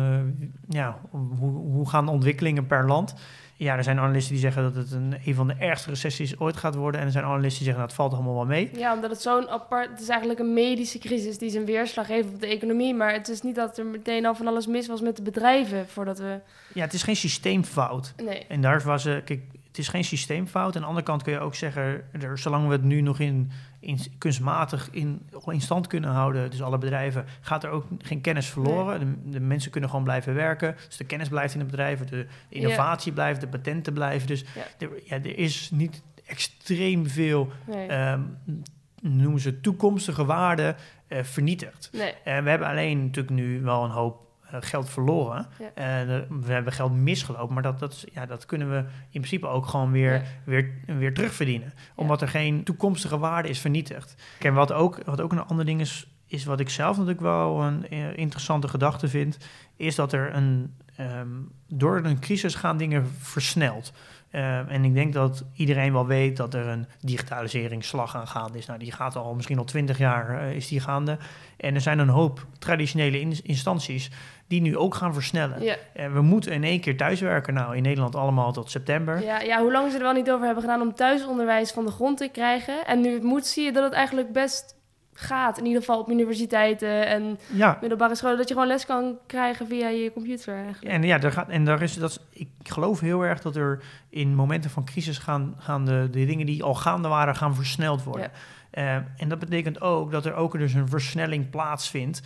ja, 0.69 0.99
hoe, 1.11 1.51
hoe 1.51 1.89
gaan 1.89 2.09
ontwikkelingen 2.09 2.67
per 2.67 2.87
land? 2.87 3.15
Ja, 3.57 3.77
er 3.77 3.85
zijn 3.85 3.99
analisten 3.99 4.33
die 4.33 4.43
zeggen 4.43 4.63
dat 4.63 4.75
het 4.75 4.93
een, 4.93 5.15
een 5.25 5.35
van 5.35 5.47
de 5.47 5.55
ergste 5.59 5.89
recessies 5.89 6.39
ooit 6.39 6.57
gaat 6.57 6.75
worden. 6.75 7.01
En 7.01 7.07
er 7.07 7.13
zijn 7.13 7.25
analisten 7.25 7.65
die 7.65 7.73
zeggen 7.73 7.81
dat 7.81 7.91
het 7.91 8.01
valt 8.01 8.13
allemaal 8.13 8.35
wel 8.35 8.47
mee. 8.47 8.71
Ja, 8.77 8.95
omdat 8.95 9.11
het 9.11 9.21
zo'n 9.21 9.49
apart... 9.49 9.91
Het 9.91 10.01
is 10.01 10.09
eigenlijk 10.09 10.41
een 10.41 10.53
medische 10.53 10.99
crisis 10.99 11.39
die 11.39 11.51
zijn 11.51 11.65
weerslag 11.65 12.07
heeft 12.07 12.29
op 12.29 12.41
de 12.41 12.47
economie. 12.47 12.95
Maar 12.95 13.13
het 13.13 13.29
is 13.29 13.43
niet 13.43 13.55
dat 13.55 13.79
er 13.79 13.87
meteen 13.87 14.27
al 14.27 14.35
van 14.35 14.47
alles 14.47 14.67
mis 14.67 14.87
was 14.87 15.01
met 15.01 15.17
de 15.17 15.23
bedrijven 15.23 15.89
voordat 15.89 16.19
we... 16.19 16.41
Ja, 16.75 16.81
het 16.81 16.93
is 16.93 17.03
geen 17.03 17.17
systeemfout. 17.17 18.15
Nee. 18.25 18.47
En 18.49 18.61
daar 18.61 18.83
was... 18.83 19.07
Uh, 19.07 19.17
kijk, 19.25 19.43
het 19.73 19.81
is 19.81 19.89
geen 19.89 20.05
systeemfout. 20.05 20.75
Aan 20.75 20.81
de 20.81 20.87
andere 20.87 21.07
kant 21.07 21.23
kun 21.23 21.33
je 21.33 21.39
ook 21.39 21.55
zeggen... 21.55 22.05
Er, 22.21 22.39
zolang 22.39 22.67
we 22.67 22.73
het 22.73 22.83
nu 22.83 23.01
nog 23.01 23.19
in, 23.19 23.51
in 23.81 23.99
kunstmatig 24.19 24.89
in, 24.91 25.29
in 25.47 25.61
stand 25.61 25.87
kunnen 25.87 26.11
houden... 26.11 26.51
dus 26.51 26.63
alle 26.63 26.79
bedrijven... 26.79 27.25
gaat 27.41 27.65
er 27.65 27.71
ook 27.71 27.87
geen 27.99 28.21
kennis 28.21 28.47
verloren. 28.47 28.99
Nee. 28.99 29.17
De, 29.25 29.31
de, 29.31 29.41
mensen 29.41 29.71
kunnen 29.71 29.91
gewoon 29.91 30.05
blijven 30.05 30.35
werken. 30.35 30.77
Dus 30.87 30.97
de 30.97 31.05
kennis 31.05 31.29
blijft 31.29 31.55
in 31.55 31.61
de 31.61 31.67
bedrijven. 31.67 32.07
De, 32.07 32.27
innovatie 32.49 33.09
ja. 33.09 33.15
blijft. 33.15 33.41
De 33.41 33.49
patenten 33.49 33.93
blijven. 33.93 34.29
Dus 34.29 34.45
ja. 34.55 34.87
Er, 34.87 34.91
ja, 35.05 35.17
er 35.17 35.39
is 35.39 35.71
niet 35.71 36.03
extreem 36.27 37.09
veel... 37.09 37.49
Nee. 37.67 38.11
Um, 38.11 38.39
noemen 39.01 39.41
ze 39.41 39.61
toekomstige 39.61 40.25
waarde 40.25 40.75
uh, 41.09 41.23
vernietigd. 41.23 41.91
Nee. 41.93 42.15
En 42.25 42.45
we 42.45 42.51
hebben 42.51 42.69
alleen 42.69 43.05
natuurlijk 43.05 43.35
nu 43.35 43.61
wel 43.61 43.85
een 43.85 43.91
hoop 43.91 44.21
geld 44.61 44.91
verloren. 44.91 45.47
Ja. 45.77 46.03
Uh, 46.05 46.21
we 46.41 46.53
hebben 46.53 46.73
geld 46.73 46.93
misgelopen, 46.93 47.55
maar 47.55 47.63
dat, 47.63 47.79
dat, 47.79 48.05
ja, 48.13 48.27
dat 48.27 48.47
kunnen 48.47 48.71
we 48.71 48.77
in 49.11 49.21
principe 49.21 49.47
ook 49.47 49.67
gewoon 49.67 49.93
weer, 49.93 50.13
Ja. 50.13 50.23
weer, 50.45 50.71
weer 50.87 51.15
terugverdienen. 51.15 51.73
Omdat 51.95 52.23
er 52.23 52.29
geen 52.29 52.63
toekomstige 52.65 53.19
waarde 53.19 53.49
is 53.49 53.59
vernietigd. 53.59 54.15
En 54.39 54.55
wat 54.55 54.73
ook, 54.73 54.99
wat 55.05 55.21
ook 55.21 55.33
een 55.33 55.45
ander 55.47 55.65
ding 55.65 55.81
is, 55.81 56.07
is 56.27 56.45
wat 56.45 56.61
ik 56.61 56.69
zelf 56.69 56.97
natuurlijk 56.97 57.23
wel 57.23 57.63
een 57.63 57.87
uh, 57.91 58.17
interessante 58.17 58.69
gedachte 58.69 59.09
vind, 59.09 59.37
is 59.77 59.95
dat 59.95 60.13
er 60.13 60.35
een, 60.35 60.75
um, 61.01 61.51
door 61.69 62.05
een 62.05 62.21
crisis 62.21 62.55
gaan 62.55 62.77
dingen 62.77 63.07
versneld. 63.19 63.93
Uh, 64.33 64.73
en 64.73 64.85
ik 64.85 64.95
denk 64.95 65.13
dat 65.13 65.45
iedereen 65.55 65.93
wel 65.93 66.07
weet 66.07 66.37
dat 66.37 66.55
er 66.55 66.67
een 66.67 66.87
digitaliseringsslag 67.01 68.17
aan 68.17 68.29
gaande 68.29 68.59
is. 68.59 68.67
Nou, 68.67 68.79
die 68.79 68.93
gaat 68.93 69.17
al 69.17 69.35
misschien 69.35 69.59
al 69.59 69.65
twintig 69.65 69.99
jaar 69.99 70.43
uh, 70.43 70.55
is 70.55 70.69
die 70.69 70.81
gaande. 70.81 71.19
En 71.57 71.75
er 71.75 71.81
zijn 71.81 71.99
een 71.99 72.09
hoop 72.09 72.47
traditionele 72.59 73.21
in 73.21 73.37
instanties 73.43 74.11
die 74.47 74.61
nu 74.61 74.77
ook 74.77 74.95
gaan 74.95 75.15
versnellen. 75.15 75.63
Ja. 75.63 75.77
Uh, 75.97 76.13
we 76.13 76.23
moeten 76.23 76.53
in 76.53 76.65
één 76.65 76.81
keer 76.81 76.97
thuiswerken. 76.97 77.55
Nou, 77.55 77.77
in 77.77 77.83
Nederland 77.83 78.15
allemaal 78.15 78.53
tot 78.53 78.71
september. 78.71 79.23
Ja, 79.23 79.41
ja, 79.41 79.61
hoe 79.61 79.73
lang 79.73 79.91
ze 79.91 79.97
er 79.97 80.03
wel 80.03 80.13
niet 80.13 80.31
over 80.31 80.45
hebben 80.45 80.63
gedaan 80.63 80.81
om 80.81 80.95
thuisonderwijs 80.95 81.71
van 81.71 81.85
de 81.85 81.91
grond 81.91 82.19
te 82.19 82.29
krijgen. 82.33 82.87
En 82.87 83.01
nu 83.01 83.15
het 83.15 83.23
moet, 83.23 83.47
zie 83.47 83.65
je 83.65 83.73
dat 83.73 83.85
het 83.85 83.93
eigenlijk 83.93 84.33
best 84.33 84.81
gaat. 85.15 85.59
In 85.59 85.65
ieder 85.65 85.81
geval 85.81 86.01
op 86.01 86.11
universiteiten 86.11 87.07
en 87.07 87.39
ja. 87.53 87.79
middelbare 87.81 88.15
scholen. 88.15 88.37
Dat 88.37 88.49
je 88.49 88.55
gewoon 88.55 88.69
les 88.69 88.87
kan 88.87 89.19
krijgen 89.27 89.67
via 89.67 89.89
je 89.89 90.13
computer 90.13 90.55
eigenlijk. 90.55 90.95
En 90.95 91.03
ja, 91.03 91.19
daar 91.19 91.33
gaat, 91.33 91.49
en 91.49 91.65
daar 91.65 91.83
is 91.83 91.95
dat. 91.95 92.21
Ik 92.33 92.49
geloof 92.63 93.01
heel 93.01 93.23
erg 93.23 93.41
dat 93.41 93.57
er 93.57 93.83
in 94.09 94.35
momenten 94.35 94.71
van 94.71 94.85
crisis 94.85 95.19
gaan, 95.19 95.55
gaan 95.59 95.85
de, 95.85 96.09
de 96.11 96.27
dingen 96.27 96.47
die 96.47 96.63
al 96.63 96.75
gaande 96.75 97.09
waren, 97.09 97.37
gaan 97.37 97.55
versneld 97.55 98.03
worden. 98.03 98.31
Ja. 98.33 98.39
Uh, 98.75 98.95
en 98.95 99.29
dat 99.29 99.39
betekent 99.39 99.81
ook 99.81 100.11
dat 100.11 100.27
er 100.27 100.35
ook 100.35 100.59
dus 100.59 100.75
een 100.75 100.89
versnelling 100.89 101.51
plaatsvindt 101.51 102.23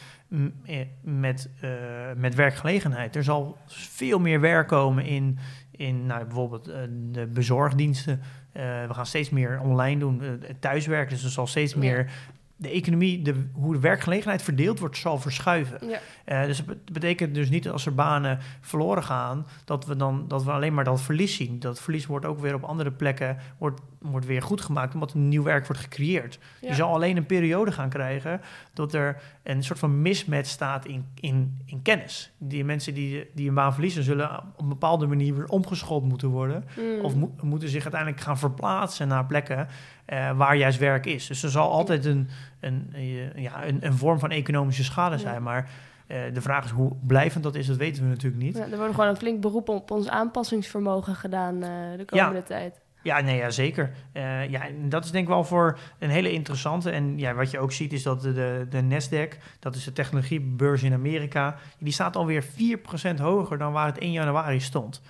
met, 1.02 1.50
uh, 1.64 1.70
met 2.16 2.34
werkgelegenheid. 2.34 3.16
Er 3.16 3.24
zal 3.24 3.58
veel 3.66 4.18
meer 4.18 4.40
werk 4.40 4.68
komen 4.68 5.04
in, 5.04 5.38
in 5.70 6.06
nou, 6.06 6.24
bijvoorbeeld 6.24 6.68
uh, 6.68 6.74
de 6.88 7.26
bezorgdiensten. 7.26 8.22
We 8.52 8.88
gaan 8.94 9.06
steeds 9.06 9.30
meer 9.30 9.60
online 9.60 9.98
doen, 9.98 10.42
thuiswerken. 10.60 11.14
Dus 11.14 11.24
er 11.24 11.30
zal 11.30 11.46
steeds 11.46 11.72
Ja. 11.72 11.78
meer 11.78 12.10
de 12.56 12.70
economie, 12.70 13.22
de, 13.22 13.46
hoe 13.52 13.72
de 13.72 13.80
werkgelegenheid 13.80 14.42
verdeeld 14.42 14.78
wordt, 14.78 14.96
zal 14.96 15.18
verschuiven. 15.18 15.88
Ja. 15.88 15.98
Uh, 16.42 16.46
dus 16.46 16.58
het 16.58 16.92
betekent 16.92 17.34
dus 17.34 17.50
niet 17.50 17.62
dat 17.62 17.72
als 17.72 17.86
er 17.86 17.94
banen 17.94 18.38
verloren 18.60 19.02
gaan, 19.02 19.46
dat 19.64 19.86
we 19.86 19.96
dan 19.96 20.24
dat 20.28 20.44
we 20.44 20.50
alleen 20.50 20.74
maar 20.74 20.84
dat 20.84 21.00
verlies 21.00 21.36
zien. 21.36 21.58
Dat 21.58 21.80
verlies 21.80 22.06
wordt 22.06 22.26
ook 22.26 22.40
weer 22.40 22.54
op 22.54 22.62
andere 22.62 22.90
plekken 22.90 23.36
wordt, 23.58 23.80
wordt 23.98 24.26
weer 24.26 24.42
goed 24.42 24.60
gemaakt, 24.60 24.94
omdat 24.94 25.12
er 25.12 25.18
nieuw 25.18 25.42
werk 25.42 25.66
wordt 25.66 25.82
gecreëerd. 25.82 26.38
Ja. 26.60 26.68
Je 26.68 26.74
zal 26.74 26.94
alleen 26.94 27.16
een 27.16 27.26
periode 27.26 27.72
gaan 27.72 27.88
krijgen 27.88 28.40
dat 28.72 28.94
er 28.94 29.22
een 29.42 29.62
soort 29.62 29.78
van 29.78 30.02
mismatch 30.02 30.48
staat 30.48 30.86
in, 30.86 31.06
in, 31.20 31.60
in 31.64 31.82
kennis. 31.82 32.32
Die 32.38 32.64
mensen 32.64 32.94
die, 32.94 33.30
die 33.34 33.48
een 33.48 33.54
baan 33.54 33.72
verliezen, 33.72 34.02
zullen 34.02 34.38
op 34.38 34.60
een 34.60 34.68
bepaalde 34.68 35.06
manier 35.06 35.34
weer 35.34 35.46
omgeschoold 35.46 36.04
moeten 36.04 36.28
worden. 36.28 36.64
Mm. 36.76 37.04
Of 37.04 37.14
mo 37.14 37.34
moeten 37.42 37.68
zich 37.68 37.82
uiteindelijk 37.82 38.22
gaan 38.22 38.38
verplaatsen 38.38 39.08
naar 39.08 39.26
plekken 39.26 39.68
uh, 40.12 40.36
waar 40.36 40.56
juist 40.56 40.78
werk 40.78 41.06
is. 41.06 41.26
Dus 41.26 41.42
er 41.42 41.50
zal 41.50 41.70
altijd 41.70 42.04
een, 42.04 42.28
een, 42.60 42.92
uh, 42.94 43.34
ja, 43.34 43.66
een, 43.66 43.86
een 43.86 43.94
vorm 43.94 44.18
van 44.18 44.30
economische 44.30 44.84
schade 44.84 45.18
zijn. 45.18 45.34
Ja. 45.34 45.40
Maar 45.40 45.70
uh, 46.08 46.18
de 46.32 46.40
vraag 46.40 46.64
is 46.64 46.70
hoe 46.70 46.92
blijvend 47.06 47.44
dat 47.44 47.54
is, 47.54 47.66
dat 47.66 47.76
weten 47.76 48.02
we 48.02 48.08
natuurlijk 48.08 48.42
niet. 48.42 48.56
Ja, 48.56 48.66
er 48.70 48.76
wordt 48.76 48.94
gewoon 48.94 49.08
een 49.10 49.16
flink 49.16 49.40
beroep 49.40 49.68
op 49.68 49.90
ons 49.90 50.08
aanpassingsvermogen 50.08 51.14
gedaan 51.14 51.62
eh, 51.62 51.70
de 51.96 52.04
komende 52.04 52.38
Ja. 52.38 52.42
tijd. 52.42 52.80
Ja, 53.02 53.20
nee, 53.20 53.36
ja, 53.36 53.50
zeker. 53.50 53.92
Uh, 54.12 54.50
ja, 54.50 54.66
en 54.66 54.88
dat 54.88 55.04
is 55.04 55.10
denk 55.10 55.24
ik 55.24 55.30
wel 55.30 55.44
voor 55.44 55.78
een 55.98 56.10
hele 56.10 56.32
interessante. 56.32 56.90
En 56.90 57.18
ja, 57.18 57.34
wat 57.34 57.50
je 57.50 57.58
ook 57.58 57.72
ziet 57.72 57.92
is 57.92 58.02
dat 58.02 58.22
de, 58.22 58.66
de, 58.70 58.82
Nasdaq, 58.82 59.38
dat 59.58 59.74
is 59.74 59.84
de 59.84 59.92
technologiebeurs 59.92 60.82
in 60.82 60.92
Amerika, 60.92 61.56
die 61.78 61.92
staat 61.92 62.16
alweer 62.16 62.44
4% 62.44 63.20
hoger 63.20 63.58
dan 63.58 63.72
waar 63.72 63.86
het 63.86 63.98
1 63.98 64.12
januari 64.12 64.60
stond. 64.60 65.02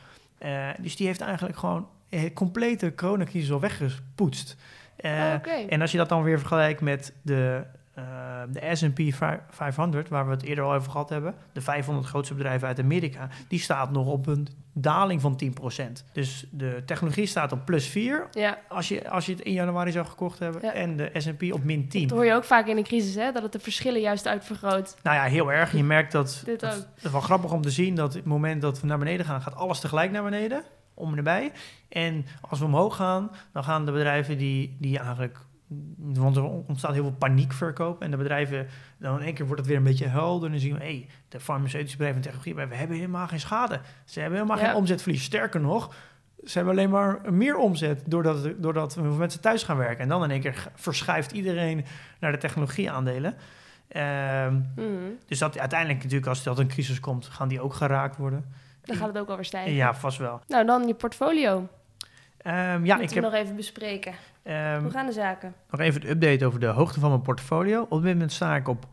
Dus 0.80 0.96
die 0.96 1.06
heeft 1.06 1.20
eigenlijk 1.20 1.58
gewoon 1.58 1.88
een 2.10 2.32
complete 2.32 2.94
coronacrisis 2.94 3.52
al 3.52 3.60
weggespoetst. 3.60 4.56
Uh, 5.06 5.26
oh, 5.26 5.34
okay. 5.36 5.66
En 5.66 5.80
als 5.80 5.92
je 5.92 5.98
dat 5.98 6.08
dan 6.08 6.22
weer 6.22 6.38
vergelijkt 6.38 6.80
met 6.80 7.12
de 7.22 7.64
de 8.50 8.70
S&P 8.72 9.00
500, 9.50 10.08
waar 10.08 10.26
we 10.26 10.30
het 10.30 10.42
eerder 10.42 10.64
al 10.64 10.72
over 10.72 10.90
gehad 10.90 11.08
hebben, 11.08 11.34
de 11.52 11.60
500 11.60 12.06
grootste 12.06 12.34
bedrijven 12.34 12.68
uit 12.68 12.78
Amerika, 12.78 13.28
die 13.48 13.60
staat 13.60 13.90
nog 13.90 14.06
op 14.06 14.26
een 14.26 14.48
daling 14.72 15.20
van 15.20 15.40
10%. 15.44 15.82
Dus 16.12 16.46
de 16.50 16.82
technologie 16.86 17.26
staat 17.26 17.52
op 17.52 17.64
plus 17.64 17.86
4 17.86 18.28
ja. 18.30 18.58
als, 18.68 18.88
je, 18.88 19.10
als 19.10 19.26
je 19.26 19.32
het 19.32 19.40
in 19.40 19.52
januari 19.52 19.90
zou 19.90 20.06
gekocht 20.06 20.38
hebben. 20.38 20.74
En 20.74 20.96
de 20.96 21.10
S&P 21.14 21.52
op 21.52 21.64
min 21.64 21.88
10. 21.88 22.08
Dat 22.08 22.16
hoor 22.16 22.26
je 22.26 22.34
ook 22.34 22.44
vaak 22.44 22.66
in 22.66 22.76
een 22.76 22.84
crisis, 22.84 23.14
hè? 23.14 23.32
dat 23.32 23.42
het 23.42 23.52
de 23.52 23.60
verschillen 23.60 24.00
juist 24.00 24.26
uitvergroot. 24.26 24.96
Nou 25.02 25.16
ja, 25.16 25.22
heel 25.22 25.52
erg. 25.52 25.72
Je 25.72 25.84
merkt 25.84 26.12
dat... 26.12 26.42
Dit 26.44 26.64
ook. 26.64 26.72
Het 26.72 27.04
is 27.04 27.10
wel 27.10 27.20
grappig 27.20 27.52
om 27.52 27.62
te 27.62 27.70
zien 27.70 27.94
dat 27.94 28.14
het 28.14 28.24
moment 28.24 28.62
dat 28.62 28.80
we 28.80 28.86
naar 28.86 28.98
beneden 28.98 29.26
gaan, 29.26 29.42
gaat 29.42 29.56
alles 29.56 29.80
tegelijk 29.80 30.10
naar 30.10 30.22
beneden. 30.22 30.62
Om 30.98 31.10
en 31.10 31.16
erbij. 31.16 31.52
En 31.88 32.26
als 32.40 32.58
we 32.58 32.64
omhoog 32.64 32.96
gaan, 32.96 33.30
dan 33.52 33.64
gaan 33.64 33.84
de 33.84 33.92
bedrijven 33.92 34.38
die, 34.38 34.76
die 34.78 34.98
eigenlijk 34.98 35.38
want 35.96 36.36
er 36.36 36.42
ontstaat 36.44 36.92
heel 36.92 37.02
veel 37.02 37.12
paniekverkoop. 37.12 38.02
En 38.02 38.10
de 38.10 38.16
bedrijven, 38.16 38.66
dan 38.98 39.18
in 39.18 39.24
één 39.24 39.34
keer 39.34 39.46
wordt 39.46 39.60
het 39.60 39.70
weer 39.70 39.78
een 39.78 39.82
beetje 39.82 40.06
helder. 40.06 40.44
En 40.44 40.50
dan 40.50 40.60
zien 40.60 40.72
we, 40.72 40.78
hé, 40.78 40.84
hey, 40.84 41.08
de 41.28 41.40
farmaceutische 41.40 41.96
bedrijven 41.96 42.22
en 42.22 42.28
technologie, 42.28 42.68
we 42.68 42.76
hebben 42.76 42.96
helemaal 42.96 43.26
geen 43.26 43.40
schade. 43.40 43.80
Ze 44.04 44.20
hebben 44.20 44.38
helemaal 44.38 44.64
geen 44.64 44.74
omzetverlies. 44.74 45.24
Sterker 45.24 45.60
nog, 45.60 45.94
ze 46.44 46.52
hebben 46.58 46.72
alleen 46.72 46.90
maar 46.90 47.32
meer 47.32 47.56
omzet 47.56 48.02
doordat, 48.06 48.48
doordat 48.56 48.96
mensen 48.96 49.40
thuis 49.40 49.62
gaan 49.62 49.76
werken. 49.76 49.98
En 49.98 50.08
dan 50.08 50.24
in 50.24 50.30
één 50.30 50.40
keer 50.40 50.70
verschuift 50.74 51.32
iedereen 51.32 51.84
naar 52.20 52.32
de 52.32 52.38
technologieaandelen. 52.38 53.34
Um, 53.96 54.74
Dus 55.26 55.38
dat 55.38 55.58
uiteindelijk 55.58 56.02
natuurlijk, 56.02 56.28
als 56.28 56.42
dat 56.42 56.58
een 56.58 56.68
crisis 56.68 57.00
komt, 57.00 57.26
gaan 57.26 57.48
die 57.48 57.60
ook 57.60 57.74
geraakt 57.74 58.16
worden. 58.16 58.44
Dan 58.86 58.96
gaat 58.96 59.08
het 59.08 59.18
ook 59.18 59.28
alweer 59.28 59.44
stijgen. 59.44 59.72
Ja, 59.72 59.94
vast 59.94 60.18
wel. 60.18 60.40
Nou, 60.46 60.66
dan 60.66 60.86
je 60.86 60.94
portfolio. 60.94 61.56
Um, 61.56 62.84
ja, 62.84 62.98
ik 62.98 63.10
heb 63.10 63.22
nog 63.22 63.32
even 63.32 63.56
bespreken. 63.56 64.12
Um, 64.44 64.82
Hoe 64.82 64.90
gaan 64.90 65.06
de 65.06 65.12
zaken? 65.12 65.54
Nog 65.70 65.80
even 65.80 66.02
een 66.02 66.08
update 66.08 66.46
over 66.46 66.60
de 66.60 66.66
hoogte 66.66 67.00
van 67.00 67.08
mijn 67.08 67.22
portfolio. 67.22 67.86
Op 67.88 68.02
dit 68.02 68.12
moment 68.12 68.32
sta 68.32 68.56
ik 68.56 68.68
op 68.68 68.86
137.800. 68.86 68.90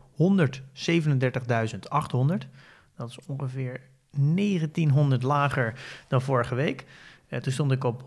Dat 2.96 3.08
is 3.08 3.18
ongeveer 3.26 3.80
1900 4.10 5.22
lager 5.22 5.74
dan 6.08 6.22
vorige 6.22 6.54
week. 6.54 6.84
Uh, 7.28 7.38
toen 7.38 7.52
stond 7.52 7.72
ik 7.72 7.84
op 7.84 8.02
139.700. 8.02 8.06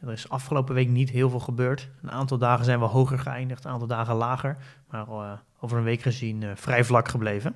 Er 0.00 0.12
is 0.12 0.28
afgelopen 0.28 0.74
week 0.74 0.88
niet 0.88 1.10
heel 1.10 1.30
veel 1.30 1.40
gebeurd. 1.40 1.88
Een 2.02 2.10
aantal 2.10 2.38
dagen 2.38 2.64
zijn 2.64 2.78
we 2.78 2.84
hoger 2.84 3.18
geëindigd, 3.18 3.64
een 3.64 3.70
aantal 3.70 3.88
dagen 3.88 4.14
lager. 4.14 4.56
Maar 4.90 5.06
uh, 5.08 5.32
over 5.60 5.78
een 5.78 5.84
week 5.84 6.02
gezien 6.02 6.42
uh, 6.42 6.50
vrij 6.54 6.84
vlak 6.84 7.08
gebleven. 7.08 7.54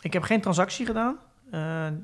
Ik 0.00 0.12
heb 0.12 0.22
geen 0.22 0.40
transactie 0.40 0.86
gedaan 0.86 1.18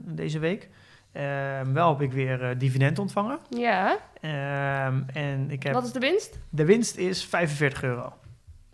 deze 0.05 0.39
week. 0.39 0.69
Ehm, 1.15 1.73
wel 1.73 1.89
heb 1.89 2.01
ik 2.01 2.13
weer 2.13 2.43
uh, 2.43 2.59
dividend 2.59 2.99
ontvangen. 2.99 3.39
Ja. 3.51 3.99
Ehm, 4.21 5.03
en 5.13 5.51
ik 5.51 5.63
heb, 5.63 5.73
Wat 5.73 5.85
is 5.85 5.93
de 5.93 5.99
winst? 5.99 6.39
De 6.51 6.65
winst 6.65 6.97
is 6.97 7.25
45 7.25 7.83
euro. 7.83 8.13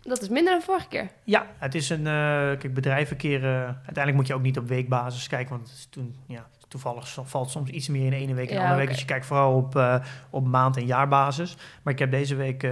Dat 0.01 0.21
is 0.21 0.29
minder 0.29 0.53
dan 0.53 0.61
vorige 0.61 0.87
keer. 0.87 1.09
Ja, 1.23 1.45
het 1.57 1.75
is 1.75 1.89
een. 1.89 1.99
Uh, 1.99 2.05
kijk, 2.05 2.73
bedrijven 2.73 3.17
keren. 3.17 3.65
uiteindelijk 3.65 4.15
moet 4.15 4.27
je 4.27 4.33
ook 4.33 4.41
niet 4.41 4.57
op 4.57 4.67
weekbasis 4.67 5.27
kijken, 5.27 5.49
want 5.55 5.67
het 5.67 5.77
is 5.77 5.87
toen, 5.89 6.15
ja, 6.27 6.47
toevallig 6.67 7.17
valt 7.23 7.49
soms 7.49 7.69
iets 7.69 7.87
meer 7.87 8.03
in 8.03 8.09
de 8.09 8.15
ene 8.15 8.33
week 8.33 8.49
en 8.49 8.55
de 8.55 8.61
andere 8.61 8.79
week. 8.79 8.89
Dus 8.89 8.99
je 8.99 9.05
kijkt 9.05 9.25
vooral 9.25 9.55
op, 9.55 9.75
uh, 9.75 9.95
op 10.29 10.47
maand- 10.47 10.77
en 10.77 10.85
jaarbasis. 10.85 11.55
Maar 11.81 11.93
ik 11.93 11.99
heb 11.99 12.11
deze 12.11 12.35
week 12.35 12.67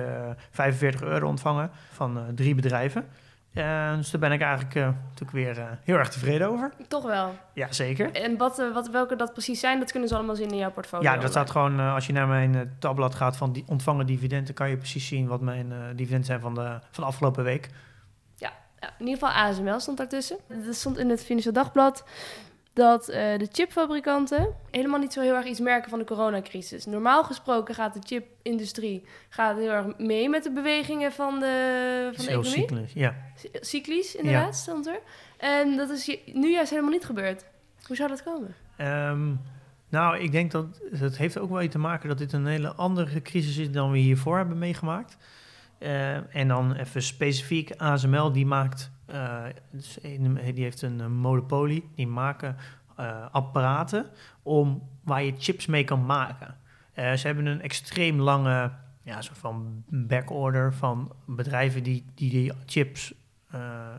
45 0.52 1.02
euro 1.02 1.28
ontvangen 1.28 1.72
van 1.92 2.26
drie 2.36 2.56
bedrijven. 2.56 3.06
Uh, 3.54 3.96
dus 3.96 4.12
daar 4.12 4.22
ben 4.22 4.32
ik 4.32 4.42
eigenlijk 4.42 4.76
uh, 4.76 4.84
natuurlijk 4.86 5.32
weer 5.32 5.58
uh, 5.58 5.64
heel 5.84 5.96
erg 5.96 6.10
tevreden 6.10 6.50
over. 6.50 6.72
Toch 6.88 7.04
wel? 7.04 7.36
Ja, 7.54 7.72
zeker. 7.72 8.12
En 8.12 8.38
wat, 8.38 8.64
wat, 8.74 8.90
welke 8.90 9.16
dat 9.16 9.34
precies 9.34 9.60
zijn, 9.60 9.80
dat 9.80 9.92
kunnen 9.92 10.10
ze 10.10 10.16
allemaal 10.16 10.36
zien 10.36 10.50
in 10.50 10.58
jouw 10.58 10.72
portfolio? 10.72 11.12
Ja, 11.12 11.18
dat 11.18 11.30
staat 11.30 11.50
gewoon, 11.50 11.80
als 11.80 12.08
je 12.08 12.14
naar 12.14 12.28
mijn 12.28 12.76
tabblad 12.80 13.16
gaat 13.16 13.38
van 13.38 13.52
die 13.52 13.64
ontvangen 13.68 14.06
dividenden, 14.06 14.54
kan 14.54 14.70
je 14.70 14.78
precies 14.78 15.08
zien 15.08 15.28
wat 15.28 15.42
mijn 15.42 15.74
dividenden 15.96 16.26
zijn 16.26 16.40
van 16.40 16.54
de, 16.54 16.80
van 16.92 17.04
de 17.04 17.10
afgelopen 17.10 17.44
week. 17.44 17.70
Ja, 18.36 18.52
ja, 18.80 18.88
in 19.00 19.08
ieder 19.08 19.28
geval 19.28 19.44
ASML 19.44 19.80
stond 19.80 19.98
daartussen. 19.98 20.38
Dat 20.48 20.76
stond 20.76 20.98
in 20.98 21.10
het 21.10 21.24
Financieel 21.24 21.54
Dagblad 21.54 22.04
dat 22.74 23.10
uh, 23.10 23.16
de 23.16 23.48
chipfabrikanten 23.52 24.56
helemaal 24.72 25.00
niet 25.00 25.14
zo 25.14 25.22
heel 25.22 25.36
erg 25.36 25.46
iets 25.46 25.60
merken 25.60 25.90
van 25.90 26.00
de 26.00 26.06
coronacrisis. 26.06 26.86
Normaal 26.86 27.24
gesproken 27.24 27.76
gaat 27.76 27.94
de 27.94 28.00
chipindustrie 28.04 29.04
gaat 29.30 29.58
heel 29.58 29.72
erg 29.72 29.98
mee 29.98 30.30
met 30.30 30.44
de 30.44 30.52
bewegingen 30.52 31.12
van 31.12 31.40
de, 31.40 32.10
van 32.14 32.26
de 32.26 32.32
economie. 32.32 32.60
Cyclisch, 32.60 32.94
ja. 32.94 33.16
Cyclisch, 33.54 34.16
inderdaad, 34.16 34.56
stond 34.56 34.88
er. 34.88 35.00
En 35.38 35.78
dat 35.78 35.90
is 35.90 36.18
nu 36.34 36.52
juist 36.52 36.70
helemaal 36.70 36.92
niet 36.92 37.06
gebeurd. 37.06 37.46
Hoe 37.88 37.96
zou 37.96 38.10
dat 38.10 38.24
komen? 38.24 38.56
Um, 39.12 39.42
nou, 39.90 40.20
ik 40.20 40.32
denk 40.32 40.52
dat 40.52 40.66
het 40.92 41.18
heeft 41.18 41.38
ook 41.38 41.50
wel 41.50 41.62
iets 41.62 41.72
te 41.72 41.80
maken 41.80 42.10
dat 42.10 42.18
dit 42.18 42.34
een 42.34 42.46
hele 42.46 42.74
andere 42.74 43.22
crisis 43.22 43.58
is 43.58 43.72
dan 43.72 43.92
we 43.92 43.98
hiervoor 43.98 44.38
hebben 44.38 44.58
meegemaakt. 44.58 45.18
Uh, 45.80 46.36
en 46.36 46.48
dan 46.48 46.74
even 46.74 47.02
specifiek 47.02 47.72
ASML, 47.78 48.32
die 48.32 48.46
maakt 48.46 48.92
uh, 49.12 49.44
die 50.54 50.64
heeft 50.64 50.82
een, 50.82 51.12
monopolie. 51.12 51.90
Die 51.96 52.08
maken 52.08 52.56
uh, 53.00 53.26
apparaten 53.32 54.06
om, 54.44 54.90
waar 55.04 55.24
je 55.24 55.34
chips 55.38 55.66
mee 55.66 55.84
kan 55.84 56.06
maken. 56.06 56.56
Ze 56.96 57.28
hebben 57.28 57.46
een 57.46 57.62
extreem 57.62 58.20
lange 58.20 58.72
ja, 59.04 59.22
soort 59.22 59.38
van 59.38 59.84
backorder 59.88 60.74
van 60.74 61.12
bedrijven 61.26 61.84
die 61.84 62.06
die, 62.16 62.30
die 62.30 62.52
chips 62.66 63.14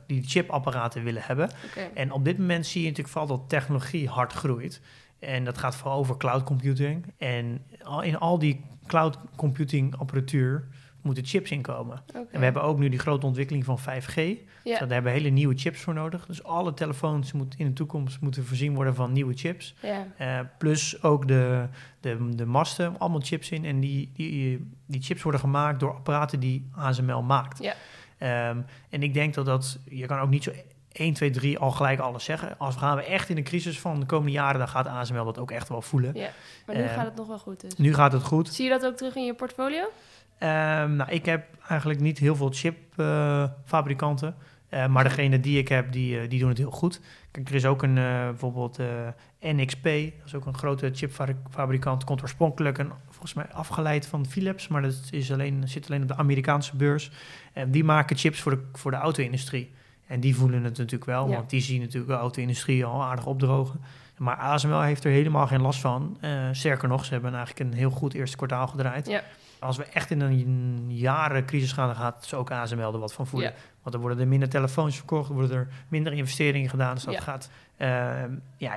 die 0.07 0.23
chipapparaten 0.23 1.05
willen 1.05 1.23
hebben. 1.23 1.51
Okay. 1.71 1.91
En 1.95 2.13
op 2.13 2.25
dit 2.25 2.39
moment 2.39 2.67
zie 2.67 2.81
je 2.83 2.89
natuurlijk 2.89 3.17
vooral 3.17 3.39
dat 3.39 3.49
technologie 3.49 4.09
hard 4.09 4.33
groeit. 4.33 4.81
En 5.19 5.45
dat 5.45 5.59
gaat 5.59 5.77
vooral 5.77 5.99
over 5.99 6.17
cloud 6.17 6.43
computing. 6.43 7.13
En 7.19 7.65
in 8.03 8.19
al 8.19 8.39
die 8.39 8.65
cloud 8.87 9.19
computing 9.37 9.97
apparatuur 9.97 10.69
moeten 11.03 11.25
chips 11.25 11.51
inkomen. 11.51 12.03
En 12.13 12.27
we 12.31 12.45
hebben 12.45 12.63
ook 12.63 12.79
nu 12.79 12.89
die 12.89 12.99
grote 12.99 13.27
ontwikkeling 13.27 13.65
van 13.65 13.79
5G. 13.81 14.15
Ja. 14.15 14.35
Dus 14.63 14.79
daar 14.79 14.79
hebben 14.79 15.13
we 15.13 15.19
hele 15.19 15.29
nieuwe 15.29 15.55
chips 15.57 15.81
voor 15.81 15.95
nodig. 15.95 16.27
Dus 16.27 16.43
alle 16.43 16.75
telefoons 16.75 17.33
moeten 17.33 17.59
in 17.59 17.67
de 17.67 17.73
toekomst 17.73 18.21
moeten 18.21 18.45
voorzien 18.45 18.75
worden 18.75 18.95
van 18.95 19.13
nieuwe 19.13 19.35
chips. 19.35 19.75
Ja. 19.83 20.07
Uh, 20.21 20.47
plus 20.59 21.03
ook 21.03 21.29
de, 21.29 21.67
de, 22.01 22.29
de 22.35 22.47
masten, 22.47 22.99
allemaal 22.99 23.21
chips 23.21 23.51
in. 23.51 23.65
En 23.65 23.81
die, 23.81 24.11
die, 24.15 24.67
die 24.87 25.03
chips 25.03 25.23
worden 25.23 25.41
gemaakt 25.41 25.81
door 25.81 25.95
apparaten 25.95 26.41
die 26.41 26.69
ASML 26.75 27.23
maakt. 27.23 27.63
Ja. 27.63 27.75
Um, 28.51 28.65
en 28.89 29.03
ik 29.03 29.15
denk 29.15 29.35
dat 29.35 29.47
dat, 29.47 29.79
je 29.89 30.07
kan 30.07 30.19
ook 30.19 30.31
niet 30.31 30.43
zo 30.43 30.51
1, 30.93 31.15
2, 31.15 31.31
3 31.31 31.59
al 31.59 31.71
gelijk 31.71 32.01
alles 32.01 32.25
zeggen. 32.25 32.59
Als 32.59 32.75
we 32.75 32.81
gaan 32.81 32.97
we 32.97 33.05
echt 33.05 33.29
in 33.29 33.37
een 33.37 33.45
crisis 33.45 33.81
van 33.81 34.01
de 34.01 34.07
komende 34.07 34.33
jaren, 34.33 34.59
dan 34.59 34.69
gaat 34.69 34.87
ASML 34.87 35.25
dat 35.25 35.39
ook 35.39 35.51
echt 35.51 35.69
wel 35.69 35.83
voelen. 35.83 36.15
Ja, 36.15 36.31
maar 36.67 36.77
nu 36.77 36.83
uh, 36.83 36.93
gaat 36.93 37.05
het 37.05 37.17
nog 37.17 37.27
wel 37.27 37.39
goed 37.39 37.61
dus. 37.61 37.77
Nu 37.77 37.95
gaat 37.95 38.13
het 38.13 38.23
goed. 38.23 38.49
Zie 38.49 38.65
je 38.65 38.71
dat 38.71 38.87
ook 38.87 38.97
terug 38.97 39.15
in 39.15 39.25
je 39.25 39.35
portfolio? 39.35 39.85
Um, 40.43 40.97
nou, 40.97 41.11
ik 41.11 41.25
heb 41.25 41.45
eigenlijk 41.69 42.01
niet 42.01 42.19
heel 42.19 42.37
veel 42.37 42.51
chipfabrikanten. 42.53 44.35
Uh, 44.71 44.87
maar 44.87 45.05
degene 45.05 45.41
die 45.41 45.59
ik 45.59 45.69
heb, 45.69 45.93
die, 45.93 46.23
uh, 46.23 46.29
die 46.29 46.39
doen 46.39 46.49
het 46.49 46.59
heel 46.59 46.71
goed. 46.71 47.01
Kijk, 47.31 47.49
er 47.49 47.55
is 47.55 47.67
ook 47.67 47.83
een, 47.83 47.97
uh, 47.97 48.25
bijvoorbeeld 48.25 48.79
NXP, 49.41 49.85
dat 49.85 50.27
is 50.27 50.35
ook 50.35 50.47
een 50.47 50.57
grote 50.57 50.91
chipfabrikant. 50.95 52.05
Komt 52.05 52.23
oorspronkelijk 52.23 52.79
een, 52.79 52.93
volgens 53.09 53.35
mij 53.35 53.47
afgeleid 53.53 54.07
van 54.07 54.27
Philips, 54.27 54.69
maar 54.69 54.83
dat 54.83 55.09
is 55.11 55.33
alleen, 55.33 55.69
zit 55.69 55.87
alleen 55.87 56.03
op 56.03 56.09
de 56.09 56.17
Amerikaanse 56.17 56.77
beurs. 56.77 57.11
En 57.53 57.71
die 57.71 57.85
maken 57.85 58.17
chips 58.17 58.41
voor 58.41 58.53
de, 58.53 58.63
voor 58.73 58.91
de 58.91 58.97
auto-industrie. 58.97 59.73
En 60.07 60.21
die 60.21 60.37
voelen 60.37 60.65
het 60.65 60.79
natuurlijk 60.79 61.05
wel, 61.05 61.29
ja. 61.29 61.35
want 61.35 61.51
die 61.51 61.61
zien 61.61 61.81
natuurlijk 61.81 62.13
de 62.13 62.19
auto-industrie 62.19 62.85
al 62.85 63.03
aardig 63.03 63.27
opdrogen. 63.27 63.81
Maar 64.17 64.37
ASML 64.37 64.81
heeft 64.81 65.05
er 65.05 65.11
helemaal 65.11 65.47
geen 65.47 65.61
last 65.61 65.81
van. 65.81 66.19
sterker 66.53 66.89
nog, 66.89 67.05
ze 67.05 67.13
hebben 67.13 67.35
eigenlijk 67.35 67.71
een 67.71 67.79
heel 67.79 67.91
goed 67.91 68.15
eerste 68.15 68.37
kwartaal 68.37 68.67
gedraaid. 68.67 69.07
Ja 69.07 69.23
als 69.61 69.77
we 69.77 69.85
echt 69.85 70.11
in 70.11 70.21
een 70.21 70.85
jarencrisis 70.89 71.73
gaan, 71.73 71.87
dan 71.87 71.97
gaat 71.97 72.25
ze 72.25 72.37
ook 72.37 72.51
ASML 72.51 72.93
er 72.93 72.99
wat 72.99 73.13
van 73.13 73.27
voelen. 73.27 73.55
Want 73.83 73.95
er 73.95 74.01
worden 74.01 74.19
er 74.21 74.29
minder 74.29 74.49
telefoons 74.49 74.97
verkocht, 74.97 75.29
er 75.29 75.35
worden 75.35 75.57
er 75.57 75.69
minder 75.89 76.13
investeringen 76.13 76.71
gedaan. 76.71 76.95
Dus 76.95 77.05
dat 77.05 77.21
gaat, 77.21 77.51
uh, 77.79 78.23
ja, 78.57 78.77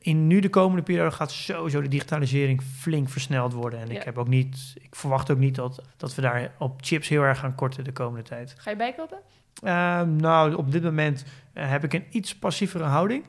in 0.00 0.26
nu 0.26 0.40
de 0.40 0.48
komende 0.48 0.82
periode 0.82 1.10
gaat 1.10 1.30
sowieso 1.30 1.80
de 1.80 1.88
digitalisering 1.88 2.62
flink 2.62 3.08
versneld 3.08 3.52
worden. 3.52 3.80
En 3.80 3.90
ik 3.90 4.02
heb 4.02 4.18
ook 4.18 4.28
niet, 4.28 4.74
ik 4.80 4.94
verwacht 4.94 5.30
ook 5.30 5.38
niet 5.38 5.54
dat, 5.54 5.82
dat 5.96 6.14
we 6.14 6.22
daar 6.22 6.50
op 6.58 6.80
chips 6.80 7.08
heel 7.08 7.22
erg 7.22 7.38
gaan 7.38 7.54
korten 7.54 7.84
de 7.84 7.92
komende 7.92 8.22
tijd. 8.22 8.54
Ga 8.58 8.70
je 8.70 8.76
bijkopen? 8.76 9.18
Uh, 9.62 10.02
nou, 10.02 10.54
op 10.54 10.72
dit 10.72 10.82
moment 10.82 11.24
uh, 11.54 11.70
heb 11.70 11.84
ik 11.84 11.92
een 11.92 12.04
iets 12.10 12.38
passievere 12.38 12.84
houding. 12.84 13.24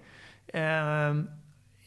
Ehm, 0.45 1.21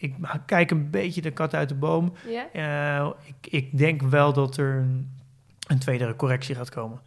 ik 0.01 0.15
kijk 0.47 0.71
een 0.71 0.91
beetje 0.91 1.21
de 1.21 1.31
kat 1.31 1.55
uit 1.55 1.69
de 1.69 1.75
boom. 1.75 2.13
Uh, 2.55 3.11
ik, 3.25 3.47
ik, 3.53 3.79
denk 3.79 4.03
wel 4.03 4.33
dat 4.33 4.57
er 4.57 4.77
een, 4.77 5.11
een 5.67 5.79
tweede 5.79 6.17
correctie 6.17 6.55
gaat 6.55 6.71
komen. 6.71 7.01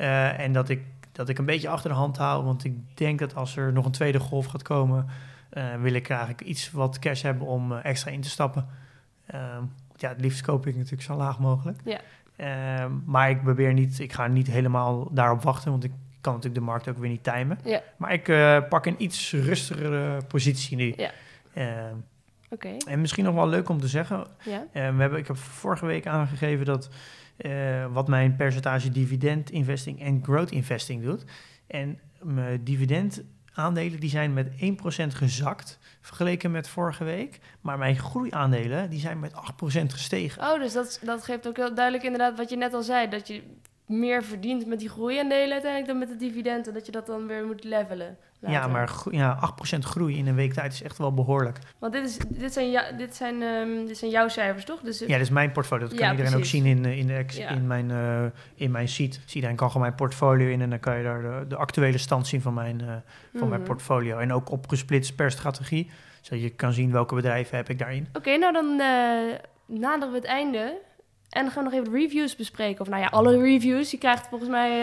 Uh, 0.00 0.40
en 0.40 0.52
dat 0.52 0.68
ik, 0.68 0.82
dat 1.12 1.28
ik 1.28 1.38
een 1.38 1.44
beetje 1.44 1.68
achter 1.68 1.90
de 1.90 1.96
hand 1.96 2.16
hou, 2.16 2.44
want 2.44 2.64
ik 2.64 2.96
denk 2.96 3.18
dat 3.18 3.34
als 3.34 3.56
er 3.56 3.72
nog 3.72 3.84
een 3.84 3.92
tweede 3.92 4.20
golf 4.20 4.46
gaat 4.46 4.62
komen, 4.62 5.06
uh, 5.52 5.74
wil 5.74 5.92
ik 5.92 6.08
eigenlijk 6.08 6.40
iets 6.40 6.70
wat 6.70 6.98
cash 6.98 7.22
hebben 7.22 7.46
om 7.46 7.72
extra 7.72 8.10
in 8.10 8.20
te 8.20 8.28
stappen. 8.28 8.66
ja, 9.96 10.08
het 10.08 10.20
liefst 10.20 10.40
koop 10.40 10.66
ik 10.66 10.74
natuurlijk 10.74 11.02
zo 11.02 11.16
laag 11.16 11.38
mogelijk. 11.38 11.80
Ja. 11.84 12.88
maar 13.04 13.30
ik 13.30 13.42
probeer 13.42 13.72
niet, 13.72 13.98
ik 13.98 14.12
ga 14.12 14.26
niet 14.26 14.46
helemaal 14.46 15.08
daarop 15.12 15.42
wachten, 15.42 15.70
want 15.70 15.84
ik 15.84 15.92
kan 16.20 16.34
natuurlijk 16.34 16.60
de 16.60 16.70
markt 16.70 16.88
ook 16.88 16.98
weer 16.98 17.10
niet 17.10 17.24
timen. 17.24 17.58
Maar 17.96 18.12
ik 18.12 18.24
pak 18.68 18.86
een 18.86 19.02
iets 19.02 19.32
rustigere 19.32 20.22
positie 20.26 20.76
nu. 20.76 20.94
Ja. 20.96 21.10
En 22.86 23.00
misschien 23.00 23.24
nog 23.24 23.34
wel 23.34 23.48
leuk 23.48 23.68
om 23.68 23.80
te 23.80 23.88
zeggen. 23.88 24.26
Ja. 24.44 24.66
we 24.72 24.80
hebben, 24.80 25.18
ik 25.18 25.26
heb 25.26 25.36
vorige 25.36 25.86
week 25.86 26.06
aangegeven 26.06 26.64
dat 26.64 26.88
wat 27.92 28.08
mijn 28.08 28.36
percentage 28.36 28.90
dividend 28.90 29.50
investing 29.50 30.02
en 30.02 30.22
growth 30.22 30.50
investing 30.50 31.02
doet. 31.02 31.24
En 31.66 31.98
mijn 32.22 32.64
dividend 32.64 33.24
aandelen 33.54 34.00
die 34.00 34.10
zijn 34.10 34.32
met 34.32 34.48
1% 34.50 34.54
gezakt 35.08 35.78
vergeleken 36.00 36.50
met 36.50 36.68
vorige 36.68 37.04
week. 37.04 37.40
Maar 37.60 37.78
mijn 37.78 37.98
groeiaandelen 37.98 38.90
die 38.90 39.00
zijn 39.00 39.18
met 39.18 39.32
8% 39.32 39.36
gestegen. 39.86 40.42
Oh, 40.42 40.60
dus 40.60 40.72
dat, 40.72 41.00
dat 41.02 41.24
geeft 41.24 41.48
ook 41.48 41.56
heel 41.56 41.74
duidelijk 41.74 42.04
inderdaad 42.04 42.36
wat 42.36 42.50
je 42.50 42.56
net 42.56 42.74
al 42.74 42.82
zei. 42.82 43.08
Dat 43.08 43.28
je 43.28 43.42
meer 43.86 44.24
verdient 44.24 44.66
met 44.66 44.78
die 44.78 44.88
groeiaandelen 44.88 45.52
uiteindelijk 45.52 45.86
dan 45.86 45.98
met 45.98 46.08
de 46.08 46.16
dividenden. 46.16 46.74
Dat 46.74 46.86
je 46.86 46.92
dat 46.92 47.06
dan 47.06 47.26
weer 47.26 47.46
moet 47.46 47.64
levelen. 47.64 48.16
Ja, 48.46 48.66
maar 48.66 48.92
ja, 49.10 49.54
8% 49.76 49.78
groei 49.78 50.16
in 50.16 50.26
een 50.26 50.34
week 50.34 50.52
tijd 50.52 50.72
is 50.72 50.82
echt 50.82 50.98
wel 50.98 51.14
behoorlijk. 51.14 51.58
Want 51.78 51.92
dit, 51.92 52.04
is, 52.04 52.18
dit, 52.28 52.52
zijn, 52.52 52.70
ja, 52.70 52.92
dit, 52.92 53.16
zijn, 53.16 53.42
um, 53.42 53.86
dit 53.86 53.98
zijn 53.98 54.10
jouw 54.10 54.28
cijfers, 54.28 54.64
toch? 54.64 54.80
Dus, 54.80 54.98
ja, 54.98 55.06
dit 55.06 55.20
is 55.20 55.30
mijn 55.30 55.52
portfolio. 55.52 55.88
Dat 55.88 55.98
kan 55.98 56.10
iedereen 56.10 56.34
ook 56.34 56.44
zien 56.44 56.64
in, 56.66 56.84
in, 56.84 57.06
de 57.06 57.24
in, 57.48 57.66
mijn, 57.66 57.90
uh, 57.90 58.24
in 58.54 58.70
mijn 58.70 58.88
sheet. 58.88 59.20
Iedereen 59.32 59.56
kan 59.56 59.66
gewoon 59.66 59.82
mijn 59.82 59.94
portfolio 59.94 60.48
in 60.48 60.60
en 60.60 60.70
dan 60.70 60.80
kan 60.80 60.96
je 60.96 61.02
daar 61.02 61.22
de, 61.22 61.46
de 61.48 61.56
actuele 61.56 61.98
stand 61.98 62.26
zien 62.26 62.40
van 62.40 62.54
mijn, 62.54 62.82
uh, 62.82 62.88
van 63.34 63.48
mijn 63.48 63.60
mhm. 63.60 63.70
portfolio. 63.70 64.18
En 64.18 64.32
ook 64.32 64.50
opgesplitst 64.50 65.14
per 65.14 65.30
strategie, 65.30 65.90
zodat 66.20 66.42
je 66.42 66.50
kan 66.50 66.72
zien 66.72 66.90
welke 66.90 67.14
bedrijven 67.14 67.56
heb 67.56 67.68
ik 67.68 67.78
daarin. 67.78 68.08
Oké, 68.12 68.36
nou 68.36 68.52
dan 68.52 68.66
uh, 68.80 69.34
naderen 69.66 70.10
we 70.12 70.18
het 70.18 70.26
einde. 70.26 70.80
En 71.34 71.42
dan 71.42 71.50
gaan 71.50 71.64
we 71.64 71.70
nog 71.70 71.78
even 71.78 71.92
de 71.92 71.98
reviews 71.98 72.36
bespreken. 72.36 72.80
Of 72.80 72.88
nou 72.88 73.02
ja, 73.02 73.08
alle 73.08 73.38
reviews. 73.38 73.90
Je 73.90 73.98
krijgt 73.98 74.26
volgens 74.28 74.50
mij 74.50 74.82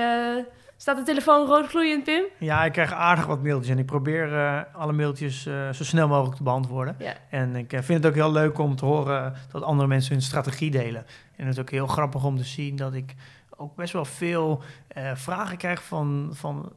Staat 0.82 0.98
de 0.98 1.04
telefoon 1.04 1.48
rood 1.48 1.68
gloeiend, 1.68 2.04
Pim? 2.04 2.24
Ja, 2.38 2.66
ik 2.66 2.72
krijg 2.72 2.94
aardig 2.94 3.26
wat 3.26 3.44
mailtjes 3.44 3.70
en 3.70 3.78
ik 3.78 3.86
probeer 3.86 4.32
uh, 4.32 4.62
alle 4.74 4.92
mailtjes 4.92 5.46
uh, 5.46 5.70
zo 5.70 5.84
snel 5.84 6.08
mogelijk 6.08 6.36
te 6.36 6.44
beantwoorden. 6.44 6.96
Ja. 7.00 7.14
En 7.30 7.56
ik 7.56 7.70
vind 7.70 7.88
het 7.88 8.06
ook 8.06 8.14
heel 8.14 8.32
leuk 8.32 8.60
om 8.60 8.76
te 8.76 8.86
horen 8.86 9.34
dat 9.52 9.64
andere 9.64 9.88
mensen 9.88 10.14
hun 10.14 10.22
strategie 10.22 10.72
delen. 10.72 11.06
En 11.36 11.46
het 11.46 11.56
is 11.56 11.62
ook 11.62 11.70
heel 11.70 11.88
grappig 11.88 12.26
om 12.26 12.38
te 12.38 12.44
zien 12.44 12.76
dat 12.76 12.94
ik 12.94 13.14
ook 13.62 13.76
best 13.76 13.94
wel 13.94 14.06
veel 14.06 14.64
vragen 15.14 15.58
krijg 15.58 15.84
van, 15.84 16.30
van 16.32 16.74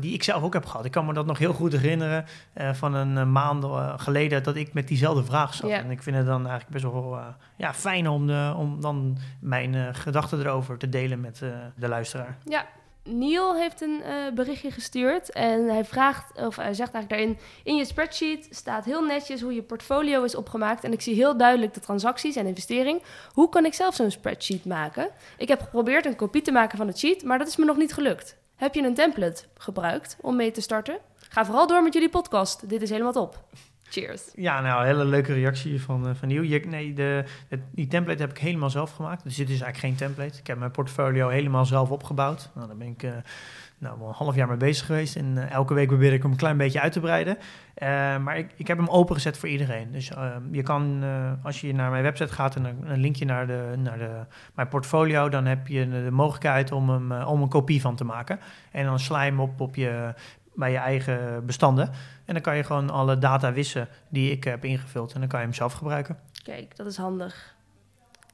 die 0.00 0.14
ik 0.14 0.22
zelf 0.22 0.42
ook 0.42 0.52
heb 0.52 0.66
gehad. 0.66 0.84
Ik 0.84 0.90
kan 0.90 1.06
me 1.06 1.12
dat 1.12 1.26
nog 1.26 1.38
heel 1.38 1.52
goed 1.52 1.72
herinneren 1.72 2.24
van 2.72 2.94
een 2.94 3.32
maand 3.32 3.66
geleden 4.00 4.42
dat 4.42 4.56
ik 4.56 4.72
met 4.72 4.88
diezelfde 4.88 5.24
vraag 5.24 5.54
zat. 5.54 5.70
En 5.70 5.90
ik 5.90 6.02
vind 6.02 6.16
het 6.16 6.26
dan 6.26 6.46
eigenlijk 6.46 6.70
best 6.70 6.84
wel 6.84 7.18
ja, 7.56 7.74
fijn 7.74 8.08
om, 8.08 8.26
de, 8.26 8.54
om 8.56 8.80
dan 8.80 9.18
mijn 9.40 9.94
gedachten 9.94 10.40
erover 10.40 10.78
te 10.78 10.88
delen 10.88 11.20
met 11.20 11.38
de 11.76 11.88
luisteraar. 11.88 12.36
Ja, 12.44 12.66
Neil 13.04 13.56
heeft 13.56 13.80
een 13.80 14.02
uh, 14.06 14.32
berichtje 14.34 14.70
gestuurd 14.70 15.32
en 15.32 15.68
hij 15.68 15.84
vraagt, 15.84 16.42
of 16.42 16.56
hij 16.56 16.74
zegt 16.74 16.94
eigenlijk 16.94 17.08
daarin: 17.08 17.38
In 17.64 17.76
je 17.76 17.84
spreadsheet 17.84 18.48
staat 18.50 18.84
heel 18.84 19.04
netjes 19.04 19.40
hoe 19.40 19.54
je 19.54 19.62
portfolio 19.62 20.22
is 20.22 20.34
opgemaakt. 20.34 20.84
En 20.84 20.92
ik 20.92 21.00
zie 21.00 21.14
heel 21.14 21.36
duidelijk 21.36 21.74
de 21.74 21.80
transacties 21.80 22.36
en 22.36 22.46
investering. 22.46 23.02
Hoe 23.32 23.48
kan 23.48 23.64
ik 23.64 23.74
zelf 23.74 23.94
zo'n 23.94 24.10
spreadsheet 24.10 24.64
maken? 24.64 25.10
Ik 25.38 25.48
heb 25.48 25.60
geprobeerd 25.60 26.06
een 26.06 26.16
kopie 26.16 26.42
te 26.42 26.52
maken 26.52 26.78
van 26.78 26.86
het 26.86 26.98
sheet, 26.98 27.24
maar 27.24 27.38
dat 27.38 27.48
is 27.48 27.56
me 27.56 27.64
nog 27.64 27.76
niet 27.76 27.92
gelukt. 27.92 28.36
Heb 28.56 28.74
je 28.74 28.82
een 28.82 28.94
template 28.94 29.42
gebruikt 29.56 30.16
om 30.20 30.36
mee 30.36 30.50
te 30.50 30.60
starten? 30.60 30.98
Ga 31.28 31.44
vooral 31.44 31.66
door 31.66 31.82
met 31.82 31.92
jullie 31.92 32.08
podcast. 32.08 32.68
Dit 32.68 32.82
is 32.82 32.90
helemaal 32.90 33.12
top. 33.12 33.44
Cheers. 33.92 34.22
Ja, 34.34 34.60
nou, 34.60 34.84
hele 34.84 35.04
leuke 35.04 35.32
reactie 35.32 35.82
van, 35.82 36.08
uh, 36.08 36.14
van 36.14 36.28
Nieuw. 36.28 36.60
Nee, 36.68 36.92
de, 36.92 37.24
die 37.70 37.86
template 37.86 38.20
heb 38.20 38.30
ik 38.30 38.38
helemaal 38.38 38.70
zelf 38.70 38.90
gemaakt. 38.90 39.24
Dus 39.24 39.36
dit 39.36 39.48
is 39.48 39.60
eigenlijk 39.60 39.78
geen 39.78 40.08
template. 40.08 40.38
Ik 40.38 40.46
heb 40.46 40.58
mijn 40.58 40.70
portfolio 40.70 41.28
helemaal 41.28 41.64
zelf 41.64 41.90
opgebouwd. 41.90 42.50
Nou, 42.54 42.66
daar 42.66 42.76
ben 42.76 42.86
ik 42.86 43.02
uh, 43.02 43.10
nou, 43.78 43.98
wel 43.98 44.08
een 44.08 44.14
half 44.14 44.34
jaar 44.34 44.48
mee 44.48 44.56
bezig 44.56 44.86
geweest. 44.86 45.16
En 45.16 45.34
uh, 45.36 45.50
elke 45.50 45.74
week 45.74 45.86
probeer 45.86 46.12
ik 46.12 46.22
hem 46.22 46.30
een 46.30 46.36
klein 46.36 46.56
beetje 46.56 46.80
uit 46.80 46.92
te 46.92 47.00
breiden. 47.00 47.36
maar 48.24 48.38
ik, 48.38 48.50
ik 48.56 48.66
heb 48.66 48.76
hem 48.76 48.88
opengezet 48.88 49.38
voor 49.38 49.48
iedereen. 49.48 49.92
Dus 49.92 50.10
je 50.50 50.62
kan, 50.62 51.04
als 51.42 51.60
je 51.60 51.74
naar 51.74 51.90
mijn 51.90 52.02
website 52.02 52.32
gaat 52.32 52.56
en 52.56 52.64
een, 52.64 52.90
een 52.90 53.00
linkje 53.00 53.24
naar, 53.24 53.46
de, 53.46 53.72
naar 53.76 53.98
de, 53.98 54.10
mijn 54.54 54.68
portfolio, 54.68 55.28
dan 55.28 55.46
heb 55.46 55.66
je 55.66 55.88
de, 55.88 56.10
mogelijkheid 56.10 56.72
om, 56.72 56.90
hem, 56.90 57.12
om 57.12 57.42
een 57.42 57.48
kopie 57.48 57.80
van 57.80 57.96
te 57.96 58.04
maken. 58.04 58.40
En 58.70 58.84
dan 58.84 58.98
sla 58.98 59.22
je 59.22 59.30
hem 59.30 59.40
op 59.40 59.60
op 59.60 59.74
je 59.76 60.14
bij 60.54 60.70
je 60.70 60.78
eigen 60.78 61.46
bestanden. 61.46 61.90
En 62.32 62.38
dan 62.42 62.52
kan 62.52 62.56
je 62.56 62.64
gewoon 62.64 62.90
alle 62.90 63.18
data 63.18 63.52
wissen 63.52 63.88
die 64.08 64.30
ik 64.30 64.44
heb 64.44 64.64
ingevuld. 64.64 65.12
En 65.12 65.20
dan 65.20 65.28
kan 65.28 65.38
je 65.38 65.44
hem 65.46 65.54
zelf 65.54 65.72
gebruiken. 65.72 66.18
Kijk, 66.44 66.76
dat 66.76 66.86
is 66.86 66.96
handig. 66.96 67.54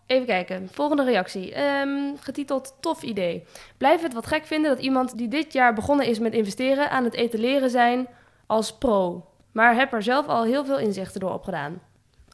Even 0.06 0.26
kijken, 0.26 0.68
volgende 0.72 1.04
reactie. 1.04 1.60
Um, 1.60 2.18
getiteld 2.20 2.76
Tof 2.80 3.02
idee. 3.02 3.44
Blijf 3.76 4.02
het 4.02 4.14
wat 4.14 4.26
gek 4.26 4.46
vinden 4.46 4.70
dat 4.70 4.84
iemand 4.84 5.18
die 5.18 5.28
dit 5.28 5.52
jaar 5.52 5.74
begonnen 5.74 6.06
is 6.06 6.18
met 6.18 6.32
investeren... 6.32 6.90
aan 6.90 7.04
het 7.04 7.14
etaleren 7.14 7.70
zijn 7.70 8.08
als 8.46 8.78
pro. 8.78 9.30
Maar 9.52 9.74
heb 9.74 9.92
er 9.92 10.02
zelf 10.02 10.26
al 10.26 10.44
heel 10.44 10.64
veel 10.64 10.78
inzichten 10.78 11.20
door 11.20 11.32
opgedaan. 11.32 11.80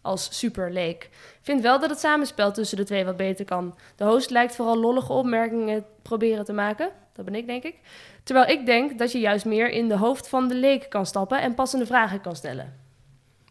Als 0.02 0.38
super 0.38 0.72
leek. 0.72 1.10
Vind 1.42 1.62
wel 1.62 1.80
dat 1.80 1.90
het 1.90 1.98
samenspel 1.98 2.52
tussen 2.52 2.76
de 2.76 2.84
twee 2.84 3.04
wat 3.04 3.16
beter 3.16 3.44
kan. 3.44 3.74
De 3.96 4.04
host 4.04 4.30
lijkt 4.30 4.54
vooral 4.54 4.78
lollige 4.78 5.12
opmerkingen 5.12 5.84
proberen 6.02 6.44
te 6.44 6.52
maken. 6.52 6.90
Dat 7.12 7.24
ben 7.24 7.34
ik, 7.34 7.46
denk 7.46 7.62
ik. 7.62 7.78
Terwijl 8.24 8.46
ik 8.46 8.66
denk 8.66 8.98
dat 8.98 9.12
je 9.12 9.18
juist 9.18 9.44
meer 9.44 9.70
in 9.70 9.88
de 9.88 9.96
hoofd 9.96 10.28
van 10.28 10.48
de 10.48 10.54
leek 10.54 10.86
kan 10.88 11.06
stappen 11.06 11.42
en 11.42 11.54
passende 11.54 11.86
vragen 11.86 12.20
kan 12.20 12.36
stellen. 12.36 12.82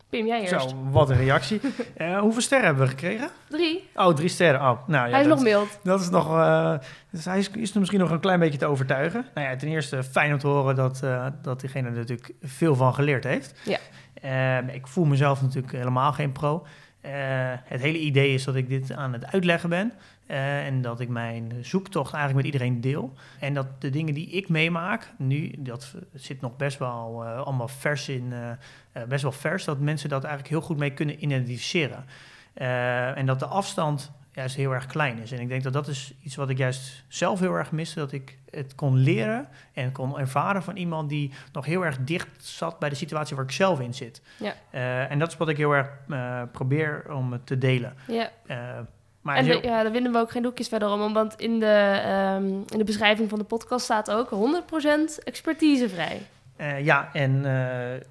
Pim, 0.10 0.26
jij 0.26 0.42
eerst. 0.42 0.70
Zo, 0.70 0.88
wat 0.92 1.10
een 1.10 1.18
reactie. 1.18 1.62
uh, 1.98 2.20
hoeveel 2.26 2.42
sterren 2.42 2.66
hebben 2.66 2.84
we 2.84 2.90
gekregen? 2.90 3.30
Drie. 3.50 3.90
Oh, 3.96 4.14
drie 4.16 4.30
sterren. 4.30 4.60
Oh, 4.60 4.88
nou, 4.88 5.06
ja, 5.06 5.12
hij 5.12 5.22
is 5.22 5.28
nog 5.28 5.42
mild. 5.42 5.80
Dat 5.84 6.02
is 6.02 6.10
nog... 6.10 6.28
Uh, 6.28 6.74
dus 7.10 7.26
hij 7.26 7.38
is, 7.38 7.50
is 7.50 7.74
misschien 7.74 8.00
nog 8.00 8.12
een 8.12 8.20
klein 8.20 8.40
beetje 8.40 8.58
te 8.58 8.66
overtuigen. 8.66 9.26
Nou 9.34 9.48
ja, 9.48 9.56
ten 9.56 9.68
eerste 9.68 10.04
fijn 10.04 10.34
om 10.34 10.40
te 10.40 10.48
horen 10.48 10.76
dat, 10.76 11.02
uh, 11.04 11.28
dat 11.42 11.60
diegene 11.60 11.88
er 11.88 11.96
natuurlijk 11.96 12.34
veel 12.42 12.76
van 12.76 12.94
geleerd 12.94 13.24
heeft. 13.24 13.54
Ja. 13.64 14.60
ik 14.60 14.88
voel 14.88 15.06
mezelf 15.06 15.42
natuurlijk 15.42 15.74
helemaal 15.74 16.14
geen 16.14 16.32
pro. 16.32 16.66
het 17.64 17.82
hele 17.82 18.00
idee 18.00 18.34
is 18.34 18.44
dat 18.44 18.56
ik 18.56 18.70
dit 18.70 18.92
aan 18.92 19.14
het 19.14 19.32
uitleggen 19.32 19.70
ben. 19.70 19.94
Uh, 20.28 20.66
en 20.66 20.82
dat 20.82 21.00
ik 21.00 21.10
mijn 21.10 21.54
zoektocht 21.62 22.14
eigenlijk 22.14 22.46
met 22.46 22.54
iedereen 22.54 22.82
deel. 22.82 23.14
En 23.40 23.54
dat 23.54 23.82
de 23.82 23.90
dingen 23.90 24.14
die 24.14 24.30
ik 24.30 24.50
meemaak, 24.50 25.14
nu, 25.18 25.52
dat 25.58 25.96
zit 26.14 26.42
nog 26.42 26.56
best 26.56 26.78
wel 26.78 27.24
uh, 27.24 27.42
allemaal 27.42 27.68
vers 27.68 28.10
in, 28.10 28.32
uh, 28.32 29.04
best 29.08 29.22
wel 29.22 29.32
vers, 29.32 29.64
dat 29.64 29.80
mensen 29.80 30.10
dat 30.10 30.24
eigenlijk 30.24 30.54
heel 30.54 30.62
goed 30.62 30.78
mee 30.78 30.94
kunnen 30.94 31.24
identificeren. 31.24 32.06
en 33.16 33.26
dat 33.26 33.40
de 33.40 33.46
afstand 33.46 34.12
juist 34.32 34.56
heel 34.56 34.72
erg 34.72 34.86
klein 34.86 35.18
is. 35.18 35.32
En 35.32 35.40
ik 35.40 35.48
denk 35.48 35.64
dat 35.64 35.74
dat 35.74 35.88
is 35.88 36.14
iets 36.22 36.36
wat 36.36 36.50
ik 36.50 36.58
juist 36.58 37.04
zelf 37.08 37.40
heel 37.40 37.54
erg 37.54 37.72
miste, 37.72 38.00
dat 38.00 38.12
ik 38.12 38.38
het 38.50 38.76
kon 38.76 38.98
leren 38.98 39.48
en 39.74 39.92
kon 39.92 40.20
ervaren 40.20 40.64
van 40.64 40.76
iemand 40.76 41.10
die 41.10 41.32
nog 41.52 41.66
heel 41.66 41.86
erg 41.86 41.98
dicht 42.00 42.28
zat 42.38 42.80
bij 42.80 42.90
de 42.90 42.96
situatie 42.96 43.36
waar 43.36 43.46
ik 43.46 43.52
zelf 43.52 43.80
in 43.80 43.94
zit. 43.94 44.22
Ja. 44.40 44.54
en 45.08 45.20
dat 45.20 45.32
is 45.32 45.38
wat 45.38 45.50
ik 45.50 45.58
heel 45.58 45.72
erg 45.72 45.90
probeer 46.52 47.14
om 47.14 47.44
te 47.44 47.58
delen. 47.58 47.94
Ja. 48.08 48.32
Maar 49.24 49.36
en 49.36 49.46
ja, 49.46 49.84
daar 49.84 49.92
winnen 49.92 50.12
we 50.12 50.18
ook 50.18 50.32
geen 50.32 50.42
doekjes 50.42 50.68
verder 50.68 50.90
om, 50.90 51.14
want 51.14 51.36
in 51.36 51.60
de, 51.60 52.02
um, 52.36 52.64
in 52.70 52.78
de 52.78 52.84
beschrijving 52.84 53.30
van 53.30 53.40
de 53.40 53.46
podcast 53.46 53.84
staat 53.84 54.12
ook 54.12 54.30
100% 54.30 55.24
expertisevrij. 55.24 56.22
Uh, 56.58 56.86
ja, 56.86 57.10
en 57.14 57.32
uh, 57.32 57.44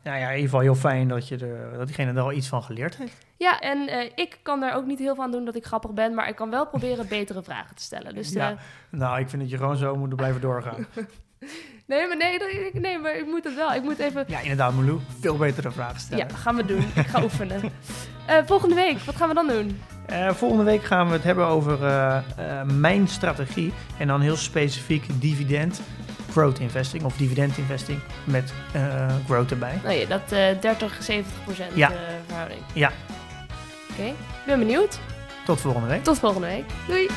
nou 0.02 0.18
ja, 0.18 0.28
in 0.28 0.28
ieder 0.28 0.42
geval 0.42 0.60
heel 0.60 0.74
fijn 0.74 1.08
dat, 1.08 1.28
je 1.28 1.36
er, 1.36 1.78
dat 1.78 1.86
diegene 1.86 2.12
er 2.12 2.20
al 2.20 2.32
iets 2.32 2.48
van 2.48 2.62
geleerd 2.62 2.96
heeft. 2.96 3.26
Ja, 3.36 3.60
en 3.60 3.78
uh, 3.78 4.10
ik 4.14 4.38
kan 4.42 4.60
daar 4.60 4.74
ook 4.74 4.86
niet 4.86 4.98
heel 4.98 5.14
veel 5.14 5.24
aan 5.24 5.30
doen 5.30 5.44
dat 5.44 5.56
ik 5.56 5.64
grappig 5.64 5.90
ben, 5.90 6.14
maar 6.14 6.28
ik 6.28 6.36
kan 6.36 6.50
wel 6.50 6.66
proberen 6.66 7.08
betere 7.18 7.42
vragen 7.42 7.76
te 7.76 7.82
stellen. 7.82 8.14
Dus 8.14 8.32
ja, 8.32 8.56
nou, 8.90 9.20
ik 9.20 9.28
vind 9.28 9.42
dat 9.42 9.50
je 9.50 9.56
gewoon 9.56 9.76
zo 9.76 9.96
moet 9.96 10.16
blijven 10.16 10.40
doorgaan. 10.40 10.86
nee, 11.86 12.06
maar 12.06 12.16
nee, 12.16 12.38
nee, 12.72 12.98
maar 12.98 13.16
ik 13.16 13.26
moet 13.26 13.44
het 13.44 13.54
wel. 13.54 13.74
Ik 13.74 13.82
moet 13.82 13.98
even... 13.98 14.24
Ja, 14.26 14.40
inderdaad, 14.40 14.74
Malou. 14.74 15.00
Veel 15.20 15.36
betere 15.36 15.70
vragen 15.70 16.00
stellen. 16.00 16.26
Ja, 16.28 16.34
gaan 16.36 16.56
we 16.56 16.64
doen. 16.64 16.84
Ik 16.94 17.06
ga 17.06 17.22
oefenen. 17.28 17.60
volgende 18.46 18.74
week, 18.74 18.98
wat 18.98 19.16
gaan 19.16 19.28
we 19.28 19.34
dan 19.34 19.46
doen? 19.46 19.80
Uh, 20.10 20.30
volgende 20.30 20.64
week 20.64 20.84
gaan 20.84 21.06
we 21.06 21.12
het 21.12 21.22
hebben 21.22 21.46
over 21.46 21.82
uh, 21.82 22.18
uh, 22.38 22.62
mijn 22.62 23.08
strategie. 23.08 23.72
En 23.98 24.06
dan 24.06 24.20
heel 24.20 24.36
specifiek 24.36 25.04
dividend 25.20 25.80
growth 26.30 26.58
investing 26.58 27.04
of 27.04 27.16
dividend 27.16 27.58
investing 27.58 27.98
met 28.24 28.52
growth 29.26 29.50
erbij. 29.50 29.80
Nou 29.82 29.94
ja, 29.94 30.06
dat 30.06 30.28
30, 30.60 31.02
70 31.02 31.44
procent 31.44 31.74
ja. 31.74 31.92
verhouding. 32.26 32.60
Ja. 32.72 32.92
Oké, 33.90 34.00
okay. 34.00 34.14
ben 34.46 34.58
benieuwd. 34.58 34.98
Tot 35.44 35.60
volgende 35.60 35.88
week. 35.88 36.04
Tot 36.04 36.18
volgende 36.18 36.46
week. 36.46 36.64
Doei. 36.86 37.08